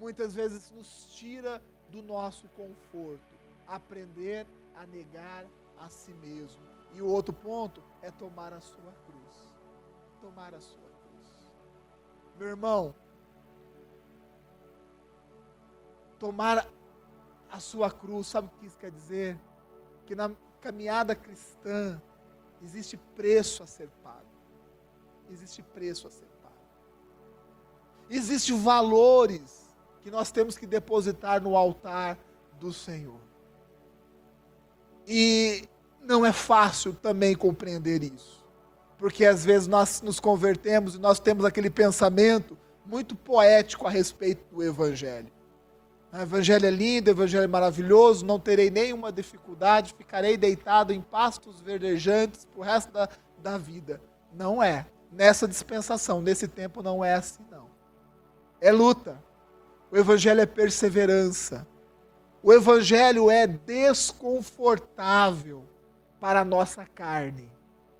Muitas 0.00 0.34
vezes 0.34 0.70
nos 0.70 1.06
tira 1.14 1.62
do 1.90 2.02
nosso 2.02 2.48
conforto. 2.48 3.38
Aprender 3.66 4.46
a 4.74 4.86
negar 4.86 5.46
a 5.78 5.88
si 5.88 6.12
mesmo 6.14 6.62
e 6.94 7.02
o 7.02 7.06
outro 7.06 7.32
ponto 7.32 7.82
é 8.02 8.10
tomar 8.10 8.52
a 8.52 8.60
sua 8.60 8.92
cruz. 9.06 9.20
tomar 10.20 10.54
a 10.54 10.60
sua 10.60 10.90
cruz. 10.90 11.52
Meu 12.38 12.48
irmão, 12.48 12.94
tomar 16.18 16.68
a 17.50 17.58
sua 17.58 17.90
cruz, 17.90 18.26
sabe 18.26 18.48
o 18.48 18.58
que 18.58 18.66
isso 18.66 18.78
quer 18.78 18.90
dizer? 18.90 19.40
Que 20.04 20.14
na 20.14 20.30
caminhada 20.60 21.14
cristã 21.14 22.00
existe 22.62 22.98
preço 23.16 23.62
a 23.62 23.66
ser 23.66 23.88
pago. 24.02 24.28
Existe 25.30 25.62
preço 25.62 26.06
a 26.06 26.10
ser 26.10 26.26
pago. 26.42 26.54
Existem 28.10 28.60
valores 28.60 29.69
que 30.02 30.10
nós 30.10 30.30
temos 30.30 30.56
que 30.56 30.66
depositar 30.66 31.42
no 31.42 31.56
altar 31.56 32.18
do 32.58 32.72
Senhor. 32.72 33.20
E 35.06 35.64
não 36.00 36.24
é 36.24 36.32
fácil 36.32 36.94
também 36.94 37.34
compreender 37.34 38.02
isso. 38.02 38.44
Porque 38.98 39.24
às 39.24 39.44
vezes 39.44 39.66
nós 39.66 40.02
nos 40.02 40.20
convertemos 40.20 40.94
e 40.94 40.98
nós 40.98 41.18
temos 41.18 41.44
aquele 41.44 41.70
pensamento 41.70 42.56
muito 42.84 43.14
poético 43.14 43.86
a 43.86 43.90
respeito 43.90 44.44
do 44.54 44.62
Evangelho. 44.62 45.32
O 46.12 46.16
evangelho 46.16 46.66
é 46.66 46.70
lindo, 46.70 47.08
o 47.08 47.12
evangelho 47.12 47.44
é 47.44 47.46
maravilhoso, 47.46 48.26
não 48.26 48.38
terei 48.40 48.68
nenhuma 48.68 49.12
dificuldade, 49.12 49.94
ficarei 49.96 50.36
deitado 50.36 50.92
em 50.92 51.00
pastos 51.00 51.60
verdejantes 51.60 52.44
para 52.46 52.60
o 52.60 52.64
resto 52.64 52.92
da, 52.92 53.08
da 53.38 53.56
vida. 53.56 54.00
Não 54.32 54.60
é. 54.60 54.86
Nessa 55.12 55.46
dispensação, 55.46 56.20
nesse 56.20 56.48
tempo, 56.48 56.82
não 56.82 57.04
é 57.04 57.14
assim, 57.14 57.44
não. 57.48 57.66
É 58.60 58.72
luta. 58.72 59.22
O 59.90 59.96
evangelho 59.96 60.40
é 60.40 60.46
perseverança. 60.46 61.66
O 62.42 62.52
evangelho 62.52 63.30
é 63.30 63.46
desconfortável 63.46 65.64
para 66.20 66.40
a 66.40 66.44
nossa 66.44 66.84
carne. 66.86 67.50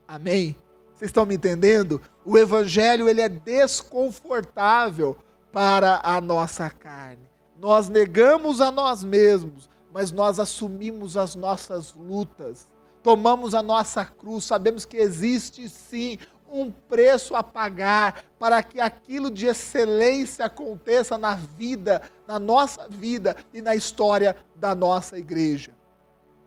Amém? 0.07 0.55
Vocês 0.95 1.09
estão 1.09 1.27
me 1.27 1.35
entendendo? 1.35 2.01
O 2.25 2.39
evangelho 2.39 3.09
ele 3.09 3.21
é 3.21 3.29
desconfortável 3.29 5.17
para 5.53 6.01
a 6.03 6.21
nossa 6.21 6.71
carne. 6.71 7.29
Nós 7.59 7.89
negamos 7.89 8.61
a 8.61 8.71
nós 8.71 9.03
mesmos, 9.03 9.69
mas 9.93 10.13
nós 10.13 10.39
assumimos 10.39 11.17
as 11.17 11.35
nossas 11.35 11.93
lutas, 11.95 12.69
tomamos 13.03 13.55
a 13.55 13.63
nossa 13.63 14.05
cruz, 14.05 14.45
sabemos 14.45 14.85
que 14.85 14.97
existe 14.97 15.69
sim 15.69 16.19
um 16.51 16.71
preço 16.71 17.35
a 17.37 17.43
pagar 17.43 18.25
para 18.39 18.63
que 18.63 18.81
aquilo 18.81 19.31
de 19.31 19.47
excelência 19.47 20.45
aconteça 20.45 21.17
na 21.17 21.35
vida, 21.35 22.03
na 22.27 22.39
nossa 22.39 22.89
vida 22.89 23.37
e 23.53 23.63
na 23.63 23.77
história 23.77 24.37
da 24.57 24.75
nossa 24.75 25.17
igreja. 25.19 25.73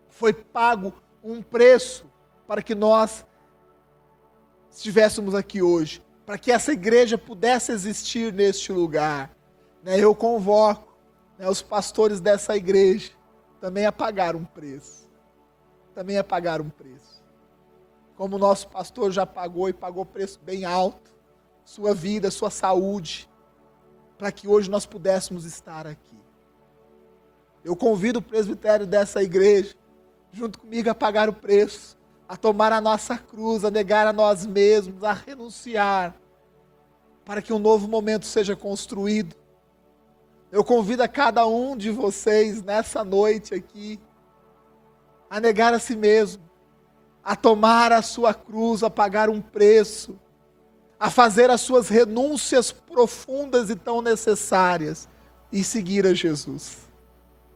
Foi 0.09 0.33
pago 0.33 0.93
um 1.23 1.41
preço 1.41 2.05
para 2.45 2.61
que 2.61 2.75
nós 2.75 3.25
estivéssemos 4.69 5.33
aqui 5.33 5.61
hoje, 5.61 6.03
para 6.25 6.37
que 6.37 6.51
essa 6.51 6.73
igreja 6.73 7.17
pudesse 7.17 7.71
existir 7.71 8.33
neste 8.33 8.71
lugar. 8.71 9.31
Né? 9.83 9.99
Eu 9.99 10.13
convoco 10.13 10.97
né, 11.37 11.47
os 11.47 11.61
pastores 11.61 12.19
dessa 12.19 12.55
igreja 12.55 13.11
também 13.61 13.85
a 13.85 13.91
pagar 13.91 14.35
um 14.35 14.43
preço. 14.43 15.09
Também 15.95 16.17
a 16.17 16.23
pagar 16.23 16.59
um 16.59 16.69
preço. 16.69 17.12
Como 18.15 18.35
o 18.35 18.39
nosso 18.39 18.67
pastor 18.67 19.11
já 19.11 19.25
pagou 19.25 19.69
e 19.69 19.73
pagou 19.73 20.05
preço 20.05 20.39
bem 20.43 20.65
alto, 20.65 21.11
sua 21.65 21.93
vida, 21.93 22.29
sua 22.29 22.49
saúde, 22.49 23.29
para 24.17 24.31
que 24.31 24.47
hoje 24.47 24.69
nós 24.69 24.85
pudéssemos 24.85 25.45
estar 25.45 25.87
aqui. 25.87 26.17
Eu 27.63 27.75
convido 27.75 28.19
o 28.19 28.21
presbitério 28.21 28.85
dessa 28.85 29.23
igreja, 29.23 29.73
junto 30.31 30.59
comigo, 30.59 30.89
a 30.89 30.95
pagar 30.95 31.29
o 31.29 31.33
preço, 31.33 31.97
a 32.27 32.35
tomar 32.35 32.71
a 32.71 32.81
nossa 32.81 33.17
cruz, 33.17 33.63
a 33.63 33.71
negar 33.71 34.05
a 34.05 34.13
nós 34.13 34.45
mesmos, 34.45 35.03
a 35.03 35.13
renunciar, 35.13 36.15
para 37.25 37.41
que 37.41 37.53
um 37.53 37.59
novo 37.59 37.87
momento 37.87 38.25
seja 38.25 38.55
construído 38.55 39.35
eu 40.53 40.63
convido 40.63 41.01
a 41.01 41.07
cada 41.07 41.47
um 41.47 41.75
de 41.75 41.89
vocês 41.89 42.61
nessa 42.61 43.03
noite 43.03 43.55
aqui 43.55 43.99
a 45.27 45.39
negar 45.39 45.73
a 45.73 45.79
si 45.79 45.95
mesmo, 45.95 46.43
a 47.23 47.35
tomar 47.35 47.91
a 47.91 48.01
sua 48.01 48.33
cruz, 48.33 48.83
a 48.83 48.89
pagar 48.89 49.29
um 49.29 49.39
preço, 49.39 50.19
a 50.99 51.09
fazer 51.09 51.49
as 51.49 51.61
suas 51.61 51.89
renúncias 51.89 52.71
profundas 52.71 53.69
e 53.69 53.75
tão 53.75 54.01
necessárias 54.01 55.07
e 55.51 55.63
seguir 55.63 56.05
a 56.05 56.13
Jesus. 56.13 56.77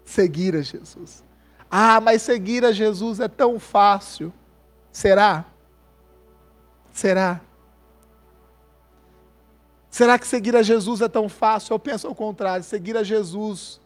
Seguir 0.06 0.56
a 0.56 0.62
Jesus. 0.62 1.24
Ah, 1.70 2.00
mas 2.00 2.22
seguir 2.22 2.64
a 2.64 2.72
Jesus 2.72 3.20
é 3.20 3.28
tão 3.28 3.60
fácil. 3.60 4.34
Será? 4.92 5.46
Será? 6.94 7.42
Será 9.90 10.18
que 10.18 10.28
seguir 10.28 10.56
a 10.56 10.62
Jesus 10.62 11.02
é 11.02 11.08
tão 11.08 11.28
fácil? 11.28 11.74
Eu 11.74 11.80
penso 11.80 12.08
ao 12.08 12.16
contrário. 12.16 12.64
Seguir 12.64 12.96
a 12.96 13.04
Jesus 13.04 13.82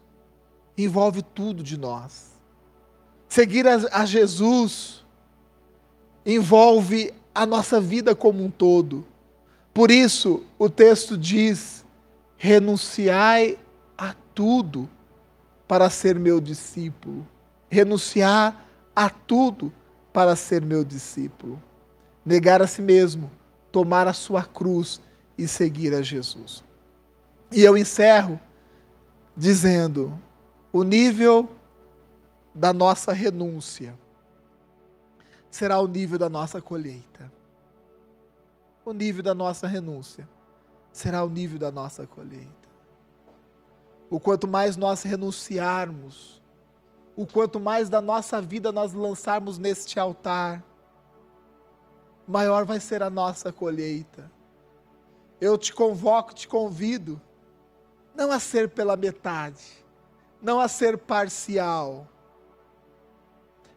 envolve 0.76 1.22
tudo 1.22 1.62
de 1.62 1.78
nós. 1.78 2.30
Seguir 3.28 3.66
a, 3.66 3.76
a 3.92 4.04
Jesus 4.04 5.01
envolve 6.24 7.12
a 7.34 7.46
nossa 7.46 7.80
vida 7.80 8.14
como 8.14 8.44
um 8.44 8.50
todo. 8.50 9.04
Por 9.72 9.90
isso, 9.90 10.44
o 10.58 10.68
texto 10.68 11.16
diz: 11.16 11.84
renunciai 12.36 13.58
a 13.96 14.14
tudo 14.34 14.88
para 15.66 15.88
ser 15.88 16.18
meu 16.18 16.40
discípulo. 16.40 17.26
Renunciar 17.70 18.66
a 18.94 19.08
tudo 19.08 19.72
para 20.12 20.36
ser 20.36 20.62
meu 20.62 20.84
discípulo. 20.84 21.60
Negar 22.24 22.60
a 22.60 22.66
si 22.66 22.82
mesmo, 22.82 23.30
tomar 23.70 24.06
a 24.06 24.12
sua 24.12 24.44
cruz 24.44 25.00
e 25.36 25.48
seguir 25.48 25.94
a 25.94 26.02
Jesus. 26.02 26.62
E 27.50 27.62
eu 27.62 27.76
encerro 27.76 28.38
dizendo: 29.36 30.18
o 30.72 30.82
nível 30.82 31.48
da 32.54 32.72
nossa 32.72 33.12
renúncia 33.12 33.94
será 35.52 35.78
o 35.78 35.86
nível 35.86 36.18
da 36.18 36.28
nossa 36.28 36.60
colheita. 36.60 37.30
O 38.84 38.92
nível 38.92 39.22
da 39.22 39.32
nossa 39.32 39.68
renúncia 39.68 40.28
será 40.92 41.22
o 41.22 41.28
nível 41.28 41.60
da 41.60 41.70
nossa 41.70 42.04
colheita. 42.04 42.50
O 44.10 44.18
quanto 44.18 44.48
mais 44.48 44.76
nós 44.76 45.04
renunciarmos, 45.04 46.42
o 47.14 47.24
quanto 47.24 47.60
mais 47.60 47.88
da 47.88 48.00
nossa 48.00 48.42
vida 48.42 48.72
nós 48.72 48.92
lançarmos 48.92 49.56
neste 49.56 50.00
altar, 50.00 50.60
maior 52.26 52.64
vai 52.64 52.80
ser 52.80 53.00
a 53.00 53.08
nossa 53.08 53.52
colheita 53.52 54.28
eu 55.42 55.58
te 55.58 55.74
convoco, 55.74 56.32
te 56.32 56.46
convido, 56.46 57.20
não 58.14 58.30
a 58.30 58.38
ser 58.38 58.68
pela 58.68 58.96
metade, 58.96 59.84
não 60.40 60.60
a 60.60 60.68
ser 60.68 60.96
parcial. 60.96 62.06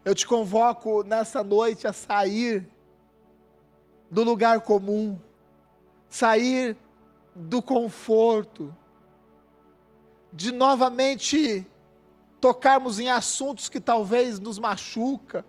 Eu 0.05 0.15
te 0.15 0.25
convoco 0.25 1.03
nessa 1.03 1.43
noite 1.43 1.85
a 1.85 1.91
sair 1.91 2.69
do 4.09 4.23
lugar 4.23 4.61
comum, 4.61 5.19
sair 6.07 6.77
do 7.35 7.61
conforto, 7.61 8.73
de 10.31 10.53
novamente 10.53 11.67
tocarmos 12.39 12.99
em 12.99 13.09
assuntos 13.09 13.67
que 13.67 13.81
talvez 13.81 14.39
nos 14.39 14.57
machuca, 14.57 15.43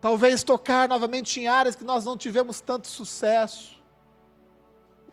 talvez 0.00 0.42
tocar 0.42 0.88
novamente 0.88 1.40
em 1.40 1.48
áreas 1.48 1.76
que 1.76 1.84
nós 1.84 2.04
não 2.04 2.16
tivemos 2.16 2.60
tanto 2.60 2.86
sucesso 2.86 3.76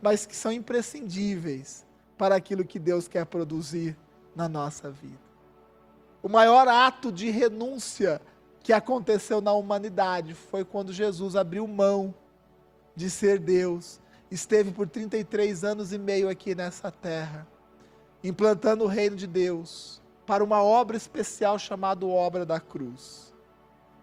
mas 0.04 0.26
que 0.26 0.36
são 0.36 0.52
imprescindíveis 0.52 1.86
para 2.18 2.36
aquilo 2.36 2.66
que 2.66 2.78
Deus 2.78 3.08
quer 3.08 3.26
produzir 3.26 3.98
na 4.36 4.50
nossa 4.50 4.92
vida. 4.92 5.33
O 6.24 6.30
maior 6.30 6.68
ato 6.68 7.12
de 7.12 7.30
renúncia 7.30 8.20
que 8.64 8.74
aconteceu 8.74 9.42
na 9.42 9.54
humanidade 9.54 10.34
foi 10.34 10.66
quando 10.66 10.92
Jesus 10.92 11.36
abriu 11.36 11.68
mão 11.68 12.16
de 12.96 13.10
ser 13.12 13.38
Deus, 13.38 14.00
esteve 14.32 14.72
por 14.72 14.88
33 14.88 15.64
anos 15.64 15.94
e 15.94 16.00
meio 16.00 16.28
aqui 16.28 16.56
nessa 16.56 16.90
terra, 16.90 17.46
implantando 18.24 18.86
o 18.86 18.88
reino 18.88 19.16
de 19.16 19.28
Deus 19.28 20.02
para 20.26 20.44
uma 20.44 20.64
obra 20.64 20.98
especial 20.98 21.60
chamada 21.60 22.06
Obra 22.06 22.46
da 22.46 22.60
Cruz. 22.60 23.32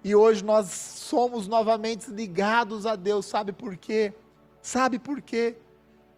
E 0.05 0.15
hoje 0.15 0.45
nós 0.45 0.69
somos 0.69 1.49
novamente 1.49 2.11
ligados 2.11 2.87
a 2.87 2.95
Deus, 2.95 3.27
sabe 3.27 3.53
por 3.53 3.77
quê? 3.77 4.13
Sabe 4.63 4.99
por 4.99 5.21
quê? 5.21 5.57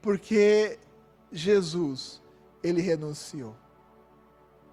porque 0.03 0.78
Jesus, 1.30 2.20
ele 2.62 2.82
renunciou. 2.82 3.55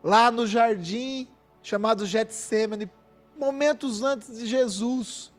Lá 0.03 0.31
no 0.31 0.47
jardim 0.47 1.27
chamado 1.61 2.05
Getsemane, 2.05 2.89
momentos 3.37 4.01
antes 4.01 4.37
de 4.37 4.45
Jesus 4.45 5.31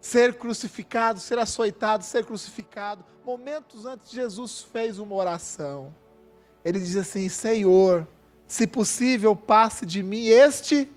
ser 0.00 0.34
crucificado, 0.34 1.18
ser 1.18 1.38
açoitado, 1.38 2.04
ser 2.04 2.24
crucificado, 2.24 3.04
momentos 3.24 3.86
antes 3.86 4.10
Jesus 4.10 4.60
fez 4.60 4.98
uma 4.98 5.14
oração. 5.14 5.94
Ele 6.64 6.78
diz 6.78 6.96
assim: 6.96 7.28
Senhor, 7.28 8.06
se 8.46 8.66
possível, 8.66 9.34
passe 9.34 9.86
de 9.86 10.02
mim 10.02 10.26
este, 10.26 10.90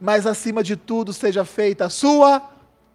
mas 0.00 0.26
acima 0.26 0.62
de 0.62 0.76
tudo 0.76 1.12
seja 1.12 1.44
feita 1.44 1.86
a 1.86 1.90
sua 1.90 2.50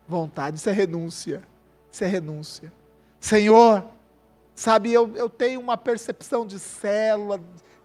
vontade. 0.08 0.58
Isso 0.58 0.70
é 0.70 0.74
renúncia. 0.74 1.44
Isso 1.92 2.04
é 2.04 2.08
renúncia. 2.08 2.72
Senhor, 3.20 3.86
sabe, 4.56 4.94
eu, 4.94 5.16
eu 5.16 5.30
tenho 5.30 5.60
uma 5.60 5.78
percepção 5.78 6.46
de 6.46 6.60
célula, 6.60 7.40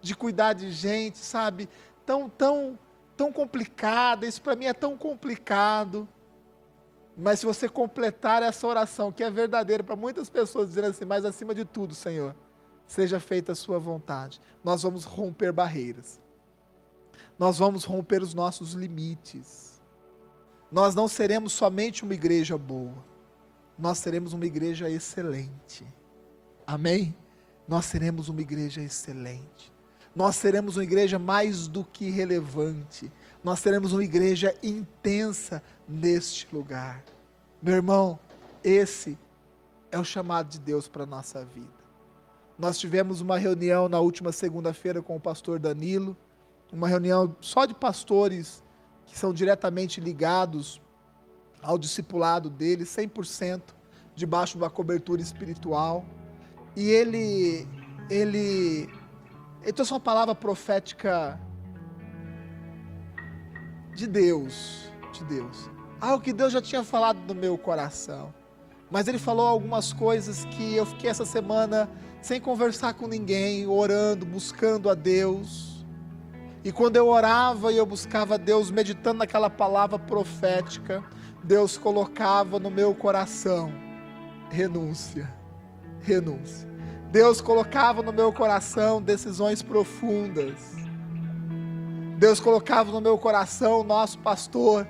de 0.07 0.15
cuidar 0.15 0.53
de 0.53 0.71
gente, 0.71 1.17
sabe, 1.17 1.69
tão, 2.05 2.29
tão, 2.29 2.79
tão 3.15 3.31
complicada, 3.31 4.25
isso 4.25 4.41
para 4.41 4.55
mim 4.55 4.65
é 4.65 4.73
tão 4.73 4.97
complicado. 4.97 6.07
Mas 7.17 7.39
se 7.39 7.45
você 7.45 7.67
completar 7.67 8.43
essa 8.43 8.67
oração, 8.67 9.11
que 9.11 9.23
é 9.23 9.29
verdadeira 9.29 9.83
para 9.83 9.95
muitas 9.95 10.29
pessoas, 10.29 10.69
dizendo 10.69 10.87
assim, 10.87 11.05
mas 11.05 11.25
acima 11.25 11.53
de 11.55 11.65
tudo, 11.65 11.95
Senhor, 11.95 12.35
seja 12.87 13.19
feita 13.19 13.53
a 13.53 13.55
sua 13.55 13.79
vontade. 13.79 14.39
Nós 14.63 14.83
vamos 14.83 15.03
romper 15.03 15.51
barreiras. 15.51 16.19
Nós 17.37 17.57
vamos 17.57 17.83
romper 17.83 18.21
os 18.21 18.33
nossos 18.33 18.73
limites. 18.73 19.81
Nós 20.71 20.93
não 20.93 21.07
seremos 21.07 21.53
somente 21.53 22.03
uma 22.03 22.13
igreja 22.13 22.57
boa. 22.57 23.03
Nós 23.77 23.97
seremos 23.97 24.33
uma 24.33 24.45
igreja 24.45 24.89
excelente. 24.89 25.85
Amém? 26.65 27.15
Nós 27.67 27.85
seremos 27.85 28.29
uma 28.29 28.41
igreja 28.41 28.81
excelente. 28.81 29.73
Nós 30.17 30.35
seremos 30.35 30.77
uma 30.77 30.83
igreja 30.83 31.19
mais 31.19 31.67
do 31.67 31.83
que 31.83 32.09
relevante. 32.09 33.11
Nós 33.43 33.59
seremos 33.59 33.93
uma 33.93 34.03
igreja 34.03 34.51
intensa 34.63 35.61
neste 35.87 36.47
lugar. 36.51 37.03
Meu 37.61 37.75
irmão, 37.75 38.19
esse 38.63 39.15
é 39.91 39.99
o 39.99 40.03
chamado 40.03 40.49
de 40.49 40.57
Deus 40.57 40.87
para 40.87 41.03
a 41.03 41.05
nossa 41.05 41.45
vida. 41.45 41.67
Nós 42.57 42.79
tivemos 42.79 43.21
uma 43.21 43.37
reunião 43.37 43.87
na 43.87 43.99
última 43.99 44.31
segunda-feira 44.31 45.03
com 45.03 45.15
o 45.15 45.19
pastor 45.19 45.59
Danilo, 45.59 46.17
uma 46.73 46.87
reunião 46.87 47.35
só 47.39 47.67
de 47.67 47.75
pastores 47.75 48.63
que 49.05 49.15
são 49.15 49.31
diretamente 49.31 50.01
ligados 50.01 50.81
ao 51.61 51.77
discipulado 51.77 52.49
dele, 52.49 52.85
100% 52.85 53.61
debaixo 54.15 54.57
da 54.57 54.67
cobertura 54.67 55.21
espiritual. 55.21 56.03
E 56.75 56.89
ele, 56.89 57.67
ele, 58.09 58.89
ele 59.61 59.73
trouxe 59.73 59.91
uma 59.93 59.99
palavra 59.99 60.33
profética 60.33 61.39
de 63.95 64.07
Deus, 64.07 64.91
de 65.11 65.23
Deus. 65.25 65.69
Algo 65.99 66.23
que 66.23 66.31
Deus 66.31 66.53
já 66.53 66.61
tinha 66.61 66.83
falado 66.83 67.19
no 67.27 67.33
meu 67.33 67.57
coração. 67.57 68.33
Mas 68.89 69.07
ele 69.07 69.17
falou 69.17 69.47
algumas 69.47 69.91
coisas 69.91 70.45
que 70.45 70.75
eu 70.75 70.85
fiquei 70.85 71.09
essa 71.09 71.25
semana 71.25 71.89
sem 72.21 72.39
conversar 72.39 72.93
com 72.93 73.07
ninguém, 73.07 73.67
orando, 73.67 74.25
buscando 74.25 74.89
a 74.89 74.93
Deus. 74.93 75.85
E 76.63 76.71
quando 76.71 76.95
eu 76.95 77.07
orava 77.07 77.71
e 77.71 77.77
eu 77.77 77.85
buscava 77.85 78.35
a 78.35 78.37
Deus, 78.37 78.71
meditando 78.71 79.19
naquela 79.19 79.49
palavra 79.49 79.97
profética, 79.97 81.03
Deus 81.43 81.77
colocava 81.77 82.59
no 82.59 82.69
meu 82.69 82.93
coração 82.93 83.71
renúncia. 84.49 85.29
Renúncia. 86.01 86.66
Deus 87.11 87.39
colocava 87.39 88.01
no 88.03 88.11
meu 88.11 88.33
coração 88.33 89.01
decisões 89.01 89.61
profundas. 89.61 90.75
Deus 92.17 92.39
colocava 92.39 92.91
no 92.91 92.99
meu 92.99 93.17
coração 93.17 93.81
o 93.81 93.83
nosso 93.83 94.19
pastor, 94.19 94.87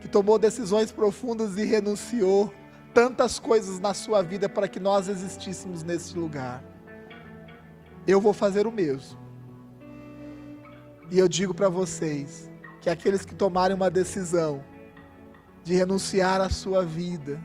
que 0.00 0.06
tomou 0.06 0.38
decisões 0.38 0.92
profundas 0.92 1.56
e 1.56 1.64
renunciou 1.64 2.52
tantas 2.94 3.38
coisas 3.38 3.80
na 3.80 3.92
sua 3.94 4.22
vida 4.22 4.48
para 4.48 4.68
que 4.68 4.78
nós 4.78 5.08
existíssemos 5.08 5.82
neste 5.82 6.16
lugar. 6.16 6.62
Eu 8.06 8.20
vou 8.20 8.32
fazer 8.32 8.66
o 8.66 8.72
mesmo. 8.72 9.18
E 11.10 11.18
eu 11.18 11.28
digo 11.28 11.52
para 11.52 11.68
vocês 11.68 12.50
que 12.80 12.88
aqueles 12.88 13.24
que 13.24 13.34
tomarem 13.34 13.76
uma 13.76 13.90
decisão 13.90 14.62
de 15.64 15.74
renunciar 15.74 16.40
à 16.40 16.48
sua 16.48 16.84
vida, 16.84 17.44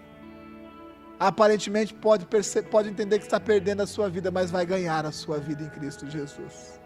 aparentemente 1.21 1.93
pode, 1.93 2.25
pode 2.71 2.89
entender 2.89 3.19
que 3.19 3.25
está 3.25 3.39
perdendo 3.39 3.83
a 3.83 3.85
sua 3.85 4.09
vida, 4.09 4.31
mas 4.31 4.49
vai 4.49 4.65
ganhar 4.65 5.05
a 5.05 5.11
sua 5.11 5.37
vida 5.37 5.61
em 5.61 5.69
Cristo 5.69 6.09
Jesus. 6.09 6.81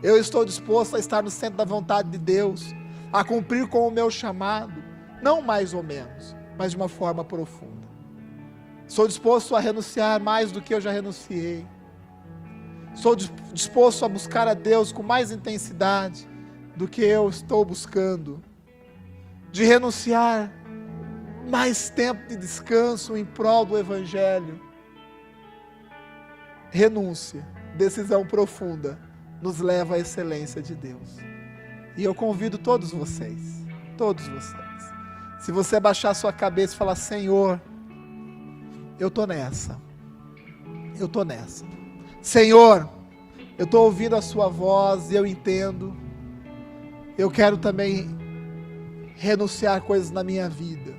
Eu 0.00 0.16
estou 0.16 0.44
disposto 0.44 0.94
a 0.94 1.00
estar 1.00 1.24
no 1.24 1.30
centro 1.30 1.56
da 1.56 1.64
vontade 1.64 2.08
de 2.08 2.18
Deus, 2.18 2.72
a 3.12 3.24
cumprir 3.24 3.66
com 3.66 3.88
o 3.88 3.90
meu 3.90 4.12
chamado, 4.12 4.80
não 5.20 5.42
mais 5.42 5.74
ou 5.74 5.82
menos, 5.82 6.36
mas 6.56 6.70
de 6.70 6.76
uma 6.76 6.88
forma 6.88 7.24
profunda. 7.24 7.88
Sou 8.86 9.08
disposto 9.08 9.56
a 9.56 9.60
renunciar 9.60 10.20
mais 10.20 10.52
do 10.52 10.62
que 10.62 10.72
eu 10.72 10.80
já 10.80 10.92
renunciei. 10.92 11.66
Sou 12.94 13.16
disposto 13.16 14.04
a 14.04 14.08
buscar 14.08 14.46
a 14.46 14.54
Deus 14.54 14.92
com 14.92 15.02
mais 15.02 15.32
intensidade 15.32 16.28
do 16.76 16.86
que 16.86 17.02
eu 17.02 17.28
estou 17.28 17.64
buscando. 17.64 18.40
De 19.50 19.64
renunciar 19.64 20.52
mais 21.48 21.90
tempo 21.90 22.28
de 22.28 22.36
descanso 22.36 23.16
em 23.16 23.24
prol 23.24 23.64
do 23.64 23.78
Evangelho. 23.78 24.60
Renúncia, 26.70 27.46
decisão 27.76 28.26
profunda, 28.26 28.98
nos 29.40 29.60
leva 29.60 29.94
à 29.94 29.98
excelência 29.98 30.60
de 30.60 30.74
Deus. 30.74 31.16
E 31.96 32.04
eu 32.04 32.14
convido 32.14 32.58
todos 32.58 32.92
vocês, 32.92 33.64
todos 33.96 34.28
vocês, 34.28 34.92
se 35.40 35.50
você 35.50 35.76
abaixar 35.76 36.14
sua 36.14 36.32
cabeça 36.32 36.74
e 36.74 36.76
falar: 36.76 36.96
Senhor, 36.96 37.60
eu 38.98 39.10
tô 39.10 39.26
nessa. 39.26 39.80
Eu 40.98 41.08
tô 41.08 41.24
nessa. 41.24 41.64
Senhor, 42.20 42.88
eu 43.56 43.64
estou 43.64 43.84
ouvindo 43.84 44.16
a 44.16 44.22
sua 44.22 44.48
voz 44.48 45.10
e 45.10 45.14
eu 45.14 45.26
entendo. 45.26 45.96
Eu 47.16 47.30
quero 47.30 47.56
também 47.56 48.08
renunciar 49.16 49.80
coisas 49.82 50.10
na 50.10 50.22
minha 50.22 50.48
vida. 50.48 50.97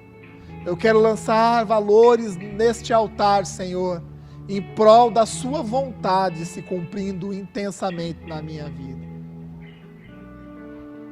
Eu 0.65 0.75
quero 0.75 0.99
lançar 0.99 1.63
valores 1.63 2.35
neste 2.35 2.91
altar, 2.91 3.45
Senhor, 3.45 4.03
em 4.47 4.61
prol 4.61 5.09
da 5.09 5.25
sua 5.25 5.61
vontade 5.61 6.45
se 6.45 6.61
cumprindo 6.61 7.33
intensamente 7.33 8.25
na 8.25 8.41
minha 8.41 8.69
vida. 8.69 9.07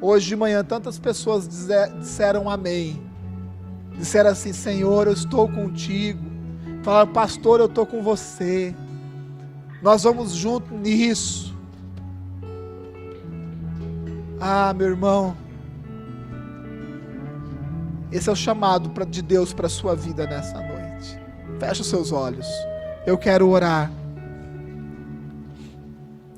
Hoje 0.02 0.28
de 0.28 0.36
manhã 0.36 0.64
tantas 0.64 1.00
pessoas 1.00 1.48
disseram 1.48 2.50
amém. 2.50 3.02
Disseram 3.98 4.30
assim: 4.30 4.54
Senhor, 4.54 5.08
eu 5.08 5.14
estou 5.14 5.50
contigo. 5.50 6.24
Falaram, 6.84 7.12
pastor, 7.12 7.60
eu 7.60 7.66
estou 7.66 7.86
com 7.86 8.04
você. 8.04 8.76
Nós 9.82 10.04
vamos 10.04 10.34
junto 10.34 10.74
nisso. 10.76 11.56
Ah, 14.40 14.74
meu 14.74 14.88
irmão. 14.88 15.47
Esse 18.12 18.30
é 18.30 18.32
o 18.32 18.36
chamado 18.36 18.90
de 19.06 19.22
Deus 19.22 19.54
para 19.54 19.68
a 19.68 19.70
sua 19.70 19.96
vida 19.96 20.26
nessa 20.26 20.60
noite. 20.60 21.20
Feche 21.60 21.82
os 21.82 21.88
seus 21.88 22.12
olhos. 22.12 22.48
Eu 23.06 23.18
quero 23.18 23.50
orar. 23.50 23.92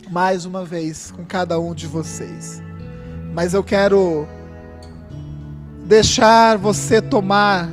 Mais 0.10 0.46
uma 0.46 0.66
vez 0.66 1.12
com 1.12 1.24
cada 1.24 1.60
um 1.60 1.76
de 1.76 1.86
vocês. 1.86 2.62
Mas 3.34 3.54
eu 3.54 3.64
quero 3.64 4.28
deixar 5.86 6.58
você 6.58 7.02
tomar 7.02 7.70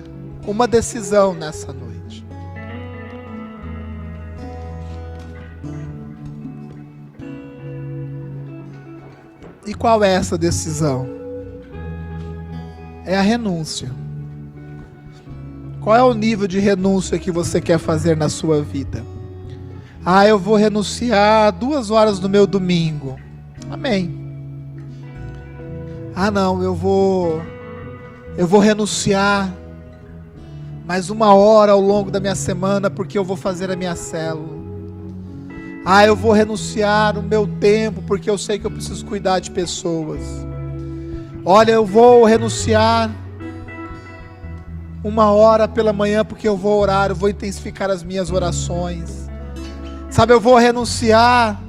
uma 0.47 0.69
decisão 0.69 1.33
nessa 1.33 1.73
noite. 1.73 2.27
E 9.67 9.75
qual 9.75 10.05
é 10.05 10.13
essa 10.13 10.37
decisão? 10.37 11.26
É 13.07 13.17
a 13.17 13.23
renúncia. 13.23 13.89
Qual 15.81 15.95
é 15.95 16.03
o 16.03 16.13
nível 16.13 16.49
de 16.49 16.59
renúncia 16.59 17.17
que 17.21 17.31
você 17.31 17.61
quer 17.61 17.79
fazer 17.79 18.17
na 18.17 18.29
sua 18.29 18.61
vida? 18.61 19.05
Ah, 20.05 20.27
eu 20.27 20.37
vou 20.37 20.57
renunciar 20.57 21.53
duas 21.53 21.93
horas 21.93 22.19
do 22.19 22.29
meu 22.29 22.49
domingo. 22.49 23.17
Amém. 23.71 24.13
Ah, 26.17 26.33
não, 26.33 26.61
eu 26.61 26.75
vou. 26.75 27.41
Eu 28.37 28.49
vou 28.49 28.59
renunciar 28.59 29.55
mais 30.85 31.09
uma 31.09 31.33
hora 31.33 31.73
ao 31.73 31.81
longo 31.81 32.11
da 32.11 32.19
minha 32.19 32.35
semana 32.35 32.91
porque 32.91 33.17
eu 33.17 33.25
vou 33.25 33.37
fazer 33.37 33.71
a 33.71 33.77
minha 33.77 33.95
célula. 33.95 34.57
Ah, 35.85 36.05
eu 36.05 36.17
vou 36.17 36.33
renunciar 36.33 37.17
o 37.17 37.23
meu 37.23 37.47
tempo 37.47 38.03
porque 38.03 38.29
eu 38.29 38.37
sei 38.37 38.59
que 38.59 38.67
eu 38.67 38.71
preciso 38.73 39.07
cuidar 39.07 39.39
de 39.39 39.53
pessoas. 39.53 40.46
Olha, 41.49 41.71
eu 41.71 41.87
vou 41.87 42.25
renunciar 42.25 43.09
uma 45.05 45.31
hora 45.31 45.69
pela 45.69 45.93
manhã 45.93 46.25
porque 46.25 46.49
eu 46.49 46.57
vou 46.57 46.81
orar, 46.81 47.11
eu 47.11 47.15
vou 47.15 47.29
intensificar 47.29 47.89
as 47.89 48.03
minhas 48.03 48.33
orações. 48.33 49.29
Sabe, 50.11 50.33
eu 50.33 50.41
vou 50.41 50.57
renunciar 50.57 51.63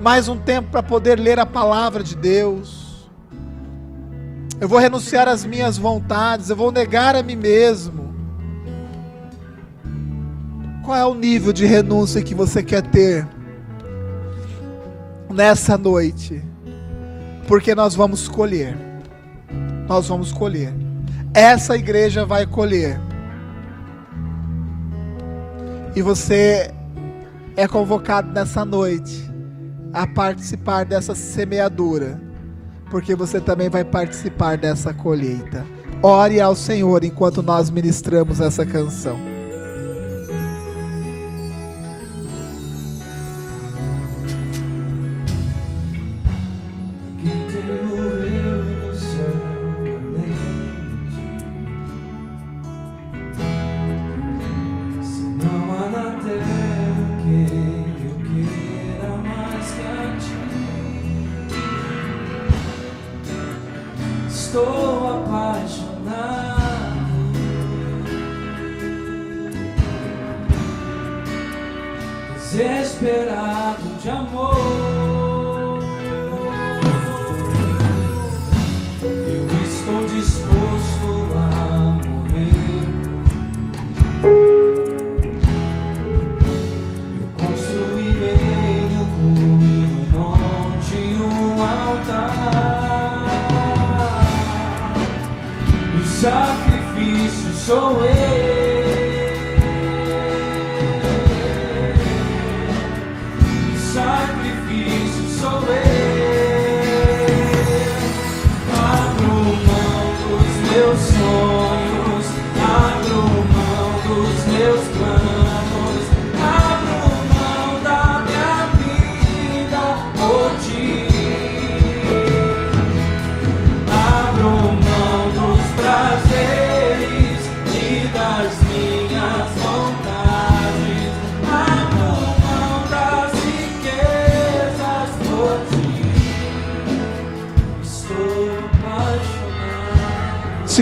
mais 0.00 0.28
um 0.28 0.38
tempo 0.38 0.70
para 0.70 0.80
poder 0.80 1.18
ler 1.18 1.40
a 1.40 1.44
palavra 1.44 2.04
de 2.04 2.14
Deus. 2.14 3.10
Eu 4.60 4.68
vou 4.68 4.78
renunciar 4.78 5.26
às 5.26 5.44
minhas 5.44 5.76
vontades, 5.76 6.48
eu 6.48 6.54
vou 6.54 6.70
negar 6.70 7.16
a 7.16 7.24
mim 7.24 7.34
mesmo. 7.34 8.14
Qual 10.84 10.96
é 10.96 11.04
o 11.04 11.16
nível 11.16 11.52
de 11.52 11.66
renúncia 11.66 12.22
que 12.22 12.32
você 12.32 12.62
quer 12.62 12.82
ter 12.82 13.26
nessa 15.28 15.76
noite? 15.76 16.44
Porque 17.46 17.74
nós 17.74 17.94
vamos 17.94 18.28
colher. 18.28 18.76
Nós 19.88 20.08
vamos 20.08 20.32
colher. 20.32 20.72
Essa 21.32 21.76
igreja 21.76 22.24
vai 22.24 22.46
colher. 22.46 22.98
E 25.94 26.02
você 26.02 26.70
é 27.56 27.66
convocado 27.66 28.30
nessa 28.32 28.64
noite 28.64 29.30
a 29.92 30.06
participar 30.06 30.84
dessa 30.84 31.14
semeadura, 31.14 32.20
porque 32.90 33.14
você 33.14 33.40
também 33.40 33.70
vai 33.70 33.84
participar 33.84 34.58
dessa 34.58 34.92
colheita. 34.92 35.64
Ore 36.02 36.40
ao 36.40 36.54
Senhor 36.54 37.02
enquanto 37.02 37.42
nós 37.42 37.70
ministramos 37.70 38.40
essa 38.40 38.66
canção. 38.66 39.35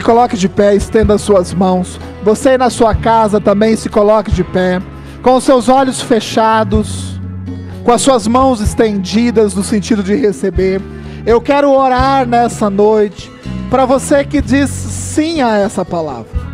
Coloque 0.04 0.36
de 0.36 0.48
pé, 0.48 0.74
estenda 0.74 1.14
as 1.14 1.22
suas 1.22 1.52
mãos. 1.54 1.98
Você 2.22 2.58
na 2.58 2.68
sua 2.68 2.94
casa 2.94 3.40
também 3.40 3.74
se 3.74 3.88
coloque 3.88 4.30
de 4.30 4.44
pé, 4.44 4.80
com 5.22 5.34
os 5.34 5.44
seus 5.44 5.68
olhos 5.68 6.02
fechados, 6.02 7.18
com 7.82 7.90
as 7.90 8.02
suas 8.02 8.26
mãos 8.26 8.60
estendidas 8.60 9.54
no 9.54 9.64
sentido 9.64 10.02
de 10.02 10.14
receber. 10.14 10.80
Eu 11.26 11.40
quero 11.40 11.72
orar 11.72 12.26
nessa 12.26 12.68
noite 12.68 13.32
para 13.70 13.86
você 13.86 14.24
que 14.24 14.42
diz 14.42 14.68
sim 14.68 15.40
a 15.40 15.56
essa 15.56 15.84
palavra. 15.84 16.44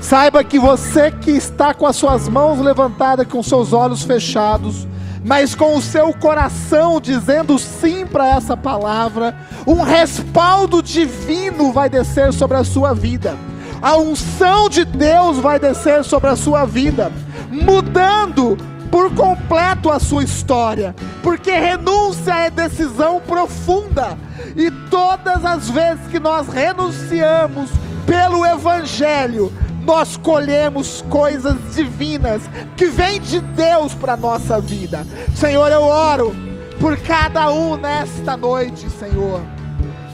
Saiba 0.00 0.44
que 0.44 0.58
você 0.58 1.10
que 1.10 1.32
está 1.32 1.74
com 1.74 1.86
as 1.86 1.96
suas 1.96 2.28
mãos 2.28 2.60
levantadas, 2.60 3.26
com 3.26 3.42
seus 3.42 3.72
olhos 3.72 4.04
fechados, 4.04 4.86
mas 5.24 5.54
com 5.54 5.76
o 5.76 5.82
seu 5.82 6.14
coração 6.14 7.00
dizendo 7.00 7.58
sim 7.58 8.06
para 8.06 8.28
essa 8.28 8.56
palavra, 8.56 9.36
um 9.68 9.82
respaldo 9.82 10.82
divino 10.82 11.70
vai 11.74 11.90
descer 11.90 12.32
sobre 12.32 12.56
a 12.56 12.64
sua 12.64 12.94
vida. 12.94 13.36
A 13.82 13.98
unção 13.98 14.66
de 14.66 14.82
Deus 14.82 15.36
vai 15.36 15.58
descer 15.58 16.02
sobre 16.04 16.30
a 16.30 16.36
sua 16.36 16.64
vida, 16.64 17.12
mudando 17.50 18.56
por 18.90 19.14
completo 19.14 19.90
a 19.90 20.00
sua 20.00 20.24
história, 20.24 20.96
porque 21.22 21.50
renúncia 21.50 22.32
é 22.32 22.50
decisão 22.50 23.20
profunda, 23.20 24.16
e 24.56 24.70
todas 24.88 25.44
as 25.44 25.68
vezes 25.68 26.06
que 26.10 26.18
nós 26.18 26.48
renunciamos 26.48 27.68
pelo 28.06 28.46
Evangelho, 28.46 29.52
nós 29.84 30.16
colhemos 30.16 31.04
coisas 31.10 31.56
divinas 31.74 32.40
que 32.74 32.86
vêm 32.86 33.20
de 33.20 33.38
Deus 33.40 33.92
para 33.92 34.16
nossa 34.16 34.58
vida. 34.62 35.06
Senhor, 35.36 35.70
eu 35.70 35.82
oro 35.82 36.34
por 36.80 36.96
cada 36.96 37.52
um 37.52 37.76
nesta 37.76 38.34
noite, 38.34 38.88
Senhor. 38.88 39.57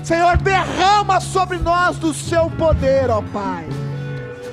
Senhor, 0.05 0.37
derrama 0.37 1.19
sobre 1.19 1.57
nós 1.57 1.97
do 1.97 2.13
seu 2.13 2.51
poder, 2.51 3.09
ó 3.09 3.23
Pai. 3.33 3.67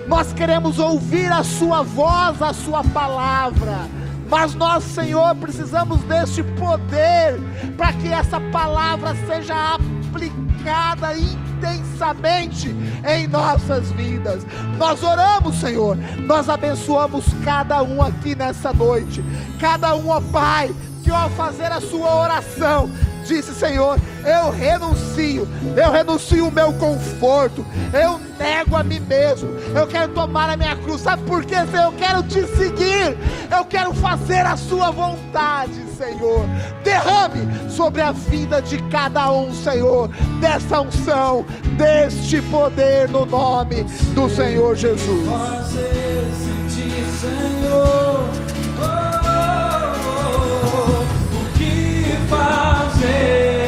Nós 0.08 0.32
queremos 0.32 0.80
ouvir 0.80 1.30
a 1.30 1.44
Sua 1.44 1.84
voz, 1.84 2.42
a 2.42 2.54
Sua 2.54 2.82
palavra. 2.86 3.80
Mas 4.30 4.56
nós, 4.56 4.82
Senhor, 4.86 5.36
precisamos 5.36 6.02
deste 6.04 6.42
poder 6.42 7.38
para 7.76 7.92
que 7.92 8.08
essa 8.08 8.40
palavra 8.40 9.14
seja 9.28 9.76
aplicada 9.76 11.18
intensamente 11.18 12.74
em 13.06 13.28
nossas 13.28 13.92
vidas. 13.92 14.48
Nós 14.78 15.04
oramos, 15.04 15.58
Senhor, 15.60 15.98
nós 16.20 16.48
abençoamos 16.48 17.26
cada 17.44 17.84
um 17.84 18.02
aqui 18.02 18.36
nessa 18.36 18.72
noite, 18.72 19.22
cada 19.60 19.94
um, 19.96 20.08
ó 20.08 20.22
Pai, 20.22 20.74
que 21.04 21.12
ao 21.12 21.30
fazer 21.32 21.74
a 21.74 21.82
sua 21.82 22.16
oração, 22.16 22.90
disse: 23.22 23.54
Senhor, 23.54 24.00
eu 24.26 24.52
renuncio, 24.52 25.48
eu 25.76 25.92
renuncio 25.92 26.48
o 26.48 26.52
meu 26.52 26.74
conforto, 26.74 27.66
eu 27.94 28.20
nego 28.40 28.76
a 28.76 28.84
mim 28.84 29.00
mesmo, 29.00 29.50
eu 29.76 29.88
quero 29.88 30.12
tomar 30.14 30.50
a 30.50 30.58
minha 30.58 30.76
cruz. 30.76 31.02
Sabe 31.02 31.24
por 31.24 31.46
quê, 31.46 31.56
Senhor? 31.70 31.86
Eu 31.86 31.94
quero 31.94 32.24
te 32.24 32.46
seguir, 32.56 33.18
eu 33.56 33.66
quero 33.66 33.94
fazer 33.94 34.46
a 34.46 34.56
Sua 34.58 34.92
vontade, 34.92 35.74
Senhor. 35.98 36.46
Derrame 36.84 37.70
sobre 37.70 38.02
a 38.02 38.12
vida 38.12 38.62
de 38.62 38.82
cada 38.90 39.32
um, 39.32 39.54
Senhor, 39.54 40.10
dessa 40.40 40.82
unção, 40.82 41.46
deste 41.78 42.42
poder 42.44 43.08
no 43.10 43.26
nome 43.26 43.84
do 44.14 44.30
Senhor 44.30 44.76
Jesus. 44.76 45.28
Senhor. 47.22 48.41
Fazer? 53.02 53.61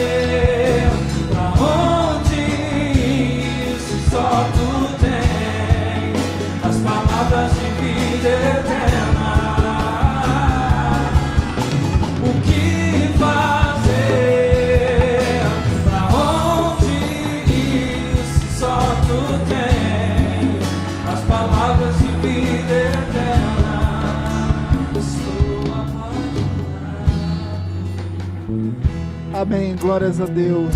Amém. 29.43 29.75
Glórias 29.75 30.21
a 30.21 30.25
Deus. 30.25 30.73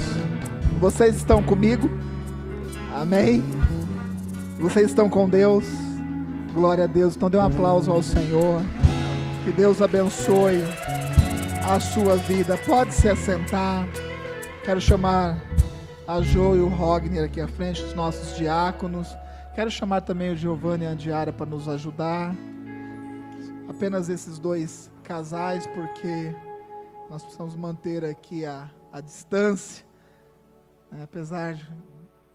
Vocês 0.78 1.15
estão 1.15 1.41
comigo? 1.41 1.89
Amém. 2.93 3.41
Vocês 4.59 4.88
estão 4.88 5.09
com 5.09 5.30
Deus? 5.30 5.63
Glória 6.53 6.84
a 6.84 6.88
Deus. 6.88 7.15
Então 7.15 7.30
dê 7.30 7.38
um 7.38 7.45
aplauso 7.45 7.89
ao 7.89 8.03
Senhor. 8.03 8.61
Que 9.45 9.53
Deus 9.53 9.82
abençoe 9.82 10.61
a 11.65 11.80
sua 11.80 12.18
vida. 12.18 12.57
Pode 12.65 12.93
se 12.93 13.07
assentar. 13.07 13.88
Quero 14.65 14.82
chamar 14.82 15.41
a 16.05 16.20
Jo 16.20 16.57
e 16.57 16.59
o 16.59 16.68
Rogner 16.68 17.24
aqui 17.24 17.39
à 17.39 17.47
frente, 17.47 17.82
os 17.82 17.93
nossos 17.93 18.36
diáconos. 18.36 19.07
Quero 19.55 19.72
chamar 19.72 20.01
também 20.01 20.34
o 20.34 20.36
Giovanni 20.36 20.84
e 20.84 20.88
a 20.88 20.89
Andiara 20.89 21.32
para 21.32 21.45
nos 21.45 21.70
ajudar. 21.70 22.36
Apenas 23.70 24.09
esses 24.09 24.38
dois 24.38 24.91
casais, 25.03 25.65
porque 25.68 26.36
nós 27.10 27.22
precisamos 27.24 27.55
manter 27.55 28.03
aqui 28.03 28.45
a, 28.45 28.70
a 28.91 28.99
distância, 28.99 29.86
né? 30.91 31.03
apesar 31.03 31.55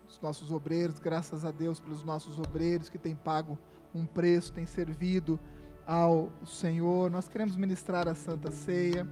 dos 0.06 0.20
nossos 0.20 0.50
obreiros, 0.50 0.98
graças 0.98 1.44
a 1.44 1.50
Deus 1.50 1.78
pelos 1.78 2.02
nossos 2.02 2.38
obreiros 2.38 2.88
que 2.88 2.98
têm 2.98 3.14
pago 3.14 3.58
um 3.94 4.06
preço, 4.06 4.52
têm 4.52 4.66
servido 4.66 5.38
ao 5.86 6.30
Senhor. 6.46 7.10
Nós 7.10 7.28
queremos 7.28 7.56
ministrar 7.56 8.08
a 8.08 8.14
Santa 8.14 8.50
Ceia. 8.50 9.06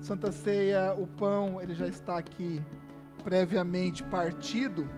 Santa 0.00 0.32
Ceia, 0.32 0.94
o 0.94 1.06
pão, 1.06 1.60
ele 1.60 1.74
já 1.74 1.86
está 1.86 2.16
aqui 2.16 2.62
previamente 3.22 4.02
partido. 4.04 4.88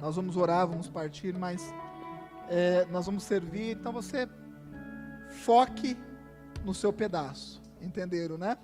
Nós 0.00 0.16
vamos 0.16 0.36
orar, 0.36 0.66
vamos 0.66 0.88
partir, 0.88 1.34
mas 1.34 1.72
é, 2.48 2.84
nós 2.86 3.06
vamos 3.06 3.22
servir. 3.22 3.76
Então 3.76 3.92
você 3.92 4.28
foque 5.28 5.96
no 6.64 6.74
seu 6.74 6.92
pedaço. 6.92 7.62
Entenderam, 7.80 8.36
né? 8.36 8.56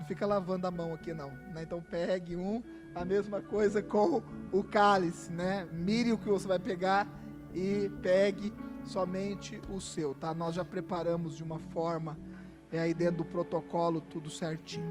Não 0.00 0.06
fica 0.06 0.26
lavando 0.26 0.66
a 0.66 0.70
mão 0.70 0.94
aqui 0.94 1.12
não. 1.12 1.30
Né? 1.52 1.62
Então 1.62 1.82
pegue 1.82 2.34
um, 2.34 2.62
a 2.94 3.04
mesma 3.04 3.42
coisa 3.42 3.82
com 3.82 4.22
o 4.50 4.64
cálice, 4.64 5.30
né? 5.30 5.68
Mire 5.70 6.10
o 6.10 6.16
que 6.16 6.26
você 6.26 6.48
vai 6.48 6.58
pegar 6.58 7.06
e 7.54 7.90
pegue 8.00 8.50
somente 8.82 9.60
o 9.68 9.78
seu, 9.78 10.14
tá? 10.14 10.32
Nós 10.32 10.54
já 10.54 10.64
preparamos 10.64 11.36
de 11.36 11.42
uma 11.42 11.58
forma 11.58 12.16
é 12.72 12.78
aí 12.78 12.94
dentro 12.94 13.18
do 13.18 13.24
protocolo 13.26 14.00
tudo 14.00 14.30
certinho. 14.30 14.86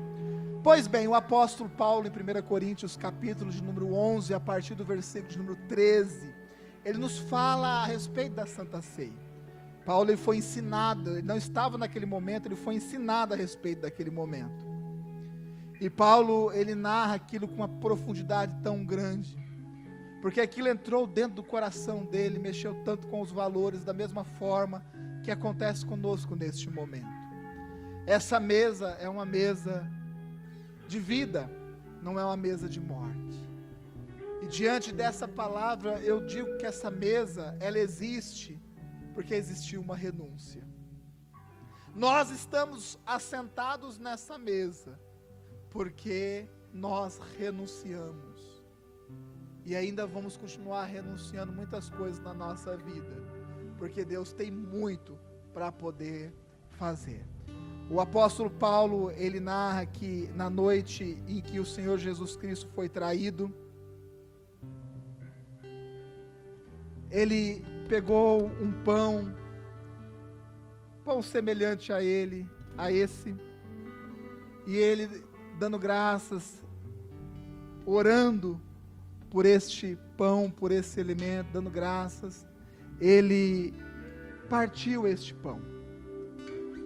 Pois 0.62 0.86
bem, 0.86 1.08
o 1.08 1.16
apóstolo 1.16 1.70
Paulo 1.70 2.06
em 2.06 2.12
1 2.12 2.42
Coríntios, 2.44 2.96
capítulo 2.96 3.50
de 3.50 3.64
número 3.64 3.94
11, 3.94 4.32
a 4.34 4.40
partir 4.40 4.76
do 4.76 4.86
versículo 4.86 5.32
de 5.32 5.38
número 5.40 5.58
13, 5.68 6.36
ele 6.86 7.00
nos 7.00 7.18
fala 7.18 7.82
a 7.82 7.86
respeito 7.86 8.36
da 8.36 8.46
Santa 8.46 8.80
Ceia. 8.82 9.30
Paulo 9.86 10.12
ele 10.12 10.18
foi 10.18 10.38
ensinado, 10.38 11.12
ele 11.12 11.24
não 11.24 11.36
estava 11.36 11.78
naquele 11.78 12.06
momento, 12.06 12.46
ele 12.46 12.56
foi 12.56 12.76
ensinado 12.76 13.34
a 13.34 13.38
respeito 13.38 13.82
daquele 13.82 14.12
momento. 14.12 14.69
E 15.80 15.90
Paulo, 15.90 16.52
ele 16.52 16.76
narra 16.76 17.16
aquilo 17.16 17.48
com 17.48 17.56
uma 17.56 17.68
profundidade 17.70 18.54
tão 18.62 18.86
grande, 18.86 19.38
porque 20.22 20.42
aquilo 20.42 20.68
entrou 20.68 21.08
dentro 21.08 21.36
do 21.36 21.44
coração 21.44 22.06
dele, 22.06 22.38
mexeu 22.38 22.84
tanto 22.84 23.08
com 23.08 23.22
os 23.22 23.32
valores, 23.32 23.86
da 23.86 23.94
mesma 23.94 24.26
forma 24.26 24.84
que 25.24 25.32
acontece 25.32 25.86
conosco 25.86 26.36
neste 26.36 26.70
momento. 26.70 27.08
Essa 28.06 28.40
mesa 28.40 28.98
é 29.00 29.08
uma 29.08 29.26
mesa 29.26 29.90
de 30.86 31.00
vida, 31.00 31.50
não 32.02 32.20
é 32.20 32.26
uma 32.26 32.36
mesa 32.36 32.68
de 32.68 32.82
morte. 32.82 33.48
E 34.42 34.48
diante 34.48 34.92
dessa 34.92 35.30
palavra, 35.30 36.00
eu 36.02 36.26
digo 36.26 36.58
que 36.58 36.66
essa 36.66 36.92
mesa, 36.92 37.56
ela 37.62 37.80
existe 37.80 38.60
porque 39.14 39.34
existiu 39.34 39.80
uma 39.80 39.96
renúncia. 39.96 40.64
Nós 41.96 42.32
estamos 42.32 43.00
assentados 43.06 43.98
nessa 43.98 44.38
mesa 44.38 45.00
porque 45.70 46.48
nós 46.74 47.20
renunciamos. 47.38 48.64
E 49.66 49.76
ainda 49.76 50.08
vamos 50.08 50.36
continuar 50.36 50.86
renunciando 50.86 51.52
muitas 51.52 51.90
coisas 51.90 52.20
na 52.20 52.34
nossa 52.34 52.76
vida, 52.76 53.24
porque 53.78 54.04
Deus 54.04 54.34
tem 54.34 54.50
muito 54.50 55.18
para 55.54 55.72
poder 55.72 56.34
fazer. 56.72 57.26
O 57.90 58.00
apóstolo 58.00 58.50
Paulo, 58.50 59.12
ele 59.12 59.40
narra 59.40 59.86
que 59.86 60.30
na 60.36 60.50
noite 60.50 61.22
em 61.28 61.42
que 61.42 61.60
o 61.60 61.66
Senhor 61.66 61.98
Jesus 61.98 62.36
Cristo 62.36 62.68
foi 62.74 62.88
traído, 62.88 63.54
ele 67.10 67.64
pegou 67.88 68.46
um 68.46 68.72
pão, 68.84 69.36
pão 71.04 71.22
semelhante 71.24 71.92
a 71.92 72.04
ele, 72.04 72.48
a 72.78 72.92
esse, 72.92 73.36
e 74.68 74.78
ele 74.78 75.28
dando 75.60 75.78
graças, 75.78 76.62
orando 77.86 78.60
por 79.30 79.46
este 79.46 79.98
pão, 80.18 80.50
por 80.50 80.72
esse 80.72 81.00
alimento, 81.00 81.50
dando 81.52 81.70
graças, 81.70 82.48
ele 83.00 83.74
partiu 84.50 85.06
este 85.06 85.34
pão. 85.34 85.62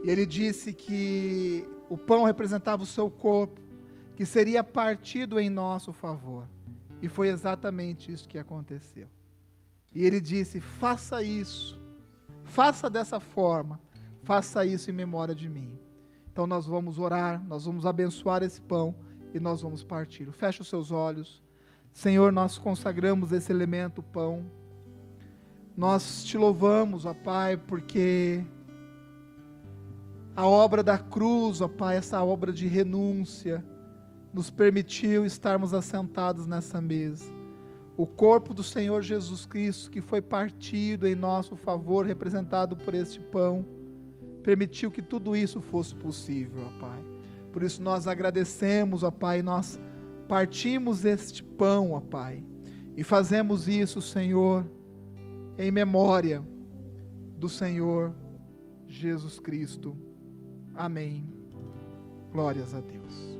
E 0.03 0.09
ele 0.09 0.25
disse 0.25 0.73
que 0.73 1.65
o 1.87 1.97
pão 1.97 2.23
representava 2.23 2.81
o 2.83 2.87
seu 2.87 3.09
corpo, 3.09 3.61
que 4.15 4.25
seria 4.25 4.63
partido 4.63 5.39
em 5.39 5.49
nosso 5.49 5.93
favor. 5.93 6.47
E 7.01 7.07
foi 7.07 7.29
exatamente 7.29 8.11
isso 8.11 8.27
que 8.27 8.39
aconteceu. 8.39 9.07
E 9.93 10.03
ele 10.03 10.19
disse: 10.19 10.59
faça 10.59 11.21
isso, 11.21 11.79
faça 12.43 12.89
dessa 12.89 13.19
forma, 13.19 13.79
faça 14.23 14.65
isso 14.65 14.89
em 14.89 14.93
memória 14.93 15.35
de 15.35 15.47
mim. 15.47 15.79
Então 16.33 16.47
nós 16.47 16.65
vamos 16.65 16.97
orar, 16.97 17.39
nós 17.47 17.65
vamos 17.65 17.85
abençoar 17.85 18.41
esse 18.41 18.59
pão 18.59 18.95
e 19.35 19.39
nós 19.39 19.61
vamos 19.61 19.83
partir. 19.83 20.31
Feche 20.31 20.61
os 20.61 20.67
seus 20.67 20.91
olhos. 20.91 21.43
Senhor, 21.91 22.31
nós 22.31 22.57
consagramos 22.57 23.31
esse 23.31 23.51
elemento, 23.51 23.99
o 23.99 24.03
pão. 24.03 24.43
Nós 25.77 26.23
te 26.23 26.35
louvamos, 26.35 27.05
ó 27.05 27.13
Pai, 27.13 27.55
porque 27.55 28.43
a 30.35 30.47
obra 30.47 30.81
da 30.81 30.97
cruz, 30.97 31.61
ó 31.61 31.67
Pai, 31.67 31.97
essa 31.97 32.23
obra 32.23 32.51
de 32.51 32.67
renúncia, 32.67 33.63
nos 34.33 34.49
permitiu 34.49 35.27
estarmos 35.27 35.71
assentados 35.71 36.47
nessa 36.47 36.81
mesa. 36.81 37.31
O 37.95 38.07
corpo 38.07 38.55
do 38.55 38.63
Senhor 38.63 39.03
Jesus 39.03 39.45
Cristo, 39.45 39.91
que 39.91 40.01
foi 40.01 40.19
partido 40.19 41.07
em 41.07 41.13
nosso 41.13 41.55
favor, 41.55 42.07
representado 42.07 42.75
por 42.75 42.95
este 42.95 43.19
pão, 43.19 43.82
permitiu 44.43 44.91
que 44.91 45.01
tudo 45.01 45.35
isso 45.35 45.61
fosse 45.61 45.95
possível, 45.95 46.63
ó 46.67 46.79
Pai. 46.79 47.03
Por 47.51 47.63
isso 47.63 47.81
nós 47.81 48.07
agradecemos, 48.07 49.03
ó 49.03 49.09
Pai, 49.09 49.41
nós 49.41 49.79
partimos 50.27 51.05
este 51.05 51.43
pão, 51.43 51.93
ó 51.93 51.99
Pai, 51.99 52.43
e 52.95 53.03
fazemos 53.03 53.67
isso, 53.67 54.01
Senhor, 54.01 54.69
em 55.57 55.71
memória 55.71 56.43
do 57.37 57.47
Senhor 57.47 58.13
Jesus 58.87 59.39
Cristo. 59.39 59.97
Amém. 60.75 61.25
Glórias 62.31 62.73
a 62.73 62.81
Deus. 62.81 63.37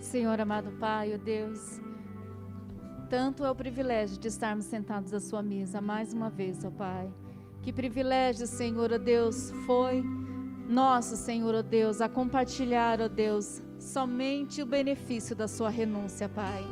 Senhor 0.00 0.40
amado 0.40 0.70
Pai, 0.78 1.12
ó 1.14 1.18
Deus, 1.18 1.80
tanto 3.08 3.44
é 3.44 3.50
o 3.50 3.54
privilégio 3.54 4.18
de 4.18 4.28
estarmos 4.28 4.66
sentados 4.66 5.14
à 5.14 5.20
sua 5.20 5.42
mesa 5.42 5.80
mais 5.80 6.12
uma 6.12 6.28
vez, 6.28 6.64
ó 6.64 6.70
Pai. 6.70 7.08
Que 7.62 7.72
privilégio, 7.72 8.46
Senhor, 8.46 8.92
ó 8.92 8.98
Deus, 8.98 9.50
foi 9.64 10.02
nosso, 10.68 11.16
Senhor, 11.16 11.54
ó 11.54 11.62
Deus, 11.62 12.00
a 12.00 12.08
compartilhar, 12.08 13.00
ó 13.00 13.08
Deus, 13.08 13.62
somente 13.78 14.62
o 14.62 14.66
benefício 14.66 15.36
da 15.36 15.46
sua 15.46 15.70
renúncia, 15.70 16.28
Pai. 16.28 16.64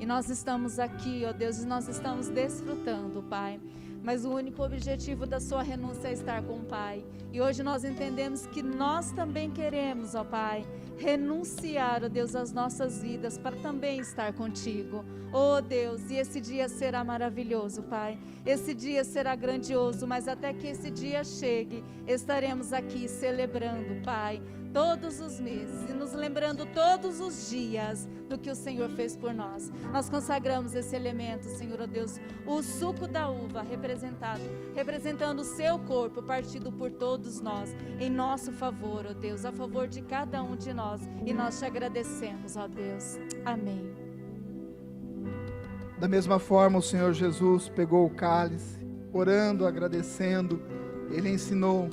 E 0.00 0.06
nós 0.06 0.28
estamos 0.30 0.78
aqui, 0.78 1.24
ó 1.28 1.32
Deus, 1.32 1.58
e 1.58 1.66
nós 1.66 1.88
estamos 1.88 2.28
desfrutando, 2.28 3.22
Pai. 3.22 3.60
Mas 4.02 4.24
o 4.24 4.30
único 4.30 4.64
objetivo 4.64 5.26
da 5.26 5.38
sua 5.38 5.62
renúncia 5.62 6.08
é 6.08 6.12
estar 6.12 6.42
com 6.42 6.54
o 6.54 6.64
Pai. 6.64 7.04
E 7.32 7.40
hoje 7.40 7.62
nós 7.62 7.84
entendemos 7.84 8.46
que 8.46 8.62
nós 8.62 9.12
também 9.12 9.50
queremos, 9.50 10.14
ó 10.14 10.24
Pai, 10.24 10.66
renunciar, 11.02 12.04
ó 12.04 12.08
Deus, 12.08 12.36
às 12.36 12.52
nossas 12.52 13.02
vidas 13.02 13.36
para 13.36 13.56
também 13.56 13.98
estar 13.98 14.32
contigo. 14.32 15.04
Oh 15.32 15.60
Deus, 15.60 16.08
e 16.10 16.16
esse 16.16 16.40
dia 16.40 16.68
será 16.68 17.02
maravilhoso, 17.02 17.82
Pai. 17.82 18.18
Esse 18.46 18.72
dia 18.72 19.02
será 19.02 19.34
grandioso, 19.34 20.06
mas 20.06 20.28
até 20.28 20.52
que 20.52 20.68
esse 20.68 20.90
dia 20.90 21.24
chegue, 21.24 21.82
estaremos 22.06 22.72
aqui 22.72 23.08
celebrando, 23.08 24.00
Pai 24.04 24.40
todos 24.72 25.20
os 25.20 25.38
meses 25.38 25.90
e 25.90 25.92
nos 25.92 26.12
lembrando 26.12 26.66
todos 26.66 27.20
os 27.20 27.50
dias 27.50 28.08
do 28.28 28.38
que 28.38 28.50
o 28.50 28.54
Senhor 28.54 28.88
fez 28.90 29.16
por 29.16 29.34
nós. 29.34 29.70
Nós 29.92 30.08
consagramos 30.08 30.74
esse 30.74 30.96
elemento, 30.96 31.44
Senhor, 31.44 31.80
oh 31.80 31.86
Deus, 31.86 32.18
o 32.46 32.62
suco 32.62 33.06
da 33.06 33.28
uva 33.28 33.62
representado, 33.62 34.42
representando 34.74 35.40
o 35.40 35.44
seu 35.44 35.78
corpo 35.80 36.22
partido 36.22 36.72
por 36.72 36.90
todos 36.90 37.40
nós, 37.40 37.74
em 38.00 38.10
nosso 38.10 38.52
favor, 38.52 39.06
ó 39.06 39.10
oh 39.10 39.14
Deus, 39.14 39.44
a 39.44 39.52
favor 39.52 39.86
de 39.86 40.02
cada 40.02 40.42
um 40.42 40.56
de 40.56 40.72
nós, 40.72 41.00
e 41.26 41.32
nós 41.32 41.58
te 41.58 41.64
agradecemos, 41.64 42.56
ó 42.56 42.66
Deus. 42.66 43.18
Amém. 43.44 43.92
Da 45.98 46.08
mesma 46.08 46.38
forma, 46.38 46.78
o 46.78 46.82
Senhor 46.82 47.12
Jesus 47.12 47.68
pegou 47.68 48.06
o 48.06 48.10
cálice, 48.10 48.80
orando, 49.12 49.66
agradecendo, 49.66 50.60
ele 51.10 51.28
ensinou 51.28 51.88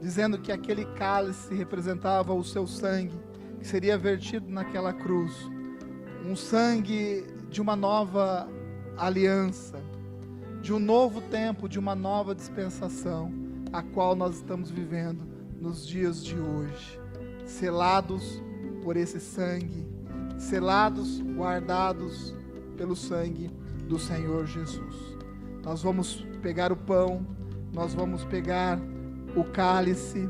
dizendo 0.00 0.38
que 0.38 0.50
aquele 0.50 0.84
cálice 0.84 1.54
representava 1.54 2.32
o 2.32 2.42
seu 2.42 2.66
sangue, 2.66 3.20
que 3.58 3.66
seria 3.66 3.98
vertido 3.98 4.48
naquela 4.48 4.92
cruz. 4.92 5.32
Um 6.24 6.34
sangue 6.34 7.24
de 7.50 7.60
uma 7.60 7.76
nova 7.76 8.48
aliança, 8.96 9.78
de 10.62 10.72
um 10.72 10.78
novo 10.78 11.20
tempo, 11.20 11.68
de 11.68 11.78
uma 11.78 11.94
nova 11.94 12.34
dispensação, 12.34 13.32
a 13.72 13.82
qual 13.82 14.16
nós 14.16 14.36
estamos 14.36 14.70
vivendo 14.70 15.22
nos 15.60 15.86
dias 15.86 16.24
de 16.24 16.38
hoje. 16.38 16.98
Selados 17.44 18.42
por 18.82 18.96
esse 18.96 19.20
sangue, 19.20 19.86
selados, 20.38 21.20
guardados 21.20 22.34
pelo 22.76 22.96
sangue 22.96 23.50
do 23.86 23.98
Senhor 23.98 24.46
Jesus. 24.46 25.16
Nós 25.62 25.82
vamos 25.82 26.26
pegar 26.40 26.72
o 26.72 26.76
pão, 26.76 27.26
nós 27.72 27.92
vamos 27.92 28.24
pegar 28.24 28.78
o 29.34 29.44
cálice. 29.44 30.28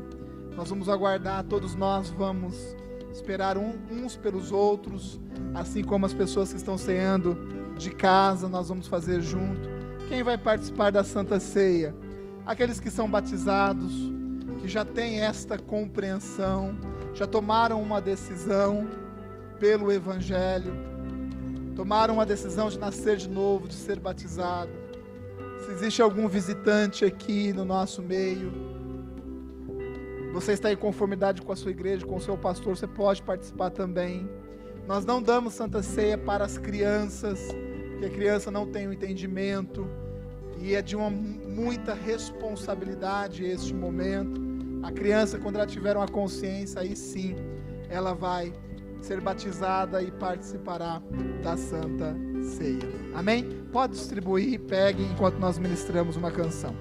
Nós 0.55 0.69
vamos 0.69 0.89
aguardar, 0.89 1.43
todos 1.43 1.75
nós 1.75 2.09
vamos 2.09 2.75
esperar 3.11 3.57
um, 3.57 3.73
uns 3.89 4.15
pelos 4.15 4.51
outros, 4.51 5.19
assim 5.53 5.83
como 5.83 6.05
as 6.05 6.13
pessoas 6.13 6.51
que 6.51 6.57
estão 6.57 6.77
ceando 6.77 7.37
de 7.77 7.91
casa, 7.91 8.47
nós 8.47 8.69
vamos 8.69 8.87
fazer 8.87 9.21
junto. 9.21 9.69
Quem 10.07 10.23
vai 10.23 10.37
participar 10.37 10.91
da 10.91 11.03
Santa 11.03 11.39
Ceia? 11.39 11.95
Aqueles 12.45 12.79
que 12.79 12.89
são 12.89 13.09
batizados, 13.09 13.93
que 14.59 14.67
já 14.67 14.83
têm 14.85 15.21
esta 15.21 15.57
compreensão, 15.57 16.75
já 17.13 17.25
tomaram 17.25 17.81
uma 17.81 18.01
decisão 18.01 18.87
pelo 19.59 19.91
Evangelho, 19.91 20.73
tomaram 21.75 22.15
uma 22.15 22.25
decisão 22.25 22.69
de 22.69 22.79
nascer 22.79 23.17
de 23.17 23.29
novo, 23.29 23.67
de 23.67 23.75
ser 23.75 23.99
batizado. 23.99 24.71
Se 25.65 25.71
existe 25.71 26.01
algum 26.01 26.27
visitante 26.27 27.05
aqui 27.05 27.53
no 27.53 27.63
nosso 27.63 28.01
meio, 28.01 28.51
você 30.33 30.53
está 30.53 30.71
em 30.71 30.77
conformidade 30.77 31.41
com 31.41 31.51
a 31.51 31.55
sua 31.55 31.71
igreja, 31.71 32.05
com 32.05 32.15
o 32.15 32.21
seu 32.21 32.37
pastor, 32.37 32.77
você 32.77 32.87
pode 32.87 33.21
participar 33.21 33.69
também. 33.69 34.29
Nós 34.87 35.05
não 35.05 35.21
damos 35.21 35.53
Santa 35.53 35.83
Ceia 35.83 36.17
para 36.17 36.45
as 36.45 36.57
crianças, 36.57 37.49
porque 37.91 38.05
a 38.05 38.09
criança 38.09 38.49
não 38.49 38.65
tem 38.65 38.87
o 38.87 38.93
entendimento 38.93 39.87
e 40.59 40.73
é 40.75 40.81
de 40.81 40.95
uma 40.95 41.09
muita 41.09 41.93
responsabilidade 41.93 43.43
este 43.43 43.73
momento. 43.73 44.41
A 44.83 44.91
criança, 44.91 45.37
quando 45.37 45.55
ela 45.55 45.67
tiver 45.67 45.95
uma 45.97 46.07
consciência, 46.07 46.81
aí 46.81 46.95
sim, 46.95 47.35
ela 47.89 48.13
vai 48.13 48.53
ser 49.01 49.19
batizada 49.19 50.01
e 50.01 50.11
participará 50.11 51.01
da 51.43 51.57
Santa 51.57 52.15
Ceia. 52.41 52.89
Amém? 53.13 53.49
Pode 53.71 53.93
distribuir, 53.93 54.59
pegue 54.61 55.03
enquanto 55.03 55.37
nós 55.37 55.57
ministramos 55.57 56.15
uma 56.15 56.31
canção. 56.31 56.75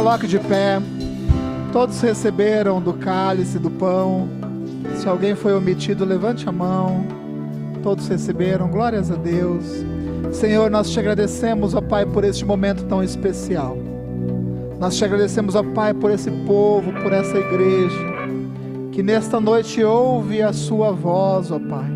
Coloque 0.00 0.26
de 0.26 0.38
pé. 0.38 0.80
Todos 1.74 2.00
receberam 2.00 2.80
do 2.80 2.94
cálice, 2.94 3.58
do 3.58 3.70
pão. 3.70 4.30
Se 4.96 5.06
alguém 5.06 5.34
foi 5.34 5.52
omitido, 5.52 6.06
levante 6.06 6.48
a 6.48 6.52
mão. 6.52 7.04
Todos 7.82 8.08
receberam. 8.08 8.68
Glórias 8.68 9.10
a 9.10 9.16
Deus. 9.16 9.62
Senhor, 10.32 10.70
nós 10.70 10.88
te 10.90 10.98
agradecemos, 10.98 11.74
ó 11.74 11.82
Pai, 11.82 12.06
por 12.06 12.24
este 12.24 12.46
momento 12.46 12.84
tão 12.84 13.02
especial. 13.02 13.76
Nós 14.78 14.96
te 14.96 15.04
agradecemos, 15.04 15.54
ó 15.54 15.62
Pai, 15.62 15.92
por 15.92 16.10
esse 16.10 16.30
povo, 16.46 16.94
por 17.02 17.12
essa 17.12 17.36
igreja, 17.36 17.98
que 18.92 19.02
nesta 19.02 19.38
noite 19.38 19.84
ouve 19.84 20.40
a 20.40 20.54
Sua 20.54 20.92
voz, 20.92 21.50
ó 21.50 21.58
Pai. 21.58 21.90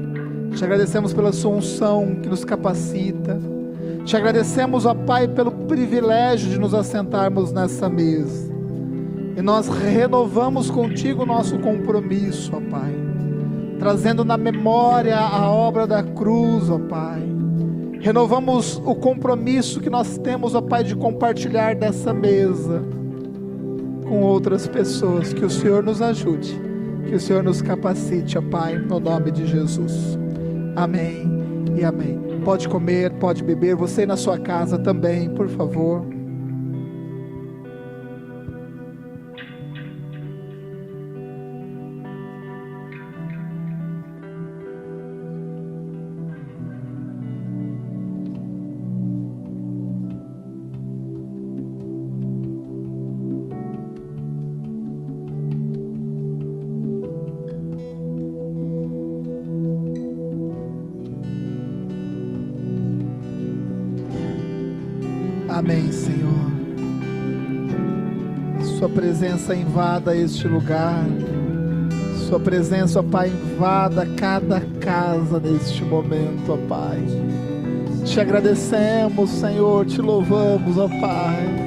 Te 0.55 0.63
agradecemos 0.63 1.15
pela 1.15 1.33
Sua 1.33 1.53
unção 1.53 2.17
que 2.23 2.29
nos 2.29 2.45
capacita. 2.45 3.54
Te 4.05 4.19
agradecemos, 4.19 4.85
ó 4.85 4.95
Pai, 4.95 5.27
pelo 5.27 5.51
privilégio 5.51 6.51
de 6.51 6.59
nos 6.59 6.75
assentarmos 6.75 7.53
nessa 7.53 7.89
mesa. 7.89 8.53
E 9.37 9.41
nós 9.41 9.69
renovamos 9.69 10.71
contigo 10.71 11.23
o 11.23 11.27
nosso 11.27 11.59
compromisso, 11.59 12.53
ó 12.55 12.61
Pai, 12.71 12.95
trazendo 13.79 14.23
na 14.25 14.37
memória 14.37 15.19
a 15.19 15.51
obra 15.51 15.87
da 15.87 16.03
cruz, 16.03 16.69
ó 16.69 16.79
Pai. 16.79 17.23
Renovamos 17.99 18.77
o 18.85 18.95
compromisso 18.95 19.81
que 19.81 19.89
nós 19.89 20.19
temos, 20.19 20.55
ó 20.55 20.61
Pai, 20.61 20.85
de 20.85 20.95
compartilhar 20.95 21.75
dessa 21.75 22.13
mesa 22.13 22.83
com 24.07 24.21
outras 24.21 24.69
pessoas. 24.69 25.33
Que 25.33 25.47
o 25.47 25.51
Senhor 25.51 25.83
nos 25.83 26.03
ajude, 26.03 26.61
que 27.07 27.15
o 27.15 27.21
Senhor 27.21 27.43
nos 27.43 27.63
capacite, 27.63 28.37
ó 28.37 28.43
Pai, 28.43 28.77
no 28.77 29.01
nome 29.01 29.31
de 29.31 29.47
Jesus. 29.47 30.19
Amém 30.77 31.27
e 31.75 31.83
amém. 31.83 32.34
Pode 32.45 32.69
comer, 32.69 33.11
pode 33.15 33.43
beber, 33.43 33.75
você 33.75 34.05
na 34.05 34.19
sua 34.19 34.39
casa 34.39 34.79
também, 34.79 35.31
por 35.31 35.49
favor. 35.49 36.14
Presença 69.35 69.55
invada 69.55 70.17
este 70.17 70.47
lugar. 70.47 71.05
Sua 72.29 72.39
presença, 72.39 73.01
ó 73.01 73.03
Pai, 73.03 73.29
invada 73.29 74.07
cada 74.17 74.61
casa 74.81 75.41
neste 75.41 75.83
momento, 75.83 76.53
ó 76.53 76.57
Pai. 76.69 77.05
Te 78.05 78.21
agradecemos, 78.21 79.31
Senhor, 79.31 79.87
te 79.87 80.01
louvamos, 80.01 80.79
ó 80.79 80.89
Pai. 80.89 81.65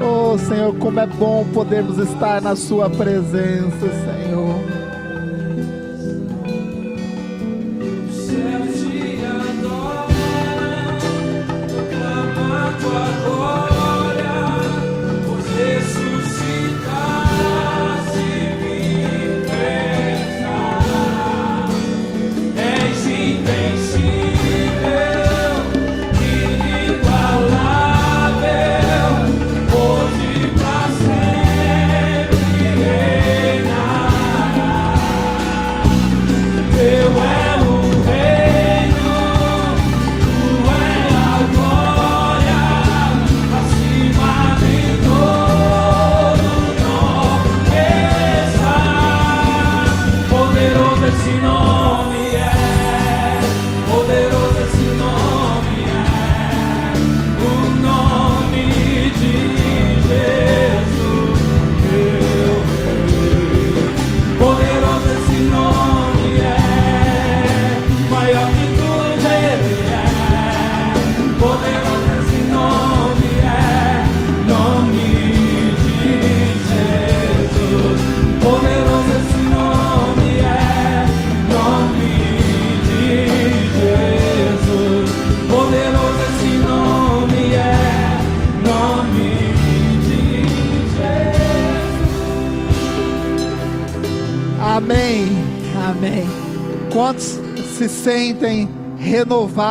Oh, 0.00 0.36
Senhor, 0.38 0.74
como 0.76 1.00
é 1.00 1.06
bom 1.06 1.44
podermos 1.54 1.98
estar 1.98 2.42
na 2.42 2.54
Sua 2.54 2.90
presença, 2.90 3.88
Senhor. 4.04 4.77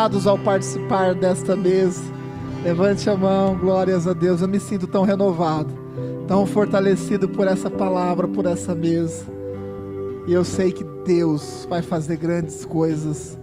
Renovados 0.07 0.25
ao 0.25 0.37
participar 0.39 1.13
desta 1.13 1.55
mesa. 1.55 2.01
Levante 2.63 3.09
a 3.09 3.15
mão, 3.15 3.57
glórias 3.57 4.07
a 4.07 4.13
Deus. 4.13 4.41
Eu 4.41 4.47
me 4.47 4.59
sinto 4.59 4.87
tão 4.87 5.03
renovado, 5.03 5.73
tão 6.27 6.45
fortalecido 6.45 7.27
por 7.27 7.47
essa 7.47 7.69
palavra, 7.69 8.27
por 8.27 8.45
essa 8.45 8.73
mesa. 8.73 9.25
E 10.25 10.33
eu 10.33 10.43
sei 10.43 10.71
que 10.71 10.83
Deus 11.05 11.67
vai 11.69 11.81
fazer 11.81 12.17
grandes 12.17 12.63
coisas 12.65 13.37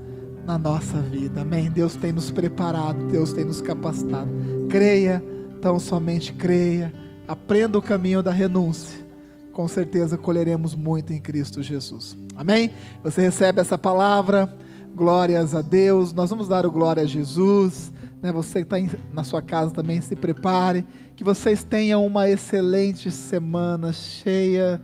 na 0.46 0.58
nossa 0.58 0.98
vida. 0.98 1.42
Amém. 1.42 1.70
Deus 1.70 1.96
tem 1.96 2.12
nos 2.12 2.30
preparado, 2.30 3.04
Deus 3.06 3.32
tem 3.32 3.44
nos 3.44 3.60
capacitado. 3.60 4.30
Creia, 4.68 5.22
tão 5.60 5.78
somente 5.78 6.32
creia. 6.32 6.92
Aprenda 7.28 7.78
o 7.78 7.82
caminho 7.82 8.22
da 8.22 8.32
renúncia. 8.32 9.04
Com 9.52 9.68
certeza 9.68 10.18
colheremos 10.18 10.74
muito 10.74 11.12
em 11.12 11.20
Cristo 11.20 11.62
Jesus. 11.62 12.16
Amém? 12.34 12.70
Você 13.02 13.20
recebe 13.20 13.60
essa 13.60 13.78
palavra 13.78 14.52
Glórias 14.94 15.56
a 15.56 15.60
Deus. 15.60 16.12
Nós 16.12 16.30
vamos 16.30 16.46
dar 16.46 16.64
o 16.64 16.70
glória 16.70 17.02
a 17.02 17.06
Jesus. 17.06 17.92
Né? 18.22 18.30
Você 18.30 18.64
que 18.64 18.74
está 18.74 18.98
na 19.12 19.24
sua 19.24 19.42
casa 19.42 19.72
também 19.72 20.00
se 20.00 20.14
prepare. 20.14 20.86
Que 21.16 21.24
vocês 21.24 21.64
tenham 21.64 22.06
uma 22.06 22.30
excelente 22.30 23.10
semana 23.10 23.92
cheia 23.92 24.80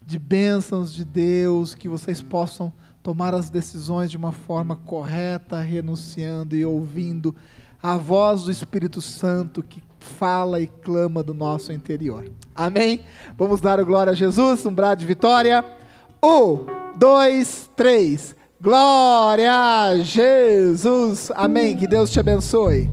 de 0.00 0.18
bênçãos 0.18 0.94
de 0.94 1.04
Deus. 1.04 1.74
Que 1.74 1.90
vocês 1.90 2.22
possam 2.22 2.72
tomar 3.02 3.34
as 3.34 3.50
decisões 3.50 4.10
de 4.10 4.16
uma 4.16 4.32
forma 4.32 4.76
correta, 4.76 5.60
renunciando 5.60 6.56
e 6.56 6.64
ouvindo 6.64 7.36
a 7.82 7.98
voz 7.98 8.44
do 8.44 8.50
Espírito 8.50 9.02
Santo 9.02 9.62
que 9.62 9.82
fala 9.98 10.58
e 10.58 10.66
clama 10.66 11.22
do 11.22 11.34
nosso 11.34 11.70
interior. 11.70 12.30
Amém? 12.54 13.00
Vamos 13.36 13.60
dar 13.60 13.78
o 13.78 13.84
glória 13.84 14.12
a 14.12 14.16
Jesus. 14.16 14.64
Um 14.64 14.72
brado 14.72 15.00
de 15.00 15.06
vitória. 15.06 15.62
Um, 16.22 16.64
dois, 16.96 17.70
três. 17.76 18.34
Glória 18.62 19.54
a 19.54 19.96
Jesus. 19.96 21.32
Amém. 21.34 21.74
Que 21.74 21.86
Deus 21.86 22.10
te 22.10 22.20
abençoe. 22.20 22.90